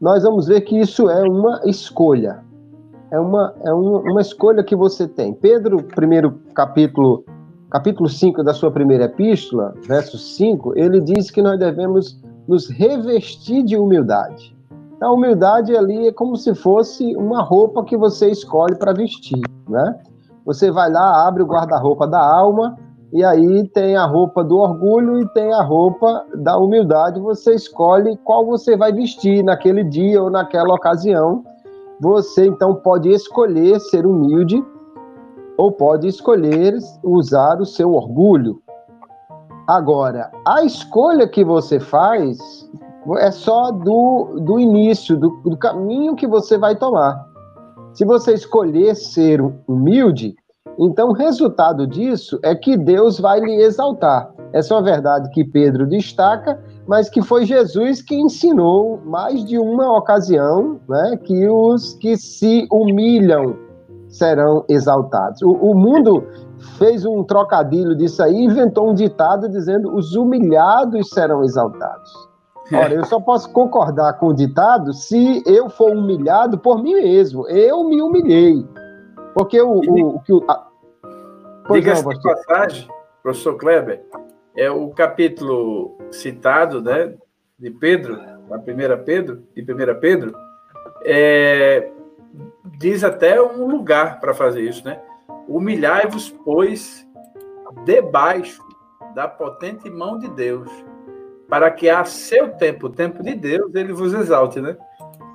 nós 0.00 0.22
vamos 0.22 0.46
ver 0.46 0.62
que 0.62 0.78
isso 0.78 1.10
é 1.10 1.22
uma 1.22 1.60
escolha. 1.66 2.42
É 3.10 3.20
uma, 3.20 3.54
é 3.62 3.72
uma, 3.74 4.00
uma 4.00 4.20
escolha 4.22 4.64
que 4.64 4.74
você 4.74 5.06
tem. 5.06 5.34
Pedro, 5.34 5.82
primeiro 5.82 6.40
capítulo, 6.54 7.24
capítulo 7.70 8.08
5 8.08 8.42
da 8.42 8.52
sua 8.52 8.70
primeira 8.70 9.04
epístola, 9.04 9.72
verso 9.86 10.18
5, 10.18 10.72
ele 10.76 11.00
diz 11.00 11.30
que 11.30 11.40
nós 11.40 11.58
devemos 11.58 12.20
nos 12.48 12.68
revestir 12.68 13.62
de 13.62 13.76
humildade. 13.76 14.56
A 15.00 15.10
humildade 15.10 15.76
ali 15.76 16.08
é 16.08 16.12
como 16.12 16.36
se 16.36 16.54
fosse 16.54 17.14
uma 17.16 17.42
roupa 17.42 17.84
que 17.84 17.96
você 17.96 18.28
escolhe 18.28 18.74
para 18.74 18.92
vestir, 18.92 19.40
né? 19.68 19.98
Você 20.44 20.70
vai 20.70 20.90
lá, 20.90 21.26
abre 21.26 21.42
o 21.42 21.46
guarda-roupa 21.46 22.08
da 22.08 22.20
alma, 22.20 22.76
e 23.12 23.24
aí 23.24 23.66
tem 23.68 23.96
a 23.96 24.04
roupa 24.04 24.42
do 24.42 24.58
orgulho 24.58 25.20
e 25.20 25.28
tem 25.28 25.52
a 25.52 25.62
roupa 25.62 26.24
da 26.34 26.58
humildade. 26.58 27.20
Você 27.20 27.54
escolhe 27.54 28.16
qual 28.24 28.44
você 28.44 28.76
vai 28.76 28.92
vestir 28.92 29.44
naquele 29.44 29.84
dia 29.84 30.22
ou 30.22 30.28
naquela 30.28 30.74
ocasião. 30.74 31.44
Você 32.00 32.46
então 32.46 32.74
pode 32.74 33.10
escolher 33.10 33.78
ser 33.80 34.06
humilde 34.06 34.62
ou 35.60 35.70
pode 35.70 36.08
escolher 36.08 36.78
usar 37.04 37.60
o 37.60 37.66
seu 37.66 37.92
orgulho. 37.92 38.62
Agora, 39.68 40.30
a 40.48 40.64
escolha 40.64 41.28
que 41.28 41.44
você 41.44 41.78
faz 41.78 42.38
é 43.18 43.30
só 43.30 43.70
do, 43.70 44.40
do 44.40 44.58
início, 44.58 45.18
do, 45.18 45.28
do 45.44 45.58
caminho 45.58 46.16
que 46.16 46.26
você 46.26 46.56
vai 46.56 46.76
tomar. 46.76 47.26
Se 47.92 48.06
você 48.06 48.32
escolher 48.32 48.96
ser 48.96 49.38
humilde, 49.68 50.34
então 50.78 51.10
o 51.10 51.12
resultado 51.12 51.86
disso 51.86 52.40
é 52.42 52.54
que 52.54 52.74
Deus 52.74 53.20
vai 53.20 53.38
lhe 53.40 53.56
exaltar. 53.56 54.32
Essa 54.54 54.72
é 54.72 54.76
uma 54.78 54.82
verdade 54.82 55.28
que 55.28 55.44
Pedro 55.44 55.86
destaca, 55.86 56.58
mas 56.86 57.10
que 57.10 57.20
foi 57.20 57.44
Jesus 57.44 58.00
que 58.00 58.14
ensinou 58.14 58.98
mais 59.04 59.44
de 59.44 59.58
uma 59.58 59.94
ocasião, 59.98 60.80
né, 60.88 61.18
que 61.22 61.46
os 61.46 61.92
que 61.96 62.16
se 62.16 62.66
humilham 62.72 63.68
serão 64.10 64.64
exaltados. 64.68 65.40
O, 65.40 65.52
o 65.52 65.74
mundo 65.74 66.26
fez 66.76 67.06
um 67.06 67.24
trocadilho 67.24 67.96
disso 67.96 68.22
aí, 68.22 68.44
inventou 68.44 68.90
um 68.90 68.94
ditado 68.94 69.48
dizendo: 69.48 69.94
os 69.94 70.14
humilhados 70.14 71.08
serão 71.10 71.42
exaltados. 71.42 72.10
Ora, 72.72 72.94
eu 72.94 73.04
só 73.04 73.18
posso 73.18 73.50
concordar 73.50 74.12
com 74.18 74.28
o 74.28 74.34
ditado 74.34 74.92
se 74.92 75.42
eu 75.44 75.68
for 75.68 75.90
humilhado 75.90 76.58
por 76.58 76.82
mim 76.82 76.94
mesmo. 76.94 77.48
Eu 77.48 77.82
me 77.84 78.00
humilhei. 78.00 78.64
Porque 79.34 79.60
o. 79.60 79.80
o, 79.80 80.16
o, 80.16 80.22
o 80.28 80.44
a... 80.48 80.66
Diga-se 81.72 82.08
de 82.08 82.22
passagem, 82.22 82.88
professor 83.22 83.56
Kleber, 83.56 84.04
é 84.56 84.70
o 84.70 84.88
capítulo 84.90 85.96
citado 86.10 86.82
né, 86.82 87.14
de 87.58 87.70
Pedro, 87.70 88.18
a 88.50 88.58
primeira 88.58 88.96
Pedro, 88.96 89.42
de 89.54 89.62
primeira 89.62 89.94
Pedro, 89.94 90.34
é, 91.04 91.90
diz 92.78 93.04
até 93.04 93.40
um 93.40 93.66
lugar 93.66 94.20
para 94.20 94.34
fazer 94.34 94.62
isso, 94.62 94.84
né? 94.84 95.00
Humilhai-vos, 95.48 96.30
pois, 96.44 97.06
debaixo 97.84 98.62
da 99.14 99.26
potente 99.26 99.90
mão 99.90 100.18
de 100.18 100.28
Deus, 100.28 100.70
para 101.48 101.70
que 101.70 101.88
a 101.88 102.04
seu 102.04 102.50
tempo, 102.50 102.86
o 102.86 102.90
tempo 102.90 103.22
de 103.22 103.34
Deus, 103.34 103.74
ele 103.74 103.92
vos 103.92 104.14
exalte, 104.14 104.60
né? 104.60 104.76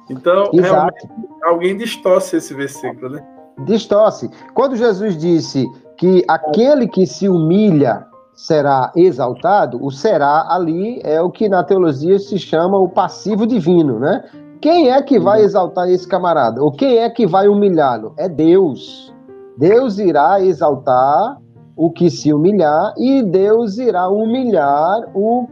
Então, 0.10 0.50
realmente, 0.54 1.08
alguém 1.44 1.76
distorce 1.76 2.38
esse 2.38 2.54
versículo, 2.54 3.10
né? 3.10 3.28
Distorce. 3.66 4.30
Quando 4.54 4.76
Jesus 4.76 5.18
disse 5.18 5.66
que 5.98 6.24
aquele 6.28 6.88
que 6.88 7.06
se 7.06 7.28
humilha 7.28 8.06
será 8.34 8.92
exaltado, 8.96 9.84
o 9.84 9.90
será 9.90 10.46
ali 10.50 11.00
é 11.04 11.22
o 11.22 11.32
que 11.32 11.48
na 11.48 11.64
teologia 11.64 12.20
se 12.20 12.38
chama 12.38 12.78
o 12.78 12.90
passivo 12.90 13.48
divino, 13.48 14.00
né? 14.00 14.24
Quem 14.66 14.90
é 14.90 15.00
que 15.00 15.20
vai 15.20 15.44
exaltar 15.44 15.88
esse 15.92 16.08
camarada? 16.08 16.60
Ou 16.64 16.72
quem 16.72 16.98
é 16.98 17.08
que 17.08 17.28
vai 17.28 17.48
humilhá-lo? 17.48 18.16
É 18.18 18.28
Deus. 18.28 19.14
Deus 19.56 20.00
irá 20.00 20.42
exaltar 20.42 21.40
o 21.76 21.92
que 21.92 22.10
se 22.10 22.34
humilhar 22.34 22.96
e 22.98 23.22
Deus 23.22 23.78
irá 23.78 24.10
humilhar 24.10 25.08
o, 25.14 25.48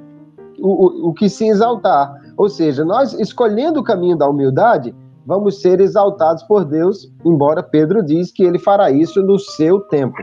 o, 0.59 1.09
o 1.09 1.13
que 1.13 1.29
se 1.29 1.47
exaltar. 1.47 2.11
Ou 2.35 2.49
seja, 2.49 2.83
nós 2.83 3.13
escolhendo 3.13 3.81
o 3.81 3.83
caminho 3.83 4.17
da 4.17 4.27
humildade, 4.27 4.95
vamos 5.27 5.61
ser 5.61 5.79
exaltados 5.79 6.41
por 6.41 6.65
Deus, 6.65 7.07
embora 7.23 7.61
Pedro 7.61 8.03
diz 8.03 8.31
que 8.31 8.41
ele 8.41 8.57
fará 8.57 8.89
isso 8.89 9.21
no 9.21 9.37
seu 9.37 9.79
tempo. 9.81 10.17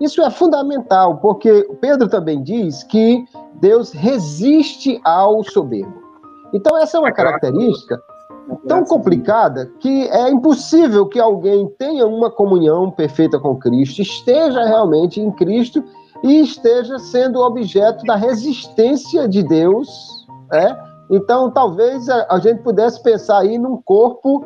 Isso 0.00 0.22
é 0.22 0.30
fundamental, 0.30 1.16
porque 1.16 1.68
Pedro 1.80 2.08
também 2.08 2.44
diz 2.44 2.84
que 2.84 3.24
Deus 3.60 3.90
resiste 3.90 5.00
ao 5.04 5.42
soberbo. 5.42 6.00
Então 6.54 6.78
essa 6.78 6.96
é 6.96 7.00
uma 7.00 7.10
característica 7.10 8.00
tão 8.68 8.84
complicada 8.84 9.70
que 9.80 10.08
é 10.08 10.30
impossível 10.30 11.06
que 11.06 11.18
alguém 11.18 11.68
tenha 11.78 12.06
uma 12.06 12.30
comunhão 12.30 12.90
perfeita 12.90 13.38
com 13.38 13.56
Cristo, 13.56 14.02
esteja 14.02 14.64
realmente 14.64 15.20
em 15.20 15.30
Cristo 15.32 15.82
e 16.22 16.40
esteja 16.40 16.98
sendo 16.98 17.40
objeto 17.40 18.04
da 18.04 18.16
resistência 18.16 19.28
de 19.28 19.42
Deus, 19.42 20.26
né? 20.50 20.76
Então, 21.10 21.50
talvez 21.50 22.08
a, 22.08 22.38
gente 22.40 22.62
pudesse 22.62 23.00
pensar 23.02 23.38
aí 23.38 23.58
num 23.58 23.80
corpo 23.80 24.44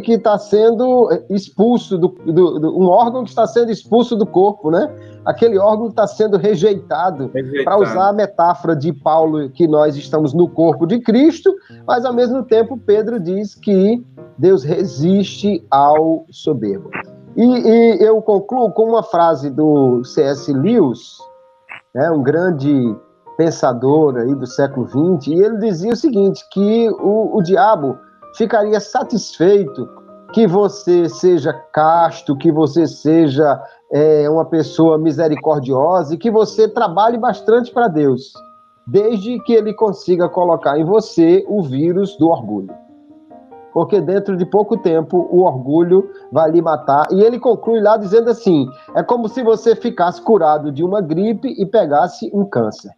que 0.00 0.12
está 0.12 0.38
sendo 0.38 1.08
expulso, 1.28 1.98
do, 1.98 2.08
do, 2.08 2.60
do, 2.60 2.78
um 2.78 2.86
órgão 2.86 3.24
que 3.24 3.30
está 3.30 3.46
sendo 3.46 3.72
expulso 3.72 4.14
do 4.14 4.24
corpo, 4.24 4.70
né? 4.70 4.88
Aquele 5.24 5.58
órgão 5.58 5.88
está 5.88 6.06
sendo 6.06 6.36
rejeitado, 6.36 7.30
rejeitado. 7.34 7.64
para 7.64 7.78
usar 7.78 8.08
a 8.10 8.12
metáfora 8.12 8.76
de 8.76 8.92
Paulo, 8.92 9.50
que 9.50 9.66
nós 9.66 9.96
estamos 9.96 10.32
no 10.32 10.48
corpo 10.48 10.86
de 10.86 11.00
Cristo, 11.00 11.52
mas 11.86 12.04
ao 12.04 12.12
mesmo 12.12 12.42
tempo 12.44 12.76
Pedro 12.76 13.18
diz 13.18 13.54
que 13.54 14.04
Deus 14.38 14.62
resiste 14.62 15.66
ao 15.70 16.24
soberbo. 16.30 16.90
E, 17.36 17.44
e 17.44 18.04
eu 18.04 18.22
concluo 18.22 18.70
com 18.70 18.84
uma 18.84 19.02
frase 19.02 19.50
do 19.50 20.04
C.S. 20.04 20.52
Lewis, 20.52 21.18
né, 21.94 22.10
um 22.10 22.22
grande 22.22 22.94
pensador 23.36 24.16
aí 24.16 24.34
do 24.34 24.46
século 24.46 24.86
XX, 24.86 25.28
e 25.28 25.40
ele 25.40 25.58
dizia 25.58 25.92
o 25.92 25.96
seguinte, 25.96 26.40
que 26.52 26.88
o, 26.90 27.36
o 27.36 27.42
diabo 27.42 27.98
ficaria 28.36 28.80
satisfeito 28.80 29.88
que 30.32 30.46
você 30.46 31.08
seja 31.08 31.52
casto, 31.52 32.36
que 32.36 32.50
você 32.50 32.86
seja 32.86 33.62
é, 33.92 34.28
uma 34.28 34.44
pessoa 34.44 34.98
misericordiosa 34.98 36.14
e 36.14 36.18
que 36.18 36.30
você 36.30 36.68
trabalhe 36.68 37.16
bastante 37.16 37.72
para 37.72 37.86
Deus, 37.86 38.32
desde 38.86 39.38
que 39.44 39.52
ele 39.52 39.72
consiga 39.72 40.28
colocar 40.28 40.78
em 40.78 40.84
você 40.84 41.44
o 41.48 41.62
vírus 41.62 42.16
do 42.16 42.28
orgulho. 42.28 42.74
Porque 43.72 44.00
dentro 44.00 44.36
de 44.36 44.44
pouco 44.44 44.76
tempo 44.76 45.28
o 45.30 45.42
orgulho 45.42 46.08
vai 46.32 46.50
lhe 46.50 46.62
matar. 46.62 47.06
E 47.10 47.22
ele 47.22 47.40
conclui 47.40 47.80
lá 47.80 47.96
dizendo 47.96 48.30
assim: 48.30 48.68
é 48.94 49.02
como 49.02 49.28
se 49.28 49.42
você 49.42 49.74
ficasse 49.74 50.22
curado 50.22 50.70
de 50.70 50.84
uma 50.84 51.00
gripe 51.00 51.48
e 51.58 51.66
pegasse 51.66 52.30
um 52.32 52.44
câncer 52.44 52.92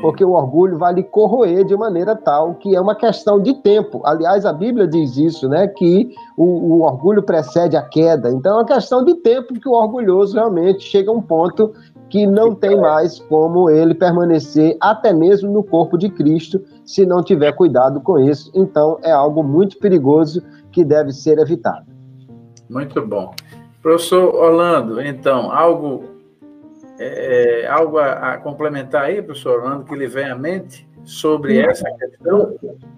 porque 0.00 0.24
o 0.24 0.32
orgulho 0.32 0.78
vai 0.78 0.94
lhe 0.94 1.02
corroer 1.02 1.64
de 1.64 1.76
maneira 1.76 2.14
tal 2.14 2.54
que 2.54 2.74
é 2.74 2.80
uma 2.80 2.94
questão 2.94 3.40
de 3.40 3.54
tempo. 3.54 4.02
Aliás, 4.04 4.44
a 4.44 4.52
Bíblia 4.52 4.86
diz 4.86 5.16
isso, 5.16 5.48
né? 5.48 5.66
Que 5.66 6.10
o, 6.36 6.44
o, 6.44 6.82
orgulho 6.82 7.22
precede 7.22 7.76
a 7.76 7.82
queda. 7.82 8.30
Então 8.30 8.52
é 8.52 8.56
uma 8.56 8.66
questão 8.66 9.04
de 9.04 9.14
tempo 9.14 9.54
que 9.54 9.68
o 9.68 9.72
orgulhoso 9.72 10.34
realmente 10.34 10.84
chega 10.84 11.10
a 11.10 11.14
um 11.14 11.22
ponto 11.22 11.72
que 12.08 12.26
não 12.26 12.54
tem 12.54 12.80
mais 12.80 13.18
como 13.18 13.68
ele 13.68 13.94
permanecer 13.94 14.76
até 14.80 15.12
mesmo 15.12 15.50
no 15.50 15.64
corpo 15.64 15.98
de 15.98 16.08
Cristo 16.08 16.62
se 16.84 17.04
não 17.04 17.22
tiver 17.22 17.52
cuidado 17.52 18.00
com 18.00 18.18
isso. 18.18 18.50
Então 18.54 18.98
é 19.02 19.10
algo 19.10 19.42
muito 19.42 19.78
perigoso 19.78 20.42
que 20.70 20.84
deve 20.84 21.12
ser 21.12 21.38
evitado. 21.38 21.86
Muito 22.68 23.04
bom. 23.04 23.32
Professor 23.82 24.34
Orlando, 24.34 25.00
então, 25.00 25.50
algo 25.50 26.15
é, 26.98 27.66
algo 27.68 27.98
a, 27.98 28.34
a, 28.34 28.38
complementar 28.38 29.04
aí, 29.04 29.22
professor 29.22 29.60
Orlando, 29.60 29.84
que 29.84 29.94
lhe 29.94 30.06
vem 30.06 30.30
à 30.30 30.34
mente 30.36 30.88
sobre 31.04 31.58
essa 31.58 31.88
questão? 31.92 32.56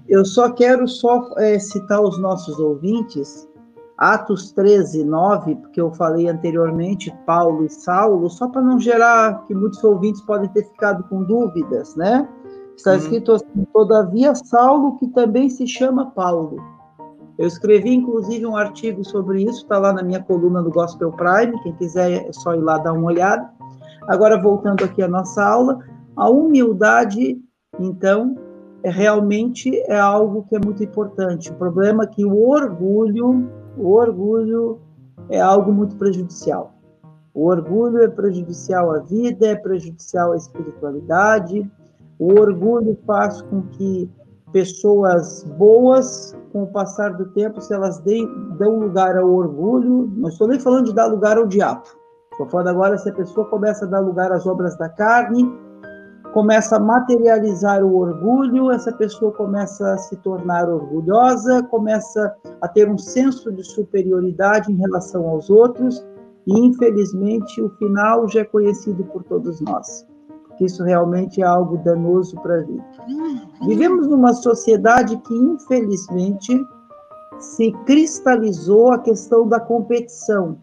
Eu 0.08 0.24
só 0.24 0.50
quero 0.50 0.86
só 0.88 1.30
é, 1.36 1.58
citar 1.58 2.00
os 2.00 2.18
nossos 2.18 2.58
ouvintes, 2.58 3.48
Atos 3.96 4.52
13, 4.52 5.04
9, 5.04 5.56
porque 5.56 5.80
eu 5.80 5.92
falei 5.92 6.28
anteriormente 6.28 7.14
Paulo 7.26 7.64
e 7.64 7.68
Saulo, 7.68 8.30
só 8.30 8.48
para 8.48 8.62
não 8.62 8.78
gerar 8.78 9.44
que 9.46 9.54
muitos 9.54 9.82
ouvintes 9.82 10.22
podem 10.22 10.48
ter 10.50 10.64
ficado 10.64 11.02
com 11.08 11.24
dúvidas, 11.24 11.96
né? 11.96 12.28
Está 12.76 12.92
hum. 12.92 12.96
escrito 12.96 13.32
assim, 13.32 13.66
todavia 13.72 14.34
Saulo, 14.34 14.96
que 14.98 15.08
também 15.08 15.50
se 15.50 15.66
chama 15.66 16.12
Paulo. 16.12 16.78
Eu 17.36 17.46
escrevi, 17.46 17.94
inclusive, 17.94 18.44
um 18.46 18.56
artigo 18.56 19.04
sobre 19.04 19.44
isso, 19.44 19.62
está 19.62 19.78
lá 19.78 19.92
na 19.92 20.02
minha 20.02 20.20
coluna 20.20 20.60
do 20.60 20.70
Gospel 20.70 21.12
Prime, 21.12 21.60
quem 21.62 21.72
quiser 21.74 22.28
é 22.28 22.32
só 22.32 22.54
ir 22.54 22.60
lá 22.60 22.78
dar 22.78 22.92
uma 22.92 23.06
olhada. 23.06 23.48
Agora, 24.08 24.40
voltando 24.40 24.84
aqui 24.84 25.02
à 25.02 25.08
nossa 25.08 25.44
aula, 25.44 25.78
a 26.16 26.30
humildade, 26.30 27.38
então, 27.78 28.36
é 28.82 28.90
realmente 28.90 29.70
é 29.82 29.98
algo 29.98 30.46
que 30.48 30.56
é 30.56 30.58
muito 30.64 30.82
importante. 30.82 31.50
O 31.50 31.54
problema 31.54 32.04
é 32.04 32.06
que 32.06 32.24
o 32.24 32.48
orgulho, 32.48 33.50
o 33.76 33.90
orgulho 33.90 34.80
é 35.28 35.38
algo 35.38 35.70
muito 35.70 35.94
prejudicial. 35.96 36.72
O 37.34 37.46
orgulho 37.48 38.02
é 38.02 38.08
prejudicial 38.08 38.90
à 38.92 39.00
vida, 39.00 39.46
é 39.46 39.54
prejudicial 39.54 40.32
à 40.32 40.36
espiritualidade. 40.36 41.70
O 42.18 42.32
orgulho 42.40 42.98
faz 43.06 43.42
com 43.42 43.62
que 43.62 44.10
pessoas 44.52 45.44
boas, 45.58 46.34
com 46.50 46.62
o 46.62 46.66
passar 46.68 47.12
do 47.12 47.26
tempo, 47.32 47.60
se 47.60 47.74
elas 47.74 47.98
deem, 48.00 48.26
dão 48.58 48.80
lugar 48.80 49.18
ao 49.18 49.30
orgulho, 49.30 50.10
não 50.16 50.30
estou 50.30 50.48
nem 50.48 50.58
falando 50.58 50.86
de 50.86 50.94
dar 50.94 51.06
lugar 51.06 51.36
ao 51.36 51.46
diabo, 51.46 51.84
Estou 52.38 52.50
falando 52.50 52.68
agora 52.68 52.96
se 52.96 53.10
a 53.10 53.12
pessoa 53.12 53.44
começa 53.46 53.84
a 53.84 53.88
dar 53.88 53.98
lugar 53.98 54.30
às 54.30 54.46
obras 54.46 54.78
da 54.78 54.88
carne, 54.88 55.52
começa 56.32 56.76
a 56.76 56.78
materializar 56.78 57.82
o 57.82 57.96
orgulho, 57.96 58.70
essa 58.70 58.92
pessoa 58.92 59.32
começa 59.32 59.94
a 59.94 59.98
se 59.98 60.14
tornar 60.18 60.68
orgulhosa, 60.68 61.64
começa 61.64 62.32
a 62.60 62.68
ter 62.68 62.88
um 62.88 62.96
senso 62.96 63.50
de 63.50 63.64
superioridade 63.64 64.70
em 64.70 64.76
relação 64.76 65.28
aos 65.28 65.50
outros, 65.50 66.06
e 66.46 66.60
infelizmente 66.60 67.60
o 67.60 67.70
final 67.70 68.28
já 68.28 68.42
é 68.42 68.44
conhecido 68.44 69.02
por 69.06 69.24
todos 69.24 69.60
nós. 69.60 70.06
Que 70.56 70.66
isso 70.66 70.84
realmente 70.84 71.42
é 71.42 71.44
algo 71.44 71.78
danoso 71.78 72.40
para 72.40 72.54
a 72.54 72.62
vida. 72.62 72.84
Vivemos 73.66 74.06
numa 74.06 74.32
sociedade 74.32 75.16
que 75.16 75.34
infelizmente 75.34 76.64
se 77.40 77.72
cristalizou 77.84 78.92
a 78.92 78.98
questão 79.00 79.48
da 79.48 79.58
competição 79.58 80.56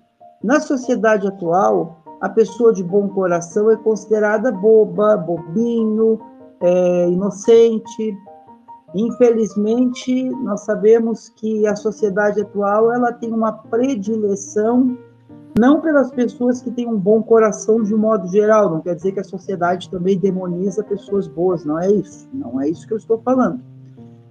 na 0.45 0.59
sociedade 0.59 1.27
atual, 1.27 1.97
a 2.21 2.29
pessoa 2.29 2.71
de 2.71 2.83
bom 2.83 3.09
coração 3.09 3.71
é 3.71 3.75
considerada 3.75 4.51
boba, 4.51 5.17
bobinho, 5.17 6.19
é, 6.61 7.09
inocente. 7.09 8.15
Infelizmente, 8.93 10.29
nós 10.43 10.61
sabemos 10.61 11.29
que 11.29 11.65
a 11.65 11.75
sociedade 11.75 12.41
atual 12.41 12.93
ela 12.93 13.11
tem 13.11 13.33
uma 13.33 13.53
predileção 13.53 14.95
não 15.57 15.81
pelas 15.81 16.11
pessoas 16.11 16.61
que 16.61 16.69
têm 16.69 16.87
um 16.87 16.99
bom 16.99 17.23
coração 17.23 17.81
de 17.81 17.95
um 17.95 17.97
modo 17.97 18.27
geral, 18.27 18.69
não 18.69 18.81
quer 18.81 18.93
dizer 18.93 19.13
que 19.13 19.21
a 19.21 19.23
sociedade 19.23 19.89
também 19.89 20.15
demoniza 20.15 20.83
pessoas 20.83 21.27
boas, 21.27 21.65
não 21.65 21.79
é 21.79 21.89
isso, 21.89 22.29
não 22.31 22.61
é 22.61 22.69
isso 22.69 22.85
que 22.85 22.93
eu 22.93 22.97
estou 22.97 23.17
falando. 23.17 23.59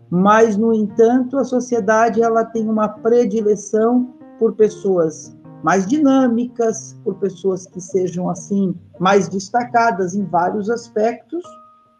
Mas, 0.08 0.56
no 0.56 0.72
entanto, 0.72 1.38
a 1.38 1.44
sociedade 1.44 2.22
ela 2.22 2.44
tem 2.44 2.68
uma 2.68 2.88
predileção 2.88 4.14
por 4.38 4.52
pessoas 4.52 5.34
mais 5.64 5.86
dinâmicas, 5.86 6.94
por 7.02 7.14
pessoas 7.14 7.66
que 7.66 7.80
sejam 7.80 8.28
assim 8.28 8.74
mais 9.00 9.28
destacadas 9.28 10.14
em 10.14 10.22
vários 10.26 10.68
aspectos 10.68 11.42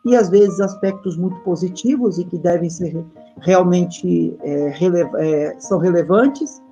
e 0.04 0.14
às 0.14 0.28
vezes 0.28 0.60
aspectos 0.60 1.16
muito 1.16 1.40
positivos 1.40 2.18
e 2.18 2.24
que 2.26 2.36
devem 2.36 2.68
ser 2.68 3.02
realmente 3.40 4.36
é, 4.42 4.70
é, 5.18 5.58
são 5.58 5.78
relevantes, 5.78 6.62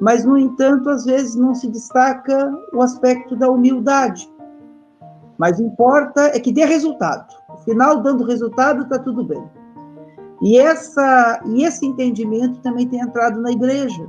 mas, 0.00 0.24
no 0.24 0.38
entanto, 0.38 0.88
às 0.88 1.04
vezes 1.04 1.34
não 1.34 1.54
se 1.54 1.68
destaca 1.68 2.50
o 2.72 2.80
aspecto 2.80 3.36
da 3.36 3.50
humildade. 3.50 4.26
Mas 5.36 5.60
importa 5.60 6.22
é 6.34 6.40
que 6.40 6.50
dê 6.50 6.64
resultado. 6.64 7.26
No 7.50 7.58
final, 7.58 8.02
dando 8.02 8.24
resultado, 8.24 8.82
está 8.82 8.98
tudo 8.98 9.24
bem. 9.24 9.44
E, 10.40 10.58
essa, 10.58 11.42
e 11.44 11.64
esse 11.64 11.84
entendimento 11.84 12.60
também 12.60 12.88
tem 12.88 13.00
entrado 13.00 13.42
na 13.42 13.52
igreja. 13.52 14.08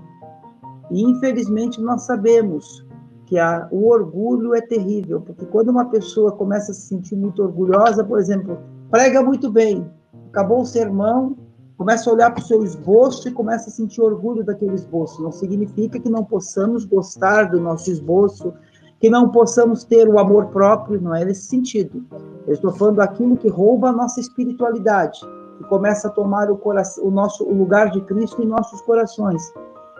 E, 0.91 1.03
infelizmente, 1.03 1.81
nós 1.81 2.03
sabemos 2.03 2.85
que 3.25 3.39
a, 3.39 3.67
o 3.71 3.89
orgulho 3.89 4.53
é 4.53 4.61
terrível, 4.61 5.21
porque 5.21 5.45
quando 5.45 5.69
uma 5.69 5.85
pessoa 5.85 6.33
começa 6.33 6.71
a 6.71 6.75
se 6.75 6.81
sentir 6.81 7.15
muito 7.15 7.41
orgulhosa, 7.41 8.03
por 8.03 8.19
exemplo, 8.19 8.59
prega 8.89 9.23
muito 9.23 9.49
bem, 9.49 9.89
acabou 10.27 10.61
o 10.61 10.65
sermão, 10.65 11.37
começa 11.77 12.09
a 12.09 12.13
olhar 12.13 12.31
para 12.31 12.43
o 12.43 12.45
seu 12.45 12.61
esboço 12.61 13.29
e 13.29 13.31
começa 13.31 13.69
a 13.69 13.73
sentir 13.73 14.01
orgulho 14.01 14.43
daquele 14.43 14.75
esboço. 14.75 15.23
Não 15.23 15.31
significa 15.31 15.97
que 15.97 16.09
não 16.09 16.25
possamos 16.25 16.83
gostar 16.83 17.45
do 17.45 17.59
nosso 17.59 17.89
esboço, 17.89 18.53
que 18.99 19.09
não 19.09 19.29
possamos 19.29 19.83
ter 19.85 20.07
o 20.07 20.19
amor 20.19 20.47
próprio, 20.47 21.01
não 21.01 21.15
é 21.15 21.25
nesse 21.25 21.47
sentido. 21.47 22.05
Eu 22.45 22.53
estou 22.53 22.71
falando 22.71 22.97
daquilo 22.97 23.37
que 23.37 23.47
rouba 23.47 23.89
a 23.89 23.91
nossa 23.93 24.19
espiritualidade, 24.19 25.19
que 25.57 25.63
começa 25.63 26.07
a 26.07 26.11
tomar 26.11 26.51
o, 26.51 26.57
coração, 26.57 27.05
o 27.05 27.09
nosso 27.09 27.45
o 27.45 27.53
lugar 27.53 27.89
de 27.89 28.01
Cristo 28.01 28.43
em 28.43 28.45
nossos 28.45 28.81
corações. 28.81 29.41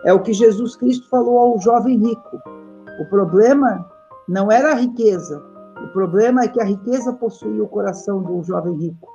É 0.04 0.12
o 0.12 0.20
que 0.20 0.32
Jesus 0.32 0.76
Cristo 0.76 1.08
falou 1.08 1.38
ao 1.38 1.58
jovem 1.60 1.98
rico. 1.98 2.40
O 3.00 3.04
problema 3.06 3.88
não 4.28 4.50
era 4.50 4.72
a 4.72 4.74
riqueza, 4.74 5.42
o 5.82 5.88
problema 5.88 6.44
é 6.44 6.48
que 6.48 6.60
a 6.60 6.64
riqueza 6.64 7.12
possuía 7.12 7.62
o 7.62 7.68
coração 7.68 8.22
do 8.22 8.42
jovem 8.44 8.74
rico. 8.74 9.08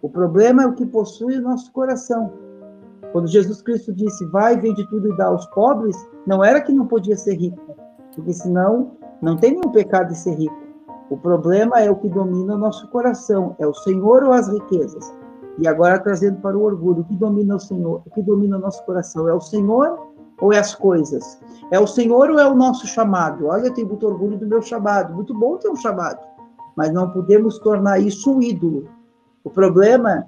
O 0.00 0.08
problema 0.08 0.62
é 0.62 0.66
o 0.66 0.74
que 0.74 0.86
possui 0.86 1.36
o 1.36 1.42
nosso 1.42 1.72
coração. 1.72 2.32
Quando 3.10 3.26
Jesus 3.26 3.60
Cristo 3.60 3.92
disse, 3.92 4.24
vai, 4.26 4.56
vende 4.56 4.88
tudo 4.88 5.12
e 5.12 5.16
dá 5.16 5.26
aos 5.26 5.46
pobres, 5.46 5.96
não 6.26 6.44
era 6.44 6.60
que 6.60 6.72
não 6.72 6.86
podia 6.86 7.16
ser 7.16 7.34
rico, 7.34 7.76
porque 8.14 8.32
senão 8.32 8.92
não 9.20 9.36
tem 9.36 9.52
nenhum 9.52 9.72
pecado 9.72 10.08
de 10.08 10.18
ser 10.18 10.34
rico. 10.34 10.56
O 11.10 11.16
problema 11.16 11.80
é 11.80 11.90
o 11.90 11.96
que 11.96 12.08
domina 12.08 12.54
o 12.54 12.58
nosso 12.58 12.88
coração, 12.88 13.56
é 13.58 13.66
o 13.66 13.74
Senhor 13.74 14.22
ou 14.22 14.32
as 14.32 14.48
riquezas. 14.48 15.12
E 15.58 15.66
agora 15.66 15.98
trazendo 15.98 16.40
para 16.40 16.56
o 16.56 16.62
orgulho, 16.62 17.00
o 17.00 17.04
que 17.04 17.16
domina 17.16 17.56
o 17.56 17.60
Senhor, 17.60 18.02
o 18.06 18.10
que 18.10 18.22
domina 18.22 18.58
o 18.58 18.60
nosso 18.60 18.84
coração, 18.84 19.28
é 19.28 19.34
o 19.34 19.40
Senhor 19.40 20.05
ou 20.40 20.52
é 20.52 20.58
as 20.58 20.74
coisas? 20.74 21.40
É 21.70 21.80
o 21.80 21.86
Senhor 21.86 22.30
ou 22.30 22.38
é 22.38 22.46
o 22.46 22.54
nosso 22.54 22.86
chamado? 22.86 23.46
Olha, 23.46 23.66
eu 23.66 23.74
tenho 23.74 23.88
muito 23.88 24.06
orgulho 24.06 24.38
do 24.38 24.46
meu 24.46 24.62
chamado. 24.62 25.14
Muito 25.14 25.34
bom 25.34 25.56
ter 25.56 25.68
um 25.68 25.76
chamado, 25.76 26.18
mas 26.76 26.92
não 26.92 27.10
podemos 27.10 27.58
tornar 27.58 27.98
isso 27.98 28.32
um 28.32 28.42
ídolo. 28.42 28.88
O 29.42 29.50
problema 29.50 30.26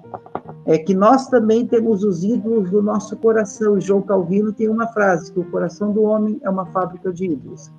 é 0.65 0.77
que 0.77 0.93
nós 0.93 1.27
também 1.27 1.67
temos 1.67 2.03
os 2.03 2.23
ídolos 2.23 2.69
do 2.71 2.81
nosso 2.81 3.17
coração. 3.17 3.77
E 3.77 3.81
João 3.81 4.01
Calvino 4.01 4.53
tem 4.53 4.69
uma 4.69 4.87
frase: 4.87 5.31
que 5.31 5.39
o 5.39 5.51
coração 5.51 5.91
do 5.91 6.03
homem 6.03 6.39
é 6.43 6.49
uma 6.49 6.65
fábrica 6.67 7.11
de 7.11 7.25
ídolos. 7.25 7.71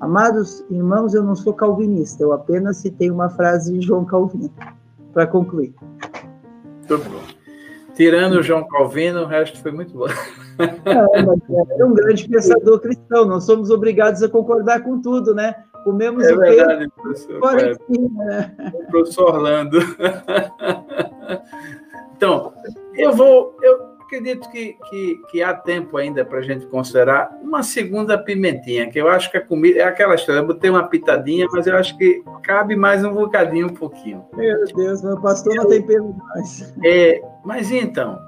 Amados 0.00 0.64
irmãos, 0.68 1.14
eu 1.14 1.22
não 1.22 1.36
sou 1.36 1.54
calvinista, 1.54 2.24
eu 2.24 2.32
apenas 2.32 2.78
citei 2.78 3.08
uma 3.10 3.30
frase 3.30 3.72
de 3.72 3.86
João 3.86 4.04
Calvino 4.04 4.50
para 5.12 5.26
concluir. 5.28 5.72
Tudo 6.88 7.04
bom. 7.08 7.41
Tirando 7.94 8.42
João 8.42 8.66
Calvino, 8.66 9.22
o 9.22 9.26
resto 9.26 9.60
foi 9.60 9.72
muito 9.72 9.92
bom. 9.92 10.06
É, 10.58 11.80
é 11.80 11.84
um 11.84 11.94
grande 11.94 12.28
pensador 12.28 12.80
cristão, 12.80 13.24
não 13.24 13.40
somos 13.40 13.70
obrigados 13.70 14.22
a 14.22 14.28
concordar 14.28 14.82
com 14.82 15.00
tudo, 15.00 15.34
né? 15.34 15.54
Comemos 15.84 16.24
é 16.24 16.34
o 16.34 16.38
verdade, 16.38 16.90
professor. 16.90 17.58
É, 17.58 17.68
né? 17.68 17.76
professor 18.90 19.34
Orlando. 19.34 19.78
então, 22.16 22.52
eu 22.94 23.12
vou. 23.12 23.56
Eu 23.62 23.91
acredito 24.12 24.50
que, 24.50 24.76
que, 24.90 25.22
que 25.30 25.42
há 25.42 25.54
tempo 25.54 25.96
ainda 25.96 26.24
para 26.24 26.38
a 26.38 26.42
gente 26.42 26.66
considerar 26.66 27.30
uma 27.42 27.62
segunda 27.62 28.18
pimentinha, 28.18 28.90
que 28.90 29.00
eu 29.00 29.08
acho 29.08 29.30
que 29.30 29.38
a 29.38 29.40
comida 29.40 29.80
é 29.80 29.84
aquela 29.84 30.14
história. 30.14 30.40
Eu 30.40 30.46
botei 30.46 30.68
uma 30.68 30.86
pitadinha, 30.86 31.46
mas 31.50 31.66
eu 31.66 31.76
acho 31.76 31.96
que 31.96 32.22
cabe 32.42 32.76
mais 32.76 33.02
um 33.02 33.14
bocadinho, 33.14 33.68
um 33.68 33.74
pouquinho. 33.74 34.24
Meu 34.36 34.64
Deus, 34.74 35.02
meu 35.02 35.18
pastor 35.20 35.54
eu, 35.56 35.62
não 35.62 35.70
tem 35.70 35.82
pelo 35.82 36.14
mais. 36.14 36.74
É, 36.84 37.22
mas 37.42 37.70
então, 37.70 38.18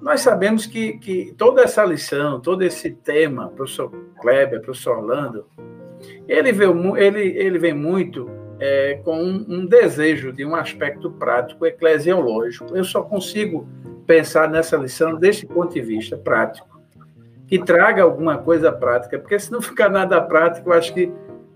nós 0.00 0.22
sabemos 0.22 0.64
que, 0.64 0.94
que 0.98 1.34
toda 1.36 1.62
essa 1.62 1.84
lição, 1.84 2.40
todo 2.40 2.62
esse 2.62 2.90
tema, 2.90 3.48
professor 3.48 3.90
Kleber, 4.20 4.62
professor 4.62 4.98
Orlando, 4.98 5.46
ele, 6.26 6.52
veio, 6.52 6.96
ele, 6.96 7.20
ele 7.20 7.58
vem 7.58 7.74
muito 7.74 8.30
é, 8.58 9.00
com 9.04 9.22
um, 9.22 9.44
um, 9.48 9.66
desejo 9.66 10.32
de 10.32 10.44
um 10.44 10.54
aspecto 10.54 11.10
prático 11.10 11.66
eclesiológico. 11.66 12.76
Eu 12.76 12.84
só 12.84 13.02
consigo 13.02 13.66
pensar 14.06 14.48
nessa 14.48 14.76
lição 14.76 15.16
desse 15.16 15.46
ponto 15.46 15.72
de 15.72 15.80
vista 15.80 16.16
prático, 16.16 16.68
que 17.46 17.58
traga 17.58 18.02
alguma 18.02 18.38
coisa 18.38 18.72
prática, 18.72 19.18
porque 19.18 19.38
se 19.38 19.52
não 19.52 19.60
ficar 19.60 19.88
nada 19.88 20.20
prático, 20.20 20.70
eu 20.70 20.74
acho 20.74 20.92
que 20.94 21.12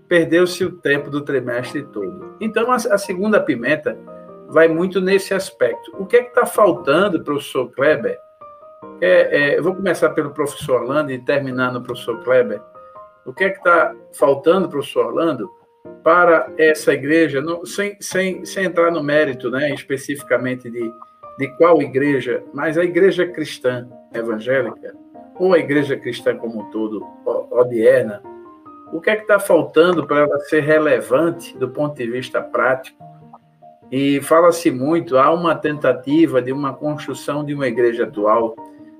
perdeu-se 0.07 0.63
o 0.65 0.71
tempo 0.71 1.09
do 1.09 1.21
trimestre 1.21 1.83
todo. 1.83 2.35
Então, 2.41 2.71
a, 2.71 2.97
segunda 2.97 3.39
pimenta 3.39 3.97
vai 4.47 4.67
muito 4.67 4.99
nesse 4.99 5.33
aspecto. 5.33 5.91
O 5.99 6.05
que 6.05 6.17
é 6.17 6.23
que 6.23 6.29
está 6.29 6.45
faltando, 6.45 7.23
professor 7.23 7.69
Kleber? 7.71 8.17
É, 9.01 9.51
é, 9.51 9.57
eu 9.57 9.63
vou 9.63 9.75
começar 9.75 10.09
pelo 10.09 10.31
professor 10.31 10.81
Orlando 10.81 11.11
e 11.11 11.19
terminar 11.19 11.71
no 11.71 11.81
professor 11.81 12.23
Kleber 12.23 12.61
o 13.25 13.33
que 13.33 13.43
é 13.43 13.49
que 13.49 13.59
está 13.59 13.95
faltando, 14.13 14.67
professor 14.67 15.05
Orlando, 15.05 15.49
para 16.03 16.51
essa 16.57 16.93
igreja, 16.93 17.43
sem, 17.65 17.95
sem, 18.01 18.43
sem 18.43 18.65
entrar 18.65 18.91
no 18.91 19.03
mérito 19.03 19.51
né, 19.51 19.71
especificamente 19.71 20.69
de, 20.69 20.91
de 21.39 21.47
qual 21.57 21.81
igreja, 21.81 22.43
mas 22.53 22.77
a 22.77 22.83
igreja 22.83 23.25
cristã 23.25 23.87
evangélica, 24.13 24.93
ou 25.35 25.53
a 25.53 25.57
igreja 25.57 25.95
cristã 25.95 26.35
como 26.35 26.61
um 26.61 26.69
todo, 26.69 27.03
odierna, 27.49 28.21
o 28.91 28.99
que 28.99 29.09
é 29.09 29.15
que 29.15 29.21
está 29.21 29.39
faltando 29.39 30.05
para 30.05 30.19
ela 30.19 30.39
ser 30.41 30.61
relevante 30.61 31.57
do 31.57 31.69
ponto 31.69 31.95
de 31.95 32.07
vista 32.07 32.41
prático? 32.41 33.01
E 33.91 34.21
fala-se 34.21 34.69
muito, 34.69 35.17
há 35.17 35.31
uma 35.33 35.55
tentativa 35.55 36.41
de 36.41 36.51
uma 36.51 36.73
construção 36.73 37.43
de 37.43 37.53
uma 37.53 37.67
igreja 37.67 38.03
atual 38.03 38.55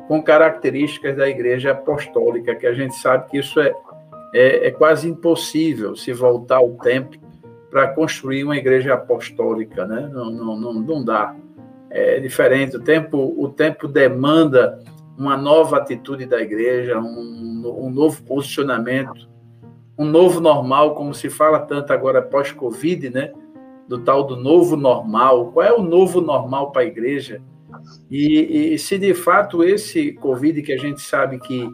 com 0.08 0.24
características 0.24 1.16
da 1.16 1.28
igreja 1.28 1.72
apostólica, 1.72 2.56
que 2.56 2.66
a 2.66 2.74
gente 2.74 2.96
sabe 2.96 3.30
que 3.30 3.38
isso 3.38 3.60
é 3.60 3.76
é, 4.34 4.68
é 4.68 4.72
quase 4.72 5.10
impossível 5.10 5.96
se 5.96 6.14
voltar 6.14 6.58
ao 6.58 6.72
tempo 6.72 7.18
para 7.70 7.88
construir 7.90 8.44
uma 8.44 8.58
igreja 8.58 8.94
apostólica, 8.94 9.86
né? 9.86 10.10
Não, 10.12 10.32
não, 10.32 10.60
não, 10.60 10.74
não 10.74 11.04
dá. 11.04 11.36
É 11.92 12.20
diferente. 12.20 12.78
O 12.78 12.80
tempo, 12.80 13.36
o 13.38 13.50
tempo 13.50 13.88
demanda 13.88 14.80
uma 15.18 15.36
nova 15.36 15.78
atitude 15.78 16.26
da 16.26 16.40
igreja, 16.40 17.00
um, 17.00 17.86
um 17.86 17.90
novo 17.90 18.24
posicionamento, 18.24 19.28
um 19.98 20.06
novo 20.06 20.40
normal, 20.40 20.96
como 20.96 21.14
se 21.14 21.30
fala 21.30 21.60
tanto 21.60 21.92
agora 21.92 22.22
pós-Covid, 22.22 23.10
né? 23.10 23.34
Do 23.88 24.00
tal 24.00 24.24
do 24.24 24.38
novo 24.38 24.78
normal. 24.78 25.52
Qual 25.52 25.66
é 25.66 25.74
o 25.74 25.82
novo 25.82 26.22
normal 26.22 26.72
para 26.72 26.84
a 26.84 26.86
igreja? 26.86 27.42
E, 28.10 28.74
e 28.74 28.80
se 28.80 28.98
de 28.98 29.14
fato 29.14 29.64
esse 29.64 30.14
Covid 30.14 30.62
que 30.62 30.72
a 30.72 30.78
gente 30.78 31.02
sabe 31.02 31.40
que 31.40 31.70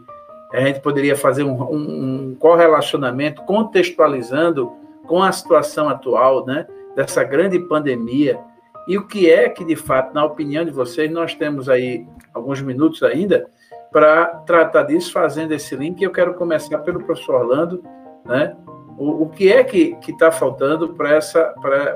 a 0.53 0.61
gente 0.61 0.80
poderia 0.80 1.16
fazer 1.16 1.43
um, 1.43 1.61
um, 1.61 2.30
um 2.30 2.36
correlacionamento 2.36 3.41
contextualizando 3.43 4.72
com 5.05 5.22
a 5.22 5.32
situação 5.32 5.89
atual, 5.89 6.45
né, 6.45 6.66
dessa 6.95 7.24
grande 7.24 7.59
pandemia, 7.59 8.39
e 8.88 8.98
o 8.98 9.08
que 9.08 9.30
é 9.30 9.50
que, 9.50 9.66
de 9.66 9.76
fato, 9.76 10.14
na 10.14 10.24
opinião 10.24 10.64
de 10.64 10.72
vocês, 10.72 11.10
nós 11.12 11.34
temos 11.34 11.70
aí 11.70 12.08
alguns 12.34 12.62
minutos 12.62 13.02
ainda 13.04 13.50
para 13.92 14.26
tratar 14.46 14.84
disso, 14.84 15.12
fazendo 15.12 15.54
esse 15.54 15.76
link. 15.76 16.02
Eu 16.02 16.12
quero 16.12 16.34
começar 16.34 16.80
pelo 16.80 17.04
professor 17.04 17.36
Orlando, 17.36 17.84
né? 18.26 18.56
O, 18.98 19.24
o 19.24 19.30
que 19.30 19.52
é 19.52 19.64
que 19.64 19.98
está 20.08 20.32
faltando 20.32 20.94
para 20.94 21.20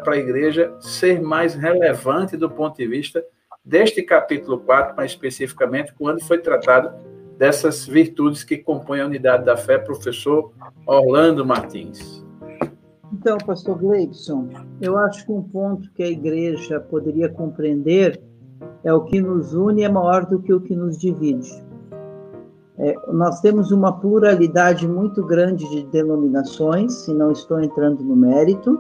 a 0.05 0.17
igreja 0.17 0.73
ser 0.79 1.21
mais 1.21 1.55
relevante 1.55 2.35
do 2.35 2.49
ponto 2.49 2.77
de 2.77 2.87
vista 2.87 3.23
deste 3.63 4.01
capítulo 4.01 4.59
4, 4.59 4.95
mais 4.95 5.11
especificamente, 5.11 5.93
quando 5.93 6.23
foi 6.23 6.39
tratado 6.39 6.91
dessas 7.37 7.85
virtudes 7.85 8.43
que 8.43 8.57
compõem 8.57 9.01
a 9.01 9.05
unidade 9.05 9.45
da 9.45 9.55
fé, 9.55 9.77
professor 9.77 10.51
Orlando 10.85 11.45
Martins. 11.45 12.18
Então, 13.11 13.37
pastor 13.39 13.77
Gleibson, 13.77 14.49
eu 14.79 14.97
acho 14.97 15.25
que 15.25 15.31
um 15.31 15.41
ponto 15.41 15.91
que 15.93 16.03
a 16.03 16.07
igreja 16.07 16.79
poderia 16.79 17.27
compreender 17.27 18.21
é 18.83 18.93
o 18.93 19.03
que 19.03 19.19
nos 19.19 19.53
une 19.53 19.83
é 19.83 19.89
maior 19.89 20.25
do 20.25 20.39
que 20.39 20.53
o 20.53 20.61
que 20.61 20.75
nos 20.75 20.97
divide. 20.97 21.63
É, 22.77 22.95
nós 23.11 23.41
temos 23.41 23.71
uma 23.71 23.99
pluralidade 23.99 24.87
muito 24.87 25.25
grande 25.25 25.69
de 25.69 25.85
denominações, 25.87 26.93
se 26.93 27.13
não 27.13 27.31
estou 27.31 27.59
entrando 27.59 28.03
no 28.03 28.15
mérito. 28.15 28.79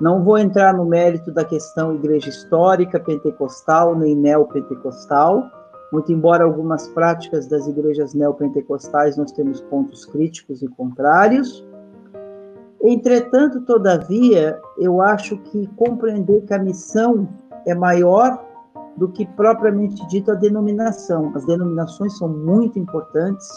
Não 0.00 0.22
vou 0.22 0.38
entrar 0.38 0.74
no 0.74 0.84
mérito 0.84 1.32
da 1.32 1.44
questão 1.44 1.94
igreja 1.94 2.28
histórica, 2.28 3.00
pentecostal, 3.00 3.96
nem 3.96 4.14
neopentecostal, 4.14 5.50
muito 5.92 6.12
embora 6.12 6.44
algumas 6.44 6.86
práticas 6.88 7.48
das 7.48 7.66
igrejas 7.66 8.14
neopentecostais 8.14 9.16
nós 9.16 9.32
temos 9.32 9.60
pontos 9.62 10.04
críticos 10.04 10.62
e 10.62 10.68
contrários. 10.68 11.66
Entretanto, 12.82 13.60
todavia, 13.62 14.60
eu 14.78 15.00
acho 15.00 15.36
que 15.38 15.66
compreender 15.76 16.42
que 16.42 16.54
a 16.54 16.58
missão 16.58 17.28
é 17.66 17.74
maior 17.74 18.44
do 18.96 19.08
que 19.08 19.26
propriamente 19.26 20.06
dito 20.08 20.30
a 20.30 20.34
denominação. 20.34 21.32
As 21.34 21.44
denominações 21.44 22.16
são 22.18 22.28
muito 22.28 22.78
importantes 22.78 23.48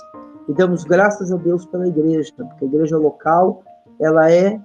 e 0.47 0.53
damos 0.53 0.83
graças 0.83 1.31
a 1.31 1.37
Deus 1.37 1.65
pela 1.65 1.87
igreja, 1.87 2.31
porque 2.37 2.65
a 2.65 2.67
igreja 2.67 2.97
local 2.97 3.63
ela 3.99 4.31
é 4.31 4.59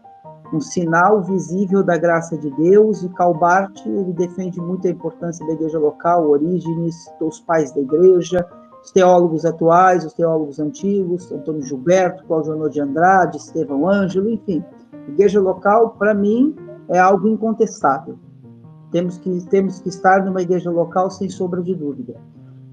um 0.53 0.61
sinal 0.61 1.23
visível 1.23 1.83
da 1.83 1.97
graça 1.97 2.37
de 2.39 2.51
Deus 2.53 3.03
e 3.03 3.09
Calbart 3.11 3.85
ele 3.85 4.13
defende 4.13 4.61
muito 4.61 4.87
a 4.87 4.91
importância 4.91 5.45
da 5.47 5.53
igreja 5.53 5.79
local, 5.79 6.29
Orígenes, 6.29 6.95
os 7.21 7.41
pais 7.41 7.73
da 7.73 7.81
igreja, 7.81 8.47
os 8.87 8.93
teólogos 8.93 9.45
atuais, 9.45 10.05
os 10.05 10.13
teólogos 10.13 10.61
antigos, 10.61 11.33
Antônio 11.33 11.63
Gilberto, 11.63 12.25
Claudio 12.25 12.71
de 12.71 12.81
Andrade, 12.81 13.37
Estevão 13.37 13.89
Ângelo, 13.89 14.31
enfim. 14.31 14.65
Igreja 15.09 15.41
local, 15.41 15.97
para 15.99 16.15
mim, 16.15 16.55
é 16.89 16.97
algo 16.97 17.27
incontestável. 17.27 18.17
Temos 18.93 19.19
que, 19.19 19.45
temos 19.49 19.81
que 19.81 19.89
estar 19.89 20.25
numa 20.25 20.41
igreja 20.41 20.71
local 20.71 21.11
sem 21.11 21.29
sombra 21.29 21.63
de 21.63 21.75
dúvida. 21.75 22.15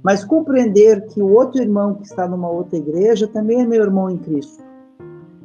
Mas 0.04 0.24
compreender 0.24 1.08
que 1.08 1.20
o 1.20 1.34
outro 1.34 1.60
irmão 1.60 1.96
que 1.96 2.04
está 2.04 2.28
numa 2.28 2.50
outra 2.50 2.78
igreja 2.78 3.28
também 3.28 3.62
é 3.62 3.66
meu 3.66 3.82
irmão 3.82 4.08
em 4.08 4.18
Cristo. 4.18 4.64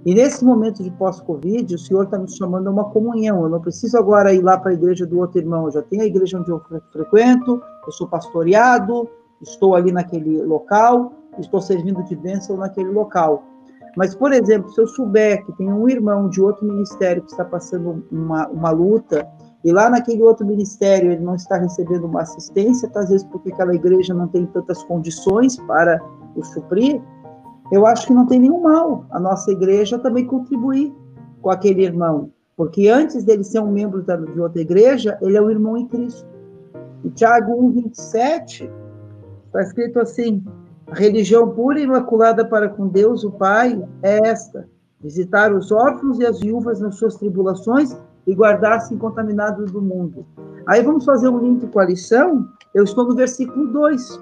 E 0.04 0.14
nesse 0.14 0.44
momento 0.44 0.82
de 0.82 0.90
pós-Covid, 0.90 1.74
o 1.74 1.78
Senhor 1.78 2.04
está 2.04 2.18
nos 2.18 2.36
chamando 2.36 2.68
a 2.68 2.70
uma 2.70 2.90
comunhão. 2.90 3.42
Eu 3.42 3.48
não 3.48 3.60
preciso 3.60 3.96
agora 3.96 4.34
ir 4.34 4.42
lá 4.42 4.58
para 4.58 4.72
a 4.72 4.74
igreja 4.74 5.06
do 5.06 5.18
outro 5.18 5.38
irmão. 5.38 5.64
Eu 5.64 5.72
já 5.72 5.82
tenho 5.82 6.02
a 6.02 6.06
igreja 6.06 6.38
onde 6.38 6.50
eu 6.50 6.60
frequento, 6.92 7.62
eu 7.86 7.92
sou 7.92 8.06
pastoreado, 8.06 9.08
estou 9.42 9.74
ali 9.74 9.92
naquele 9.92 10.42
local, 10.42 11.12
estou 11.38 11.60
servindo 11.60 12.02
de 12.04 12.16
bênção 12.16 12.56
naquele 12.56 12.90
local. 12.90 13.44
Mas, 13.96 14.14
por 14.14 14.32
exemplo, 14.32 14.70
se 14.70 14.80
eu 14.80 14.86
souber 14.86 15.44
que 15.44 15.52
tem 15.52 15.72
um 15.72 15.88
irmão 15.88 16.28
de 16.28 16.40
outro 16.40 16.64
ministério 16.66 17.22
que 17.22 17.30
está 17.30 17.44
passando 17.44 18.04
uma, 18.12 18.46
uma 18.48 18.70
luta, 18.70 19.28
e 19.64 19.72
lá 19.72 19.90
naquele 19.90 20.22
outro 20.22 20.46
ministério 20.46 21.10
ele 21.10 21.22
não 21.22 21.34
está 21.34 21.56
recebendo 21.56 22.04
uma 22.04 22.22
assistência, 22.22 22.90
às 22.94 23.08
vezes 23.08 23.26
porque 23.26 23.52
aquela 23.52 23.74
igreja 23.74 24.14
não 24.14 24.28
tem 24.28 24.46
tantas 24.46 24.82
condições 24.84 25.56
para 25.56 26.00
o 26.36 26.44
suprir, 26.44 27.02
eu 27.72 27.86
acho 27.86 28.06
que 28.06 28.14
não 28.14 28.26
tem 28.26 28.38
nenhum 28.38 28.62
mal 28.62 29.04
a 29.10 29.18
nossa 29.18 29.50
igreja 29.50 29.98
também 29.98 30.24
contribuir 30.24 30.94
com 31.42 31.50
aquele 31.50 31.82
irmão, 31.82 32.30
porque 32.56 32.88
antes 32.88 33.24
dele 33.24 33.44
ser 33.44 33.60
um 33.60 33.70
membro 33.70 34.02
de 34.02 34.40
outra 34.40 34.60
igreja, 34.60 35.18
ele 35.20 35.36
é 35.36 35.42
um 35.42 35.50
irmão 35.50 35.76
em 35.76 35.86
Cristo. 35.86 36.26
E 37.04 37.10
Tiago 37.10 37.52
1,27 37.72 38.70
Está 39.58 39.62
escrito 39.62 39.98
assim: 39.98 40.44
a 40.88 40.94
religião 40.94 41.50
pura 41.50 41.80
e 41.80 41.82
imaculada 41.82 42.44
para 42.44 42.68
com 42.68 42.86
Deus, 42.86 43.24
o 43.24 43.32
Pai, 43.32 43.84
é 44.04 44.28
esta: 44.28 44.68
visitar 45.00 45.52
os 45.52 45.72
órfãos 45.72 46.20
e 46.20 46.26
as 46.26 46.38
viúvas 46.38 46.78
nas 46.78 46.94
suas 46.94 47.16
tribulações 47.16 47.98
e 48.24 48.34
guardar-se 48.36 48.94
incontaminados 48.94 49.72
do 49.72 49.82
mundo. 49.82 50.24
Aí 50.64 50.80
vamos 50.80 51.04
fazer 51.04 51.28
um 51.28 51.38
link 51.38 51.66
com 51.66 51.80
a 51.80 51.86
lição. 51.86 52.46
Eu 52.72 52.84
estou 52.84 53.04
no 53.08 53.16
versículo 53.16 53.66
2. 53.66 54.20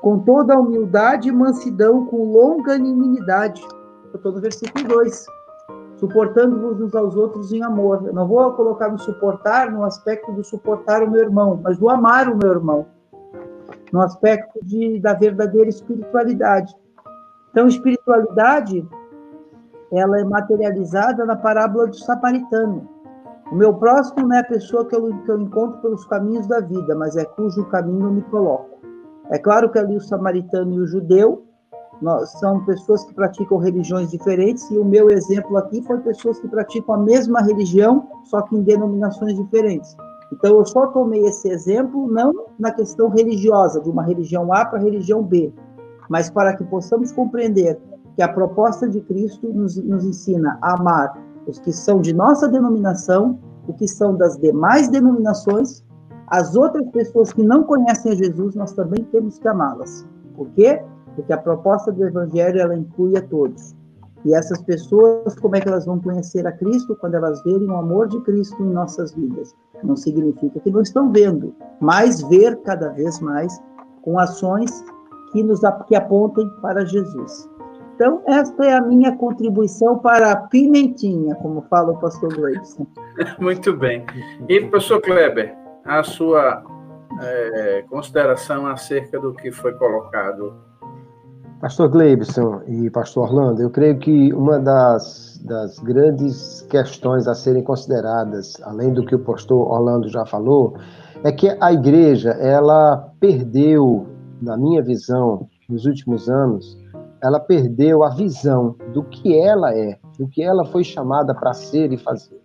Com 0.00 0.20
toda 0.20 0.54
a 0.54 0.58
humildade 0.58 1.28
e 1.28 1.32
mansidão, 1.32 2.06
com 2.06 2.32
longanimidade. 2.32 3.60
Eu 4.10 4.16
estou 4.16 4.32
no 4.32 4.40
versículo 4.40 4.88
2. 4.88 5.26
Suportando-vos 5.96 6.80
uns 6.80 6.94
aos 6.94 7.14
outros 7.14 7.52
em 7.52 7.62
amor. 7.62 8.04
Eu 8.06 8.14
não 8.14 8.26
vou 8.26 8.50
colocar 8.52 8.88
no 8.88 8.98
suportar 8.98 9.70
no 9.70 9.84
aspecto 9.84 10.32
do 10.32 10.42
suportar 10.42 11.02
o 11.02 11.10
meu 11.10 11.20
irmão, 11.20 11.60
mas 11.62 11.76
do 11.76 11.90
amar 11.90 12.32
o 12.32 12.36
meu 12.36 12.52
irmão 12.52 12.86
no 13.92 14.00
aspecto 14.02 14.58
de, 14.64 15.00
da 15.00 15.14
verdadeira 15.14 15.68
espiritualidade. 15.68 16.74
Então, 17.50 17.66
espiritualidade, 17.66 18.86
ela 19.92 20.20
é 20.20 20.24
materializada 20.24 21.24
na 21.24 21.36
parábola 21.36 21.86
do 21.86 21.96
samaritano. 21.96 22.88
O 23.50 23.54
meu 23.54 23.74
próximo 23.74 24.26
não 24.26 24.36
é 24.36 24.40
a 24.40 24.44
pessoa 24.44 24.84
que 24.84 24.94
eu, 24.94 25.16
que 25.22 25.30
eu 25.30 25.40
encontro 25.40 25.80
pelos 25.80 26.04
caminhos 26.06 26.46
da 26.46 26.60
vida, 26.60 26.94
mas 26.96 27.16
é 27.16 27.24
cujo 27.24 27.64
caminho 27.66 28.06
eu 28.06 28.12
me 28.12 28.22
coloco. 28.22 28.76
É 29.30 29.38
claro 29.38 29.70
que 29.70 29.78
ali 29.78 29.96
o 29.96 30.00
samaritano 30.00 30.74
e 30.74 30.80
o 30.80 30.86
judeu 30.86 31.46
nós, 32.00 32.30
são 32.32 32.64
pessoas 32.64 33.04
que 33.04 33.14
praticam 33.14 33.58
religiões 33.58 34.10
diferentes, 34.10 34.70
e 34.70 34.78
o 34.78 34.84
meu 34.84 35.10
exemplo 35.10 35.56
aqui 35.56 35.82
foi 35.82 35.98
pessoas 36.00 36.38
que 36.38 36.48
praticam 36.48 36.94
a 36.94 36.98
mesma 36.98 37.40
religião, 37.40 38.06
só 38.24 38.42
que 38.42 38.56
em 38.56 38.62
denominações 38.62 39.34
diferentes. 39.34 39.96
Então, 40.32 40.56
eu 40.56 40.64
só 40.64 40.88
tomei 40.88 41.22
esse 41.26 41.48
exemplo 41.48 42.10
não 42.10 42.32
na 42.58 42.72
questão 42.72 43.08
religiosa, 43.08 43.80
de 43.80 43.88
uma 43.88 44.02
religião 44.02 44.52
A 44.52 44.64
para 44.64 44.78
a 44.78 44.82
religião 44.82 45.22
B, 45.22 45.52
mas 46.08 46.30
para 46.30 46.56
que 46.56 46.64
possamos 46.64 47.12
compreender 47.12 47.78
que 48.16 48.22
a 48.22 48.28
proposta 48.28 48.88
de 48.88 49.00
Cristo 49.02 49.52
nos, 49.52 49.76
nos 49.76 50.04
ensina 50.04 50.58
a 50.62 50.74
amar 50.74 51.16
os 51.46 51.58
que 51.60 51.72
são 51.72 52.00
de 52.00 52.12
nossa 52.12 52.48
denominação, 52.48 53.38
o 53.68 53.72
que 53.72 53.86
são 53.86 54.16
das 54.16 54.36
demais 54.36 54.88
denominações, 54.88 55.84
as 56.28 56.56
outras 56.56 56.88
pessoas 56.90 57.32
que 57.32 57.42
não 57.42 57.62
conhecem 57.62 58.12
a 58.12 58.14
Jesus, 58.16 58.54
nós 58.56 58.72
também 58.72 59.04
temos 59.12 59.38
que 59.38 59.46
amá-las. 59.46 60.06
Por 60.34 60.48
quê? 60.50 60.82
Porque 61.14 61.32
a 61.32 61.38
proposta 61.38 61.92
do 61.92 62.04
Evangelho, 62.04 62.60
ela 62.60 62.76
inclui 62.76 63.16
a 63.16 63.22
todos. 63.22 63.75
E 64.26 64.34
essas 64.34 64.60
pessoas, 64.62 65.38
como 65.38 65.54
é 65.54 65.60
que 65.60 65.68
elas 65.68 65.86
vão 65.86 66.00
conhecer 66.00 66.44
a 66.48 66.50
Cristo 66.50 66.96
quando 66.96 67.14
elas 67.14 67.40
verem 67.44 67.70
o 67.70 67.76
amor 67.76 68.08
de 68.08 68.20
Cristo 68.22 68.60
em 68.60 68.70
nossas 68.70 69.14
vidas? 69.14 69.54
Não 69.84 69.94
significa 69.94 70.58
que 70.58 70.68
não 70.68 70.80
estão 70.80 71.12
vendo, 71.12 71.54
mas 71.80 72.20
ver 72.22 72.56
cada 72.62 72.88
vez 72.88 73.20
mais 73.20 73.56
com 74.02 74.18
ações 74.18 74.84
que 75.30 75.44
nos 75.44 75.60
que 75.86 75.94
apontem 75.94 76.44
para 76.60 76.84
Jesus. 76.84 77.48
Então, 77.94 78.20
esta 78.26 78.64
é 78.64 78.74
a 78.74 78.80
minha 78.80 79.16
contribuição 79.16 80.00
para 80.00 80.32
a 80.32 80.36
pimentinha, 80.36 81.36
como 81.36 81.62
fala 81.70 81.92
o 81.92 81.98
pastor 81.98 82.34
Gleison. 82.34 82.84
Muito 83.38 83.76
bem. 83.76 84.04
E, 84.48 84.60
professor 84.62 85.00
Kleber, 85.00 85.56
a 85.84 86.02
sua 86.02 86.64
é, 87.22 87.84
consideração 87.88 88.66
acerca 88.66 89.20
do 89.20 89.32
que 89.32 89.52
foi 89.52 89.72
colocado 89.74 90.52
Pastor 91.60 91.88
Gleibson 91.88 92.60
e 92.66 92.90
Pastor 92.90 93.24
Orlando, 93.24 93.62
eu 93.62 93.70
creio 93.70 93.98
que 93.98 94.32
uma 94.34 94.58
das, 94.58 95.40
das 95.42 95.78
grandes 95.78 96.60
questões 96.68 97.26
a 97.26 97.34
serem 97.34 97.62
consideradas, 97.62 98.60
além 98.62 98.92
do 98.92 99.04
que 99.04 99.14
o 99.14 99.18
pastor 99.18 99.66
Orlando 99.66 100.06
já 100.08 100.26
falou, 100.26 100.76
é 101.24 101.32
que 101.32 101.56
a 101.58 101.72
igreja, 101.72 102.30
ela 102.32 103.10
perdeu, 103.18 104.06
na 104.42 104.54
minha 104.56 104.82
visão, 104.82 105.48
nos 105.66 105.86
últimos 105.86 106.28
anos, 106.28 106.76
ela 107.22 107.40
perdeu 107.40 108.04
a 108.04 108.10
visão 108.10 108.76
do 108.92 109.02
que 109.02 109.34
ela 109.34 109.74
é, 109.74 109.98
do 110.18 110.28
que 110.28 110.42
ela 110.42 110.64
foi 110.66 110.84
chamada 110.84 111.34
para 111.34 111.54
ser 111.54 111.90
e 111.90 111.96
fazer. 111.96 112.38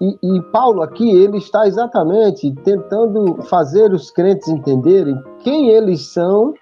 E, 0.00 0.18
e, 0.22 0.42
Paulo 0.50 0.82
aqui, 0.82 1.08
ele 1.10 1.38
está 1.38 1.66
exatamente 1.66 2.52
tentando 2.64 3.40
fazer 3.42 3.92
os 3.92 4.10
crentes 4.10 4.48
entenderem 4.48 5.16
quem 5.44 5.68
eles 5.68 6.12
são 6.12 6.54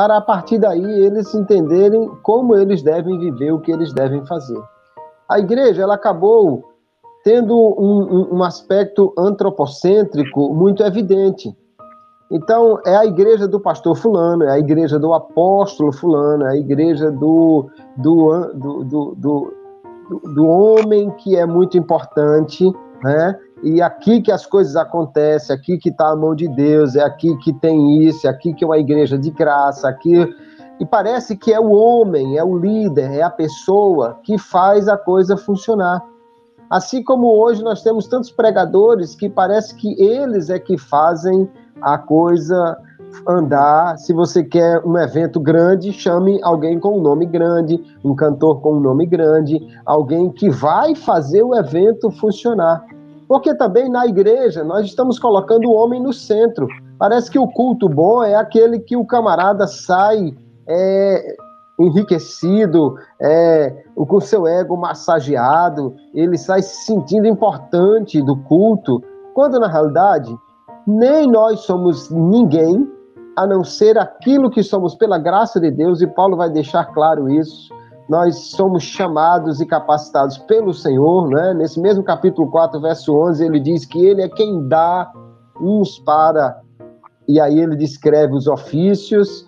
para 0.00 0.16
a 0.16 0.20
partir 0.22 0.56
daí 0.56 0.82
eles 0.82 1.34
entenderem 1.34 2.10
como 2.22 2.56
eles 2.56 2.82
devem 2.82 3.18
viver, 3.18 3.52
o 3.52 3.60
que 3.60 3.70
eles 3.70 3.92
devem 3.92 4.24
fazer. 4.24 4.58
A 5.28 5.38
igreja 5.38 5.82
ela 5.82 5.94
acabou 5.94 6.64
tendo 7.22 7.54
um, 7.54 8.34
um, 8.34 8.42
aspecto 8.42 9.12
antropocêntrico 9.18 10.54
muito 10.54 10.82
evidente. 10.82 11.54
Então, 12.32 12.80
é 12.86 12.96
a 12.96 13.04
igreja 13.04 13.46
do 13.46 13.60
pastor 13.60 13.94
fulano, 13.94 14.44
é 14.44 14.52
a 14.52 14.58
igreja 14.58 14.98
do 14.98 15.12
apóstolo 15.12 15.92
fulano, 15.92 16.46
é 16.46 16.52
a 16.52 16.56
igreja 16.56 17.10
do, 17.10 17.68
do, 17.98 18.54
do, 18.54 19.14
do, 19.16 19.54
do 20.34 20.46
homem 20.46 21.10
que 21.18 21.36
é 21.36 21.44
muito 21.44 21.76
importante, 21.76 22.72
né? 23.04 23.38
E 23.62 23.82
aqui 23.82 24.22
que 24.22 24.32
as 24.32 24.46
coisas 24.46 24.74
acontecem, 24.76 25.54
aqui 25.54 25.76
que 25.76 25.90
está 25.90 26.10
a 26.10 26.16
mão 26.16 26.34
de 26.34 26.48
Deus, 26.48 26.96
é 26.96 27.02
aqui 27.02 27.36
que 27.38 27.52
tem 27.52 28.04
isso, 28.04 28.26
é 28.26 28.30
aqui 28.30 28.54
que 28.54 28.64
é 28.64 28.66
uma 28.66 28.78
igreja 28.78 29.18
de 29.18 29.30
graça, 29.30 29.88
aqui. 29.88 30.34
E 30.78 30.86
parece 30.86 31.36
que 31.36 31.52
é 31.52 31.60
o 31.60 31.70
homem, 31.70 32.38
é 32.38 32.44
o 32.44 32.56
líder, 32.56 33.12
é 33.12 33.22
a 33.22 33.30
pessoa 33.30 34.18
que 34.22 34.38
faz 34.38 34.88
a 34.88 34.96
coisa 34.96 35.36
funcionar. 35.36 36.02
Assim 36.70 37.02
como 37.02 37.26
hoje 37.26 37.62
nós 37.62 37.82
temos 37.82 38.06
tantos 38.06 38.30
pregadores 38.30 39.14
que 39.14 39.28
parece 39.28 39.74
que 39.74 40.00
eles 40.00 40.48
é 40.48 40.58
que 40.58 40.78
fazem 40.78 41.50
a 41.82 41.98
coisa 41.98 42.78
andar. 43.26 43.98
Se 43.98 44.12
você 44.12 44.42
quer 44.42 44.80
um 44.86 44.96
evento 44.96 45.40
grande, 45.40 45.92
chame 45.92 46.40
alguém 46.42 46.78
com 46.78 46.98
um 46.98 47.02
nome 47.02 47.26
grande, 47.26 47.82
um 48.04 48.14
cantor 48.14 48.60
com 48.60 48.74
um 48.74 48.80
nome 48.80 49.04
grande, 49.04 49.60
alguém 49.84 50.30
que 50.30 50.48
vai 50.48 50.94
fazer 50.94 51.42
o 51.42 51.54
evento 51.54 52.10
funcionar. 52.10 52.84
Porque 53.30 53.54
também 53.54 53.88
na 53.88 54.08
igreja 54.08 54.64
nós 54.64 54.86
estamos 54.86 55.16
colocando 55.16 55.70
o 55.70 55.72
homem 55.72 56.02
no 56.02 56.12
centro. 56.12 56.66
Parece 56.98 57.30
que 57.30 57.38
o 57.38 57.46
culto 57.46 57.88
bom 57.88 58.24
é 58.24 58.34
aquele 58.34 58.80
que 58.80 58.96
o 58.96 59.06
camarada 59.06 59.68
sai 59.68 60.36
é, 60.66 61.36
enriquecido, 61.78 62.96
é, 63.22 63.84
com 63.94 64.20
seu 64.20 64.48
ego 64.48 64.76
massageado, 64.76 65.94
ele 66.12 66.36
sai 66.36 66.60
se 66.60 66.84
sentindo 66.84 67.28
importante 67.28 68.20
do 68.20 68.36
culto, 68.36 69.00
quando 69.32 69.60
na 69.60 69.68
realidade 69.68 70.36
nem 70.84 71.28
nós 71.28 71.60
somos 71.60 72.10
ninguém 72.10 72.90
a 73.36 73.46
não 73.46 73.62
ser 73.62 73.96
aquilo 73.96 74.50
que 74.50 74.64
somos 74.64 74.96
pela 74.96 75.18
graça 75.18 75.60
de 75.60 75.70
Deus, 75.70 76.02
e 76.02 76.06
Paulo 76.08 76.36
vai 76.36 76.50
deixar 76.50 76.86
claro 76.86 77.30
isso. 77.30 77.72
Nós 78.10 78.50
somos 78.50 78.82
chamados 78.82 79.60
e 79.60 79.66
capacitados 79.66 80.36
pelo 80.36 80.74
Senhor, 80.74 81.28
né? 81.28 81.54
Nesse 81.54 81.78
mesmo 81.78 82.02
capítulo 82.02 82.50
4, 82.50 82.80
verso 82.80 83.16
11, 83.16 83.44
ele 83.44 83.60
diz 83.60 83.86
que 83.86 84.04
ele 84.04 84.20
é 84.20 84.28
quem 84.28 84.66
dá 84.66 85.08
uns 85.60 85.96
para 86.00 86.60
e 87.28 87.38
aí 87.38 87.60
ele 87.60 87.76
descreve 87.76 88.34
os 88.34 88.48
ofícios. 88.48 89.46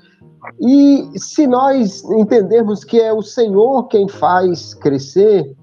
E 0.60 1.10
se 1.16 1.44
nós 1.44 2.04
entendermos 2.04 2.84
que 2.84 3.00
é 3.00 3.12
o 3.12 3.20
Senhor 3.20 3.88
quem 3.88 4.08
faz 4.08 4.74
crescer, 4.74 5.56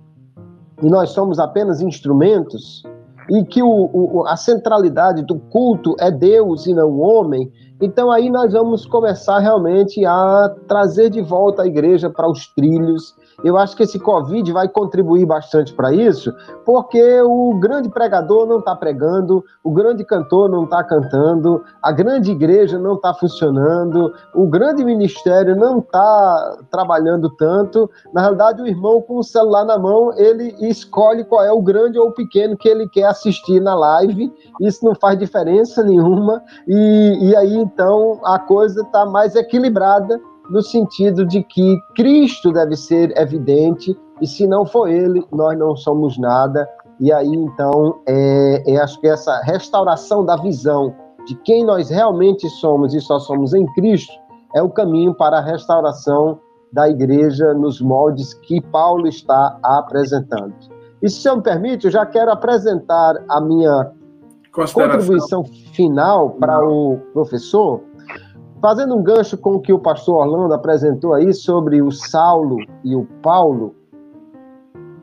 e 0.84 0.89
nós 0.89 1.12
somos 1.12 1.39
apenas 1.39 1.80
instrumentos, 1.80 2.84
e 3.30 3.45
que 3.45 3.64
o, 3.64 3.89
o, 3.93 4.28
a 4.28 4.36
centralidade 4.36 5.24
do 5.24 5.39
culto 5.39 5.95
é 6.02 6.12
Deus 6.12 6.68
e 6.68 6.74
não 6.74 6.89
o 6.89 7.00
homem, 7.00 7.50
então 7.82 8.12
aí 8.12 8.30
nós 8.30 8.54
vamos 8.54 8.86
começar 8.86 9.40
realmente 9.40 10.06
a 10.06 10.54
trazer 10.68 11.10
de 11.10 11.22
volta 11.22 11.64
a 11.64 11.68
igreja 11.68 12.10
para 12.10 12.30
os 12.30 12.48
trilhos, 12.48 13.16
eu 13.44 13.58
acho 13.58 13.76
que 13.76 13.84
esse 13.84 14.00
Covid 14.00 14.52
vai 14.52 14.68
contribuir 14.68 15.26
bastante 15.26 15.74
para 15.74 15.94
isso, 15.94 16.34
porque 16.66 17.22
o 17.22 17.58
grande 17.60 17.90
pregador 17.90 18.46
não 18.46 18.60
está 18.60 18.76
pregando, 18.76 19.44
o 19.64 19.72
grande 19.72 20.04
cantor 20.04 20.50
não 20.50 20.64
está 20.64 20.84
cantando, 20.84 21.64
a 21.82 21.92
grande 21.92 22.32
igreja 22.32 22.78
não 22.78 22.96
está 22.96 23.14
funcionando, 23.14 24.14
o 24.34 24.48
grande 24.48 24.84
ministério 24.84 25.56
não 25.56 25.80
está 25.80 26.58
trabalhando 26.70 27.30
tanto. 27.36 27.90
Na 28.14 28.22
realidade, 28.22 28.62
o 28.62 28.68
irmão 28.68 29.02
com 29.02 29.18
o 29.18 29.24
celular 29.24 29.66
na 29.66 29.78
mão, 29.78 30.12
ele 30.18 30.56
escolhe 30.60 31.24
qual 31.24 31.44
é 31.44 31.52
o 31.52 31.62
grande 31.62 31.98
ou 31.98 32.10
o 32.10 32.14
pequeno 32.14 32.58
que 32.58 32.68
ele 32.68 32.88
quer 32.88 33.06
assistir 33.06 33.60
na 33.62 33.76
live, 33.76 34.32
isso 34.62 34.84
não 34.84 34.96
faz 34.96 35.18
diferença 35.18 35.84
nenhuma, 35.84 36.44
e, 36.68 37.30
e 37.30 37.36
aí 37.36 37.56
então 37.56 38.20
a 38.24 38.40
coisa 38.40 38.82
está 38.82 39.06
mais 39.06 39.36
equilibrada 39.36 40.20
no 40.50 40.62
sentido 40.62 41.26
de 41.26 41.43
que 41.43 41.80
Cristo 41.95 42.52
deve 42.52 42.76
ser 42.76 43.16
evidente, 43.18 43.97
e 44.22 44.28
se 44.28 44.47
não 44.47 44.66
for 44.66 44.89
Ele, 44.89 45.24
nós 45.32 45.58
não 45.58 45.76
somos 45.76 46.18
nada. 46.18 46.68
E 47.00 47.12
aí, 47.14 47.28
então, 47.28 48.00
é, 48.08 48.64
é, 48.68 48.78
acho 48.78 49.00
que 49.00 49.08
essa 49.08 49.41
restauração 49.43 50.26
da 50.26 50.36
visão 50.36 50.93
de 51.26 51.36
quem 51.36 51.64
nós 51.64 51.89
realmente 51.89 52.50
somos 52.50 52.93
e 52.93 53.00
só 53.00 53.20
somos 53.20 53.54
em 53.54 53.66
Cristo 53.74 54.14
é 54.56 54.62
o 54.62 54.70
caminho 54.70 55.14
para 55.14 55.38
a 55.38 55.41
restauração 55.41 56.39
da 56.74 56.89
igreja 56.89 57.54
nos 57.54 57.82
moldes 57.82 58.34
que 58.34 58.60
Paulo 58.62 59.08
está 59.08 59.58
apresentando. 59.64 60.54
E 61.02 61.10
se 61.10 61.28
eu 61.28 61.38
me 61.38 61.43
permite, 61.43 61.86
eu 61.86 61.91
já 61.91 62.06
quero 62.06 62.32
apresentar 62.32 63.24
a 63.30 63.39
minha 63.39 63.91
contribuição 64.52 65.43
final 65.74 66.32
para 66.32 66.68
o 66.68 66.97
professor, 67.14 67.82
Fazendo 68.62 68.95
um 68.95 69.01
gancho 69.01 69.38
com 69.38 69.55
o 69.55 69.62
que 69.62 69.72
o 69.72 69.80
pastor 69.80 70.28
Orlando 70.28 70.53
apresentou 70.53 71.14
aí 71.14 71.34
sobre 71.34 71.82
o 71.82 71.91
Saulo 71.91 72.57
e 72.84 72.93
o 72.93 73.05
Paulo. 73.22 73.74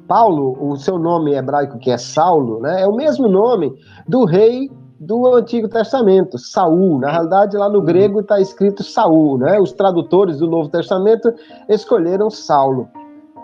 Paulo, 0.07 0.57
o 0.61 0.76
seu 0.76 0.98
nome 0.98 1.34
hebraico 1.34 1.78
que 1.78 1.90
é 1.90 1.96
Saulo, 1.96 2.61
né, 2.61 2.82
é 2.82 2.86
o 2.86 2.94
mesmo 2.94 3.26
nome 3.28 3.74
do 4.07 4.24
rei 4.24 4.70
do 5.00 5.34
Antigo 5.34 5.68
Testamento, 5.68 6.38
Saul. 6.38 6.98
Na 6.98 7.11
realidade, 7.11 7.57
lá 7.57 7.68
no 7.68 7.82
grego 7.82 8.20
está 8.20 8.40
escrito 8.40 8.82
Saul, 8.82 9.38
né? 9.38 9.59
Os 9.61 9.72
tradutores 9.72 10.38
do 10.38 10.46
Novo 10.46 10.70
Testamento 10.70 11.32
escolheram 11.68 12.30
Saulo. 12.30 12.88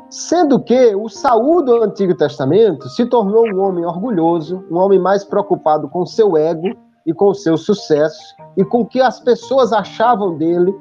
Sendo 0.09 0.61
que 0.61 0.95
o 0.95 1.09
Saul 1.09 1.63
do 1.63 1.83
Antigo 1.83 2.15
Testamento 2.15 2.89
se 2.89 3.07
tornou 3.07 3.47
um 3.47 3.61
homem 3.61 3.85
orgulhoso, 3.85 4.65
um 4.71 4.77
homem 4.77 4.99
mais 4.99 5.25
preocupado 5.25 5.89
com 5.89 6.05
seu 6.05 6.37
ego 6.37 6.69
e 7.07 7.13
com 7.13 7.33
seu 7.35 7.57
sucesso 7.57 8.35
e 8.57 8.65
com 8.65 8.81
o 8.81 8.87
que 8.87 9.01
as 9.01 9.21
pessoas 9.21 9.73
achavam 9.73 10.37
dele 10.37 10.75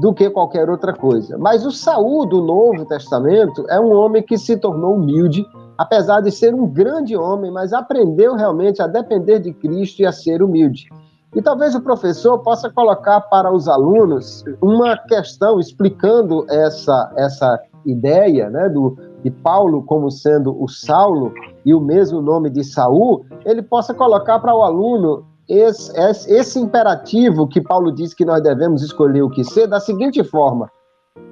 do 0.00 0.14
que 0.14 0.30
qualquer 0.30 0.68
outra 0.70 0.94
coisa. 0.94 1.36
Mas 1.38 1.64
o 1.66 1.70
Saul 1.70 2.26
do 2.26 2.40
Novo 2.40 2.84
Testamento 2.84 3.66
é 3.68 3.78
um 3.78 3.92
homem 3.92 4.22
que 4.22 4.38
se 4.38 4.56
tornou 4.56 4.94
humilde, 4.94 5.44
apesar 5.76 6.20
de 6.20 6.30
ser 6.30 6.54
um 6.54 6.66
grande 6.66 7.16
homem, 7.16 7.50
mas 7.50 7.72
aprendeu 7.72 8.34
realmente 8.34 8.80
a 8.80 8.86
depender 8.86 9.40
de 9.40 9.52
Cristo 9.52 10.00
e 10.02 10.06
a 10.06 10.12
ser 10.12 10.42
humilde. 10.42 10.88
E 11.34 11.40
talvez 11.40 11.74
o 11.74 11.80
professor 11.80 12.38
possa 12.38 12.68
colocar 12.70 13.20
para 13.20 13.52
os 13.52 13.68
alunos 13.68 14.44
uma 14.60 14.96
questão 14.96 15.60
explicando 15.60 16.44
essa, 16.50 17.12
essa 17.16 17.60
ideia 17.86 18.50
né, 18.50 18.68
do, 18.68 18.96
de 19.22 19.30
Paulo 19.30 19.82
como 19.84 20.10
sendo 20.10 20.60
o 20.60 20.68
Saulo 20.68 21.32
e 21.64 21.72
o 21.72 21.80
mesmo 21.80 22.20
nome 22.20 22.50
de 22.50 22.64
Saul, 22.64 23.24
ele 23.44 23.62
possa 23.62 23.94
colocar 23.94 24.40
para 24.40 24.54
o 24.54 24.62
aluno 24.62 25.24
esse, 25.50 25.92
esse, 26.32 26.60
imperativo 26.60 27.48
que 27.48 27.60
Paulo 27.60 27.90
diz 27.90 28.14
que 28.14 28.24
nós 28.24 28.40
devemos 28.40 28.82
escolher 28.82 29.22
o 29.22 29.30
que 29.30 29.42
ser 29.42 29.66
da 29.66 29.80
seguinte 29.80 30.22
forma: 30.22 30.70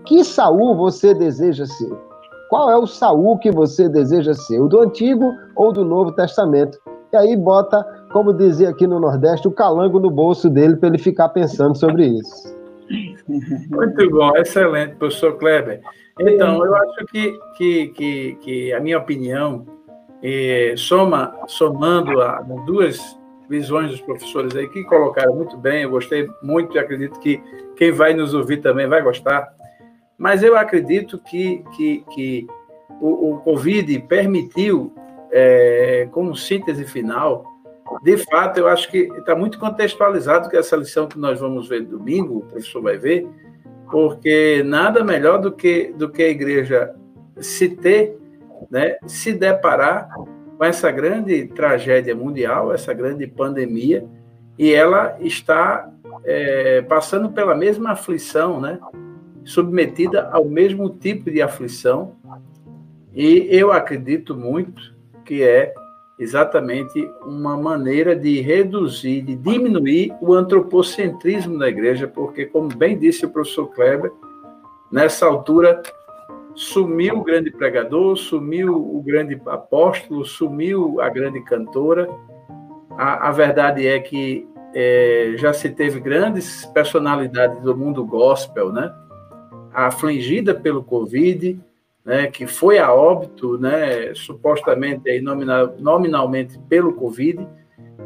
que 0.04 0.24
Saul 0.24 0.74
você 0.74 1.14
deseja 1.14 1.64
ser? 1.66 1.96
Qual 2.50 2.70
é 2.70 2.76
o 2.76 2.86
Saul 2.86 3.38
que 3.38 3.50
você 3.50 3.88
deseja 3.88 4.34
ser? 4.34 4.60
O 4.60 4.68
do 4.68 4.80
Antigo 4.80 5.32
ou 5.54 5.72
do 5.72 5.84
Novo 5.84 6.12
Testamento? 6.12 6.78
E 7.12 7.16
aí 7.16 7.36
bota, 7.36 7.84
como 8.12 8.32
dizia 8.32 8.70
aqui 8.70 8.86
no 8.86 8.98
Nordeste, 8.98 9.46
o 9.46 9.52
calango 9.52 10.00
no 10.00 10.10
bolso 10.10 10.50
dele 10.50 10.76
para 10.76 10.88
ele 10.88 10.98
ficar 10.98 11.28
pensando 11.28 11.76
sobre 11.78 12.06
isso. 12.06 12.58
Muito 13.70 14.10
bom, 14.10 14.34
excelente, 14.36 14.96
professor 14.96 15.36
Kleber. 15.38 15.80
Então, 16.18 16.64
eu 16.64 16.74
acho 16.74 17.06
que, 17.06 17.38
que, 17.56 17.88
que, 17.88 18.38
que 18.40 18.72
a 18.72 18.80
minha 18.80 18.98
opinião, 18.98 19.64
eh, 20.22 20.74
soma, 20.76 21.34
somando 21.46 22.20
a 22.20 22.42
duas 22.66 23.18
visões 23.48 23.90
dos 23.90 24.00
professores 24.00 24.54
aí 24.54 24.68
que 24.68 24.84
colocaram 24.84 25.34
muito 25.34 25.56
bem, 25.56 25.82
eu 25.82 25.90
gostei 25.90 26.28
muito 26.42 26.76
e 26.76 26.78
acredito 26.78 27.18
que 27.18 27.40
quem 27.76 27.90
vai 27.90 28.12
nos 28.12 28.34
ouvir 28.34 28.58
também 28.58 28.86
vai 28.86 29.02
gostar. 29.02 29.48
Mas 30.16 30.42
eu 30.42 30.56
acredito 30.56 31.18
que, 31.18 31.64
que, 31.76 32.04
que 32.12 32.46
o, 33.00 33.32
o 33.32 33.38
Covid 33.38 33.98
permitiu, 34.00 34.92
é, 35.30 36.08
como 36.10 36.36
síntese 36.36 36.84
final, 36.84 37.44
de 38.02 38.18
fato, 38.18 38.58
eu 38.58 38.68
acho 38.68 38.90
que 38.90 39.08
está 39.16 39.34
muito 39.34 39.58
contextualizado 39.58 40.48
que 40.48 40.56
essa 40.56 40.76
lição 40.76 41.06
que 41.06 41.18
nós 41.18 41.40
vamos 41.40 41.68
ver 41.68 41.84
domingo, 41.84 42.38
o 42.38 42.42
professor 42.42 42.82
vai 42.82 42.98
ver, 42.98 43.26
porque 43.90 44.62
nada 44.64 45.02
melhor 45.02 45.38
do 45.38 45.50
que, 45.50 45.92
do 45.96 46.10
que 46.10 46.22
a 46.22 46.28
igreja 46.28 46.94
se 47.40 47.68
ter, 47.68 48.18
né, 48.70 48.98
se 49.06 49.32
deparar 49.32 50.10
com 50.58 50.64
essa 50.64 50.90
grande 50.90 51.46
tragédia 51.46 52.16
mundial, 52.16 52.72
essa 52.72 52.92
grande 52.92 53.28
pandemia, 53.28 54.04
e 54.58 54.74
ela 54.74 55.16
está 55.20 55.88
é, 56.24 56.82
passando 56.82 57.30
pela 57.30 57.54
mesma 57.54 57.92
aflição, 57.92 58.60
né? 58.60 58.80
submetida 59.44 60.28
ao 60.32 60.44
mesmo 60.44 60.90
tipo 60.90 61.30
de 61.30 61.40
aflição, 61.40 62.16
e 63.14 63.46
eu 63.50 63.70
acredito 63.70 64.36
muito 64.36 64.94
que 65.24 65.44
é 65.44 65.72
exatamente 66.18 67.08
uma 67.24 67.56
maneira 67.56 68.16
de 68.16 68.40
reduzir, 68.40 69.22
de 69.22 69.36
diminuir 69.36 70.12
o 70.20 70.34
antropocentrismo 70.34 71.56
na 71.56 71.68
igreja, 71.68 72.08
porque, 72.08 72.44
como 72.44 72.68
bem 72.68 72.98
disse 72.98 73.24
o 73.24 73.30
professor 73.30 73.68
Kleber, 73.68 74.10
nessa 74.90 75.24
altura 75.24 75.80
sumiu 76.58 77.18
o 77.18 77.22
grande 77.22 77.52
pregador, 77.52 78.16
sumiu 78.16 78.74
o 78.74 79.00
grande 79.00 79.40
apóstolo, 79.46 80.24
sumiu 80.24 81.00
a 81.00 81.08
grande 81.08 81.40
cantora. 81.40 82.10
A, 82.90 83.28
a 83.28 83.30
verdade 83.30 83.86
é 83.86 84.00
que 84.00 84.44
é, 84.74 85.34
já 85.36 85.52
se 85.52 85.70
teve 85.70 86.00
grandes 86.00 86.66
personalidades 86.66 87.62
do 87.62 87.76
mundo 87.76 88.04
gospel, 88.04 88.72
né? 88.72 88.92
Afligida 89.72 90.52
pelo 90.52 90.82
Covid, 90.82 91.60
né? 92.04 92.26
Que 92.26 92.44
foi 92.44 92.80
a 92.80 92.92
óbito, 92.92 93.56
né? 93.56 94.12
Supostamente 94.16 95.08
aí 95.08 95.20
nominal, 95.20 95.76
nominalmente 95.78 96.58
pelo 96.68 96.92
Covid, 96.92 97.46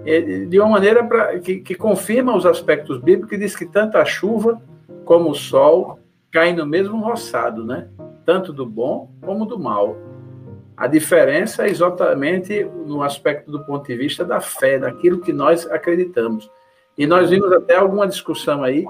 é, 0.05 0.21
de 0.21 0.61
uma 0.61 0.69
maneira 0.69 1.03
pra, 1.03 1.39
que, 1.39 1.61
que 1.61 1.75
confirma 1.75 2.37
os 2.37 2.45
aspectos 2.45 2.99
bíblicos 2.99 3.33
e 3.33 3.41
diz 3.41 3.57
que 3.57 3.65
tanto 3.65 3.97
a 3.97 4.05
chuva 4.05 4.61
como 5.07 5.31
o 5.31 5.35
sol 5.35 5.99
caem 6.31 6.55
no 6.55 6.67
mesmo 6.67 7.01
roçado, 7.01 7.65
né? 7.65 7.89
Tanto 8.25 8.53
do 8.53 8.67
bom 8.67 9.11
como 9.21 9.47
do 9.47 9.59
mal. 9.59 9.97
A 10.77 10.87
diferença 10.87 11.67
é 11.67 11.71
exatamente 11.71 12.65
no 12.65 13.03
aspecto 13.03 13.51
do 13.51 13.65
ponto 13.65 13.87
de 13.87 13.97
vista 13.97 14.25
da 14.25 14.41
fé, 14.41 14.79
daquilo 14.79 15.21
que 15.21 15.33
nós 15.33 15.67
acreditamos. 15.71 16.51
E 16.97 17.07
nós 17.07 17.31
vimos 17.31 17.53
até 17.53 17.77
alguma 17.77 18.07
discussão 18.07 18.63
aí 18.63 18.85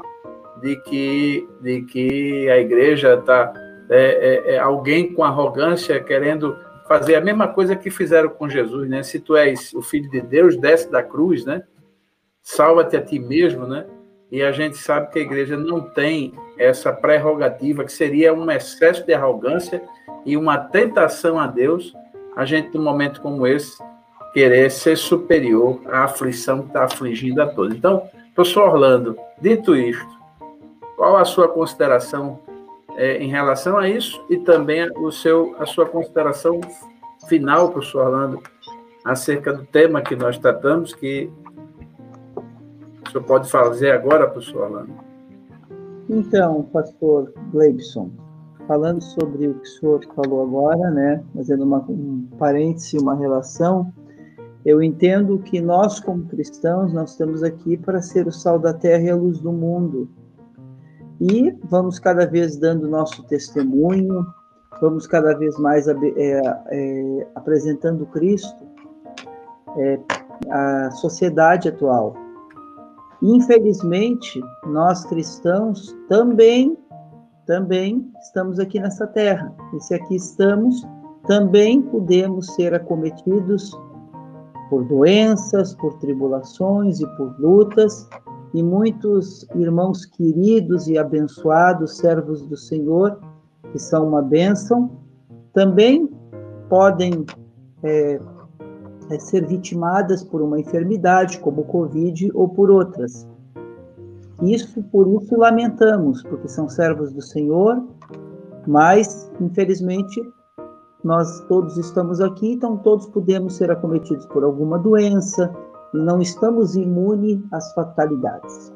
de 0.61 0.77
que, 0.83 1.49
de 1.61 1.83
que 1.83 2.49
a 2.49 2.59
igreja 2.59 3.15
está 3.15 3.53
é, 3.91 4.51
é, 4.51 4.55
é 4.55 4.59
alguém 4.59 5.13
com 5.13 5.25
arrogância 5.25 6.01
querendo 6.01 6.57
fazer 6.89 7.17
a 7.17 7.21
mesma 7.21 7.49
coisa 7.49 7.77
que 7.77 7.91
fizeram 7.91 8.29
com 8.31 8.49
Jesus, 8.49 8.89
né? 8.89 9.03
Se 9.03 9.19
tu 9.19 9.37
és 9.37 9.73
o 9.75 9.83
filho 9.83 10.11
de 10.11 10.21
Deus, 10.21 10.57
desce 10.57 10.91
da 10.91 11.03
cruz, 11.03 11.45
né? 11.45 11.65
salva-te 12.43 12.97
a 12.97 13.03
ti 13.03 13.19
mesmo, 13.19 13.67
né? 13.67 13.87
E 14.33 14.43
a 14.43 14.51
gente 14.51 14.79
sabe 14.79 15.13
que 15.13 15.19
a 15.19 15.23
igreja 15.23 15.59
não 15.59 15.83
tem 15.83 16.33
essa 16.57 16.91
prerrogativa, 16.91 17.85
que 17.85 17.93
seria 17.93 18.33
um 18.33 18.51
excesso 18.51 19.05
de 19.05 19.13
arrogância 19.13 19.83
e 20.25 20.39
uma 20.39 20.57
tentação 20.57 21.39
a 21.39 21.47
Deus, 21.47 21.93
a 22.35 22.47
gente, 22.47 22.75
num 22.75 22.83
momento 22.83 23.21
como 23.21 23.47
esse, 23.47 23.77
querer 24.33 24.71
ser 24.71 24.97
superior 24.97 25.83
à 25.87 26.05
aflição 26.05 26.63
que 26.63 26.69
está 26.69 26.85
afligindo 26.85 27.43
a 27.43 27.47
todos. 27.47 27.77
Então, 27.77 28.09
professor 28.35 28.71
Orlando, 28.71 29.19
dito 29.39 29.77
isto, 29.77 30.09
qual 30.97 31.19
a 31.19 31.27
sua 31.27 31.49
consideração 31.49 32.41
é, 32.97 33.19
em 33.19 33.29
relação 33.29 33.77
a 33.77 33.87
isso 33.87 34.25
e 34.31 34.39
também 34.39 34.89
o 34.97 35.13
seu, 35.13 35.55
a 35.59 35.67
sua 35.67 35.85
consideração 35.85 36.59
final, 37.29 37.71
professor 37.71 38.07
Orlando, 38.07 38.43
acerca 39.05 39.53
do 39.53 39.67
tema 39.67 40.01
que 40.01 40.17
nós 40.17 40.39
tratamos, 40.39 40.95
que 40.95 41.31
senhor 43.13 43.25
pode 43.25 43.51
fazer 43.51 43.93
agora, 43.93 44.29
professor 44.29 44.63
Orlando? 44.63 44.93
Então, 46.09 46.63
pastor 46.73 47.33
Gleibson, 47.53 48.11
falando 48.67 49.03
sobre 49.03 49.49
o 49.49 49.55
que 49.55 49.69
o 49.69 49.71
senhor 49.71 50.01
falou 50.15 50.43
agora, 50.43 50.91
né, 50.91 51.23
fazendo 51.35 51.65
uma, 51.65 51.79
um 51.89 52.29
parêntese, 52.39 52.99
uma 52.99 53.15
relação, 53.15 53.93
eu 54.65 54.83
entendo 54.83 55.39
que 55.39 55.61
nós, 55.61 55.99
como 55.99 56.25
cristãos, 56.25 56.93
nós 56.93 57.13
estamos 57.13 57.43
aqui 57.43 57.77
para 57.77 58.01
ser 58.01 58.27
o 58.27 58.33
sal 58.33 58.59
da 58.59 58.73
terra 58.73 59.03
e 59.03 59.11
a 59.11 59.17
luz 59.17 59.41
do 59.41 59.53
mundo. 59.53 60.09
E 61.21 61.53
vamos 61.65 61.99
cada 61.99 62.27
vez 62.27 62.57
dando 62.57 62.89
nosso 62.89 63.25
testemunho, 63.25 64.27
vamos 64.81 65.07
cada 65.07 65.37
vez 65.37 65.59
mais 65.59 65.89
é, 65.89 65.95
é, 65.97 67.27
apresentando 67.35 68.07
Cristo 68.07 68.65
é, 69.77 69.99
à 70.51 70.91
sociedade 70.93 71.69
atual. 71.69 72.15
Infelizmente, 73.23 74.43
nós 74.67 75.05
cristãos 75.07 75.97
também 76.09 76.77
também 77.47 78.11
estamos 78.21 78.59
aqui 78.59 78.79
nessa 78.79 79.07
terra. 79.07 79.53
E 79.75 79.81
se 79.81 79.95
aqui 79.95 80.17
estamos, 80.17 80.87
também 81.27 81.83
podemos 81.83 82.47
ser 82.55 82.75
acometidos 82.75 83.73
por 84.71 84.85
doenças, 84.85 85.75
por 85.75 85.95
tribulações 85.99 87.01
e 87.01 87.07
por 87.17 87.39
lutas, 87.39 88.09
e 88.55 88.63
muitos 88.63 89.47
irmãos 89.55 90.05
queridos 90.07 90.87
e 90.89 90.99
abençoados, 90.99 91.99
servos 91.99 92.47
do 92.47 92.57
Senhor, 92.57 93.19
que 93.71 93.79
são 93.79 94.09
uma 94.09 94.23
bênção, 94.23 94.91
também 95.53 96.09
podem 96.69 97.25
é, 97.83 98.21
é, 99.13 99.19
ser 99.19 99.47
vitimadas 99.47 100.25
por 100.25 100.41
uma 100.41 100.59
enfermidade, 100.59 101.39
como 101.39 101.63
o 101.63 101.65
Covid 101.65 102.31
ou 102.35 102.49
por 102.49 102.71
outras. 102.71 103.27
Isso, 104.43 104.83
por 104.85 105.07
isso, 105.23 105.37
lamentamos, 105.37 106.23
porque 106.23 106.49
são 106.49 106.69
servos 106.69 107.13
do 107.13 107.23
Senhor, 107.23 107.83
mas, 108.67 109.31
infelizmente, 109.41 110.21
nós 111.05 111.41
todos 111.49 111.77
estamos 111.77 112.21
aqui, 112.21 112.53
então 112.53 112.77
todos 112.79 113.07
podemos 113.07 113.57
ser 113.57 113.71
acometidos 113.71 114.27
por 114.27 114.45
alguma 114.45 114.79
doença 114.79 115.53
e 115.95 115.99
não 115.99 116.21
estamos 116.21 116.75
imunes 116.77 117.41
às 117.53 117.73
fatalidades. 117.75 118.73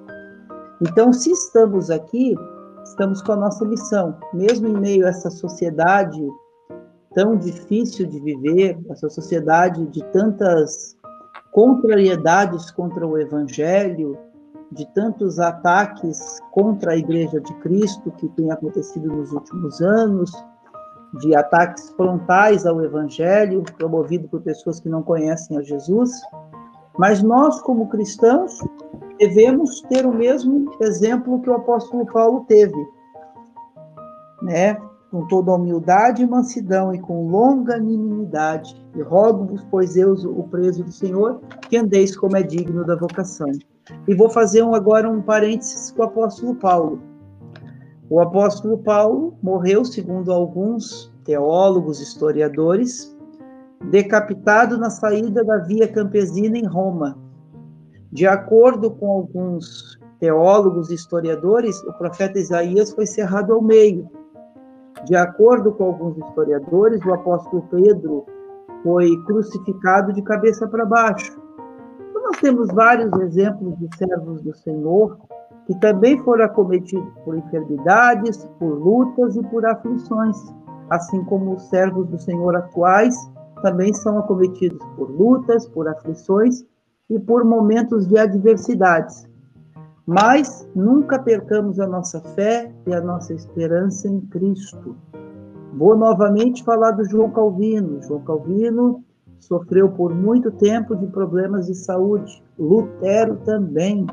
Então, 0.80 1.12
se 1.12 1.30
estamos 1.30 1.90
aqui, 1.90 2.34
estamos 2.84 3.22
com 3.22 3.32
a 3.32 3.36
nossa 3.36 3.64
missão, 3.64 4.16
mesmo 4.34 4.68
em 4.68 4.78
meio 4.78 5.06
a 5.06 5.08
essa 5.08 5.30
sociedade 5.30 6.20
tão 7.16 7.34
difícil 7.34 8.06
de 8.06 8.20
viver, 8.20 8.78
essa 8.90 9.08
sociedade 9.08 9.86
de 9.86 10.04
tantas 10.12 10.94
contrariedades 11.50 12.70
contra 12.70 13.06
o 13.06 13.16
evangelho, 13.16 14.18
de 14.70 14.86
tantos 14.92 15.38
ataques 15.38 16.38
contra 16.52 16.92
a 16.92 16.96
Igreja 16.96 17.40
de 17.40 17.54
Cristo 17.54 18.10
que 18.18 18.28
tem 18.28 18.52
acontecido 18.52 19.08
nos 19.08 19.32
últimos 19.32 19.80
anos, 19.80 20.30
de 21.20 21.34
ataques 21.34 21.88
frontais 21.92 22.66
ao 22.66 22.84
Evangelho, 22.84 23.64
promovido 23.78 24.28
por 24.28 24.42
pessoas 24.42 24.78
que 24.78 24.88
não 24.90 25.02
conhecem 25.02 25.56
a 25.56 25.62
Jesus. 25.62 26.10
Mas 26.98 27.22
nós, 27.22 27.62
como 27.62 27.88
cristãos, 27.88 28.58
devemos 29.18 29.80
ter 29.82 30.04
o 30.04 30.12
mesmo 30.12 30.70
exemplo 30.82 31.40
que 31.40 31.48
o 31.48 31.54
apóstolo 31.54 32.04
Paulo 32.12 32.44
teve, 32.46 32.76
né? 34.42 34.76
Com 35.10 35.26
toda 35.28 35.52
humildade 35.52 36.22
e 36.22 36.26
mansidão 36.26 36.94
e 36.94 37.00
com 37.00 37.28
longanimidade. 37.28 38.76
E 38.94 39.02
rogo-vos, 39.02 39.64
pois 39.70 39.96
eu, 39.96 40.12
o 40.12 40.42
preso 40.44 40.82
do 40.82 40.92
Senhor, 40.92 41.40
que 41.68 41.76
andeis 41.76 42.16
como 42.16 42.36
é 42.36 42.42
digno 42.42 42.84
da 42.84 42.96
vocação. 42.96 43.50
E 44.06 44.14
vou 44.14 44.28
fazer 44.28 44.62
um, 44.62 44.74
agora 44.74 45.08
um 45.08 45.22
parênteses 45.22 45.92
com 45.92 46.02
o 46.02 46.04
apóstolo 46.06 46.54
Paulo. 46.56 47.00
O 48.08 48.20
apóstolo 48.20 48.78
Paulo 48.78 49.34
morreu, 49.42 49.84
segundo 49.84 50.32
alguns 50.32 51.12
teólogos, 51.24 52.00
historiadores, 52.00 53.16
decapitado 53.90 54.78
na 54.78 54.90
saída 54.90 55.44
da 55.44 55.58
Via 55.58 55.88
Campesina 55.88 56.56
em 56.56 56.66
Roma. 56.66 57.18
De 58.12 58.26
acordo 58.26 58.90
com 58.90 59.10
alguns 59.10 59.98
teólogos 60.18 60.90
e 60.90 60.94
historiadores, 60.94 61.82
o 61.82 61.92
profeta 61.94 62.38
Isaías 62.38 62.92
foi 62.92 63.06
cerrado 63.06 63.52
ao 63.52 63.60
meio. 63.60 64.08
De 65.06 65.16
acordo 65.16 65.72
com 65.72 65.84
alguns 65.84 66.18
historiadores, 66.18 67.04
o 67.04 67.14
apóstolo 67.14 67.62
Pedro 67.70 68.26
foi 68.82 69.10
crucificado 69.24 70.12
de 70.12 70.22
cabeça 70.22 70.68
para 70.68 70.84
baixo 70.84 71.46
nós 72.26 72.40
temos 72.40 72.68
vários 72.72 73.12
exemplos 73.20 73.78
de 73.78 73.88
servos 73.96 74.42
do 74.42 74.54
Senhor 74.54 75.18
que 75.66 75.78
também 75.80 76.18
foram 76.22 76.44
acometidos 76.44 77.12
por 77.24 77.36
enfermidades, 77.36 78.46
por 78.58 78.74
lutas 78.74 79.36
e 79.36 79.42
por 79.44 79.64
aflições, 79.64 80.36
assim 80.90 81.24
como 81.24 81.54
os 81.54 81.62
servos 81.68 82.06
do 82.08 82.18
Senhor 82.18 82.56
atuais 82.56 83.14
também 83.62 83.92
são 83.94 84.18
acometidos 84.18 84.84
por 84.96 85.10
lutas, 85.10 85.66
por 85.68 85.88
aflições 85.88 86.64
e 87.08 87.18
por 87.18 87.44
momentos 87.44 88.06
de 88.06 88.18
adversidades. 88.18 89.25
Mas 90.06 90.68
nunca 90.72 91.18
percamos 91.18 91.80
a 91.80 91.86
nossa 91.86 92.20
fé 92.20 92.72
e 92.86 92.94
a 92.94 93.00
nossa 93.00 93.34
esperança 93.34 94.06
em 94.06 94.20
Cristo. 94.20 94.94
Vou 95.74 95.96
novamente 95.96 96.62
falar 96.62 96.92
do 96.92 97.04
João 97.04 97.30
Calvino. 97.30 98.00
João 98.02 98.22
Calvino 98.22 99.04
sofreu 99.40 99.88
por 99.90 100.14
muito 100.14 100.52
tempo 100.52 100.94
de 100.94 101.08
problemas 101.08 101.66
de 101.66 101.74
saúde. 101.74 102.40
Lutero 102.56 103.36
também. 103.44 104.06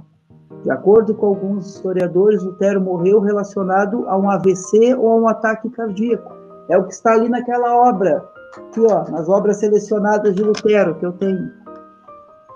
De 0.64 0.72
acordo 0.72 1.14
com 1.14 1.28
alguns 1.28 1.76
historiadores, 1.76 2.42
Lutero 2.42 2.82
morreu 2.82 3.20
relacionado 3.20 4.08
a 4.08 4.18
um 4.18 4.30
AVC 4.30 4.96
ou 4.96 5.10
a 5.10 5.16
um 5.16 5.28
ataque 5.28 5.70
cardíaco. 5.70 6.34
É 6.70 6.78
o 6.78 6.86
que 6.86 6.94
está 6.94 7.14
ali 7.14 7.30
naquela 7.30 7.76
obra, 7.88 8.26
aqui 8.58 8.80
ó, 8.80 9.10
nas 9.12 9.30
obras 9.30 9.58
selecionadas 9.58 10.34
de 10.34 10.42
Lutero 10.42 10.96
que 10.96 11.06
eu 11.06 11.12
tenho. 11.14 11.52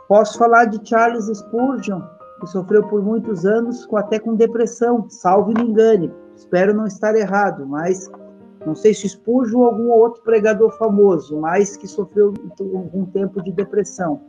Posso 0.07 0.37
falar 0.37 0.65
de 0.65 0.79
Charles 0.87 1.25
Spurgeon, 1.25 2.01
que 2.39 2.47
sofreu 2.47 2.83
por 2.87 3.01
muitos 3.01 3.45
anos 3.45 3.85
com, 3.85 3.97
até 3.97 4.19
com 4.19 4.35
depressão, 4.35 5.05
salve 5.09 5.53
me 5.53 5.69
engane. 5.69 6.11
Espero 6.35 6.73
não 6.73 6.85
estar 6.85 7.15
errado, 7.15 7.65
mas 7.65 8.09
não 8.65 8.75
sei 8.75 8.93
se 8.93 9.07
Spurgeon 9.07 9.63
algum 9.63 9.89
outro 9.89 10.21
pregador 10.23 10.71
famoso, 10.77 11.39
mas 11.39 11.77
que 11.77 11.87
sofreu 11.87 12.33
algum 12.59 13.05
tempo 13.05 13.41
de 13.41 13.51
depressão. 13.51 14.19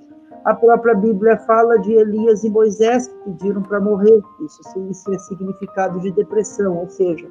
A 0.45 0.55
própria 0.55 0.95
Bíblia 0.95 1.37
fala 1.39 1.79
de 1.79 1.93
Elias 1.93 2.45
e 2.45 2.51
Moisés 2.51 3.09
que 3.09 3.17
pediram 3.25 3.63
para 3.63 3.81
morrer. 3.81 4.23
Isso, 4.41 4.63
isso 4.91 5.13
é 5.13 5.19
significado 5.19 6.01
de 6.01 6.11
depressão, 6.13 6.79
ou 6.79 6.89
seja, 6.89 7.29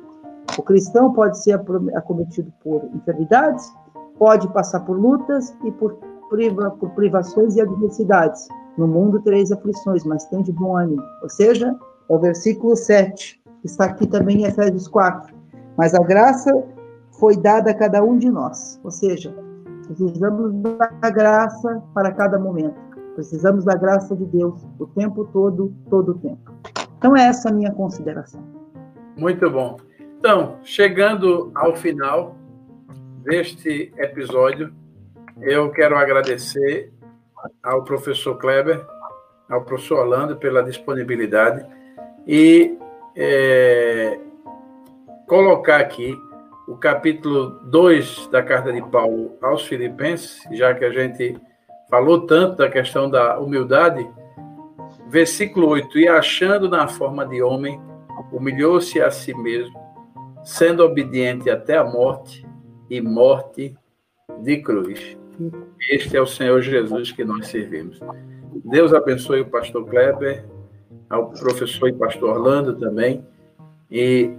o 0.58 0.62
cristão 0.62 1.14
pode 1.14 1.42
ser 1.42 1.60
acometido 1.96 2.52
por 2.64 2.84
enfermidades, 2.94 3.74
pode 4.18 4.48
passar 4.54 4.82
por 4.82 5.00
lutas 5.00 5.56
e 5.64 5.72
por, 5.72 5.98
priva, 6.30 6.72
por 6.72 6.90
privações 6.92 7.56
e 7.56 7.62
adversidades. 7.62 8.48
No 8.78 8.88
mundo, 8.88 9.22
três 9.22 9.52
aflições, 9.52 10.04
mas 10.04 10.26
tem 10.26 10.42
de 10.42 10.52
bom 10.52 10.78
ânimo. 10.78 11.04
Ou 11.24 11.30
seja, 11.30 11.76
é 12.10 12.14
o 12.14 12.20
versículo 12.20 12.76
7, 12.76 13.42
que 13.62 13.68
está 13.68 13.86
aqui 13.86 14.06
também 14.08 14.42
em 14.42 14.46
Efésios 14.46 14.88
4. 14.88 15.36
Mas 15.78 15.94
a 15.94 16.04
graça 16.04 16.52
foi 17.20 17.36
dada 17.36 17.72
a 17.72 17.74
cada 17.74 18.04
um 18.04 18.18
de 18.18 18.30
nós. 18.30 18.80
Ou 18.84 18.92
seja, 18.92 19.36
precisamos 19.86 20.54
da 21.02 21.10
graça 21.10 21.82
para 21.94 22.12
cada 22.12 22.38
momento. 22.38 22.76
Precisamos 23.16 23.66
da 23.66 23.76
graça 23.76 24.16
de 24.16 24.26
Deus 24.26 24.64
o 24.78 24.86
tempo 24.86 25.26
todo, 25.26 25.74
todo 25.90 26.12
o 26.12 26.18
tempo. 26.20 26.52
Então, 26.98 27.16
é 27.18 27.28
essa 27.28 27.50
a 27.50 27.52
minha 27.52 27.72
consideração. 27.72 28.42
Muito 29.18 29.50
bom. 29.50 29.78
Então, 30.20 30.58
chegando 30.64 31.52
ao 31.56 31.76
final 31.76 32.36
deste 33.24 33.92
episódio, 33.98 34.74
eu 35.42 35.72
quero 35.72 35.98
agradecer 35.98 36.92
ao 37.62 37.84
professor 37.84 38.36
Kleber, 38.38 38.86
ao 39.50 39.64
professor 39.64 40.00
Orlando 40.00 40.36
pela 40.38 40.64
disponibilidade 40.64 41.66
e 42.26 42.78
é, 43.16 44.20
colocar 45.28 45.80
aqui 45.80 46.18
o 46.68 46.76
capítulo 46.76 47.60
2 47.66 48.28
da 48.28 48.44
carta 48.44 48.72
de 48.74 48.82
Paulo 48.90 49.38
aos 49.42 49.66
Filipenses, 49.66 50.42
já 50.52 50.74
que 50.74 50.84
a 50.84 50.92
gente 50.92 51.40
falou 51.90 52.26
tanto 52.26 52.58
da 52.58 52.70
questão 52.70 53.10
da 53.10 53.40
humildade, 53.40 54.06
Versículo 55.10 55.70
8: 55.70 56.00
E 56.00 56.08
achando 56.08 56.70
na 56.70 56.88
forma 56.88 57.26
de 57.26 57.42
homem, 57.42 57.80
humilhou-se 58.32 59.02
a 59.02 59.10
si 59.10 59.34
mesmo, 59.34 59.74
sendo 60.44 60.84
obediente 60.84 61.50
até 61.50 61.78
a 61.78 61.84
morte 61.84 62.46
e 62.90 63.02
morte 63.02 63.76
de 64.42 64.62
cruz. 64.62 65.18
Este 65.90 66.18
é 66.18 66.22
o 66.22 66.26
Senhor 66.26 66.62
Jesus 66.62 67.12
que 67.12 67.24
nós 67.24 67.48
servimos. 67.48 68.00
Deus 68.66 68.94
abençoe 68.94 69.42
o 69.42 69.50
pastor 69.50 69.86
Kleber, 69.86 70.46
ao 71.10 71.30
professor 71.30 71.90
e 71.90 71.94
pastor 71.94 72.32
Orlando 72.32 72.76
também. 72.76 73.24
E 73.90 74.34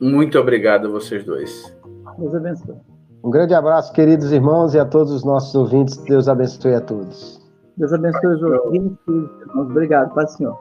muito 0.00 0.38
obrigado 0.38 0.86
a 0.86 0.90
vocês 0.90 1.24
dois. 1.24 1.74
Deus 2.18 2.34
abençoe. 2.34 2.76
Um 3.22 3.30
grande 3.30 3.54
abraço, 3.54 3.92
queridos 3.92 4.32
irmãos, 4.32 4.74
e 4.74 4.78
a 4.78 4.84
todos 4.84 5.12
os 5.12 5.24
nossos 5.24 5.54
ouvintes. 5.54 5.96
Deus 5.98 6.28
abençoe 6.28 6.74
a 6.74 6.80
todos. 6.80 7.40
Deus 7.76 7.92
abençoe 7.92 8.34
os 8.34 8.42
ouvintes, 8.42 8.98
irmãos. 9.08 9.70
Obrigado, 9.70 10.14
Pai 10.14 10.26
Senhor. 10.26 10.58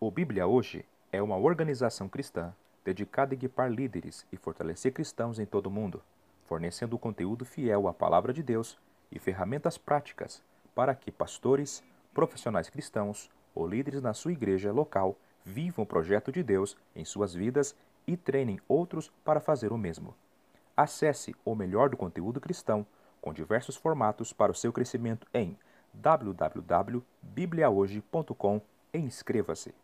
O 0.00 0.10
Bíblia 0.10 0.46
Hoje 0.46 0.84
é 1.12 1.22
uma 1.22 1.36
organização 1.36 2.08
cristã 2.08 2.52
dedicada 2.84 3.34
a 3.34 3.36
equipar 3.36 3.70
líderes 3.70 4.26
e 4.32 4.36
fortalecer 4.36 4.92
cristãos 4.92 5.38
em 5.38 5.46
todo 5.46 5.66
o 5.66 5.70
mundo, 5.70 6.02
fornecendo 6.44 6.98
conteúdo 6.98 7.44
fiel 7.44 7.86
à 7.88 7.92
Palavra 7.92 8.32
de 8.32 8.42
Deus 8.42 8.78
e 9.10 9.18
ferramentas 9.18 9.76
práticas 9.76 10.42
para 10.74 10.94
que 10.94 11.10
pastores, 11.10 11.84
profissionais 12.14 12.70
cristãos 12.70 13.28
ou 13.54 13.66
líderes 13.66 14.00
na 14.00 14.14
sua 14.14 14.32
igreja 14.32 14.72
local 14.72 15.18
vivam 15.44 15.84
o 15.84 15.86
projeto 15.86 16.32
de 16.32 16.42
Deus 16.42 16.74
em 16.94 17.04
suas 17.04 17.34
vidas 17.34 17.76
e 18.06 18.16
treinem 18.16 18.58
outros 18.68 19.12
para 19.24 19.40
fazer 19.40 19.72
o 19.72 19.78
mesmo. 19.78 20.14
Acesse 20.76 21.34
o 21.44 21.54
melhor 21.54 21.90
do 21.90 21.96
conteúdo 21.96 22.40
cristão 22.40 22.86
com 23.20 23.34
diversos 23.34 23.74
formatos 23.76 24.32
para 24.32 24.52
o 24.52 24.54
seu 24.54 24.72
crescimento 24.72 25.26
em 25.34 25.58
www.bibliahoje.com 25.92 28.60
e 28.92 28.98
inscreva-se. 28.98 29.74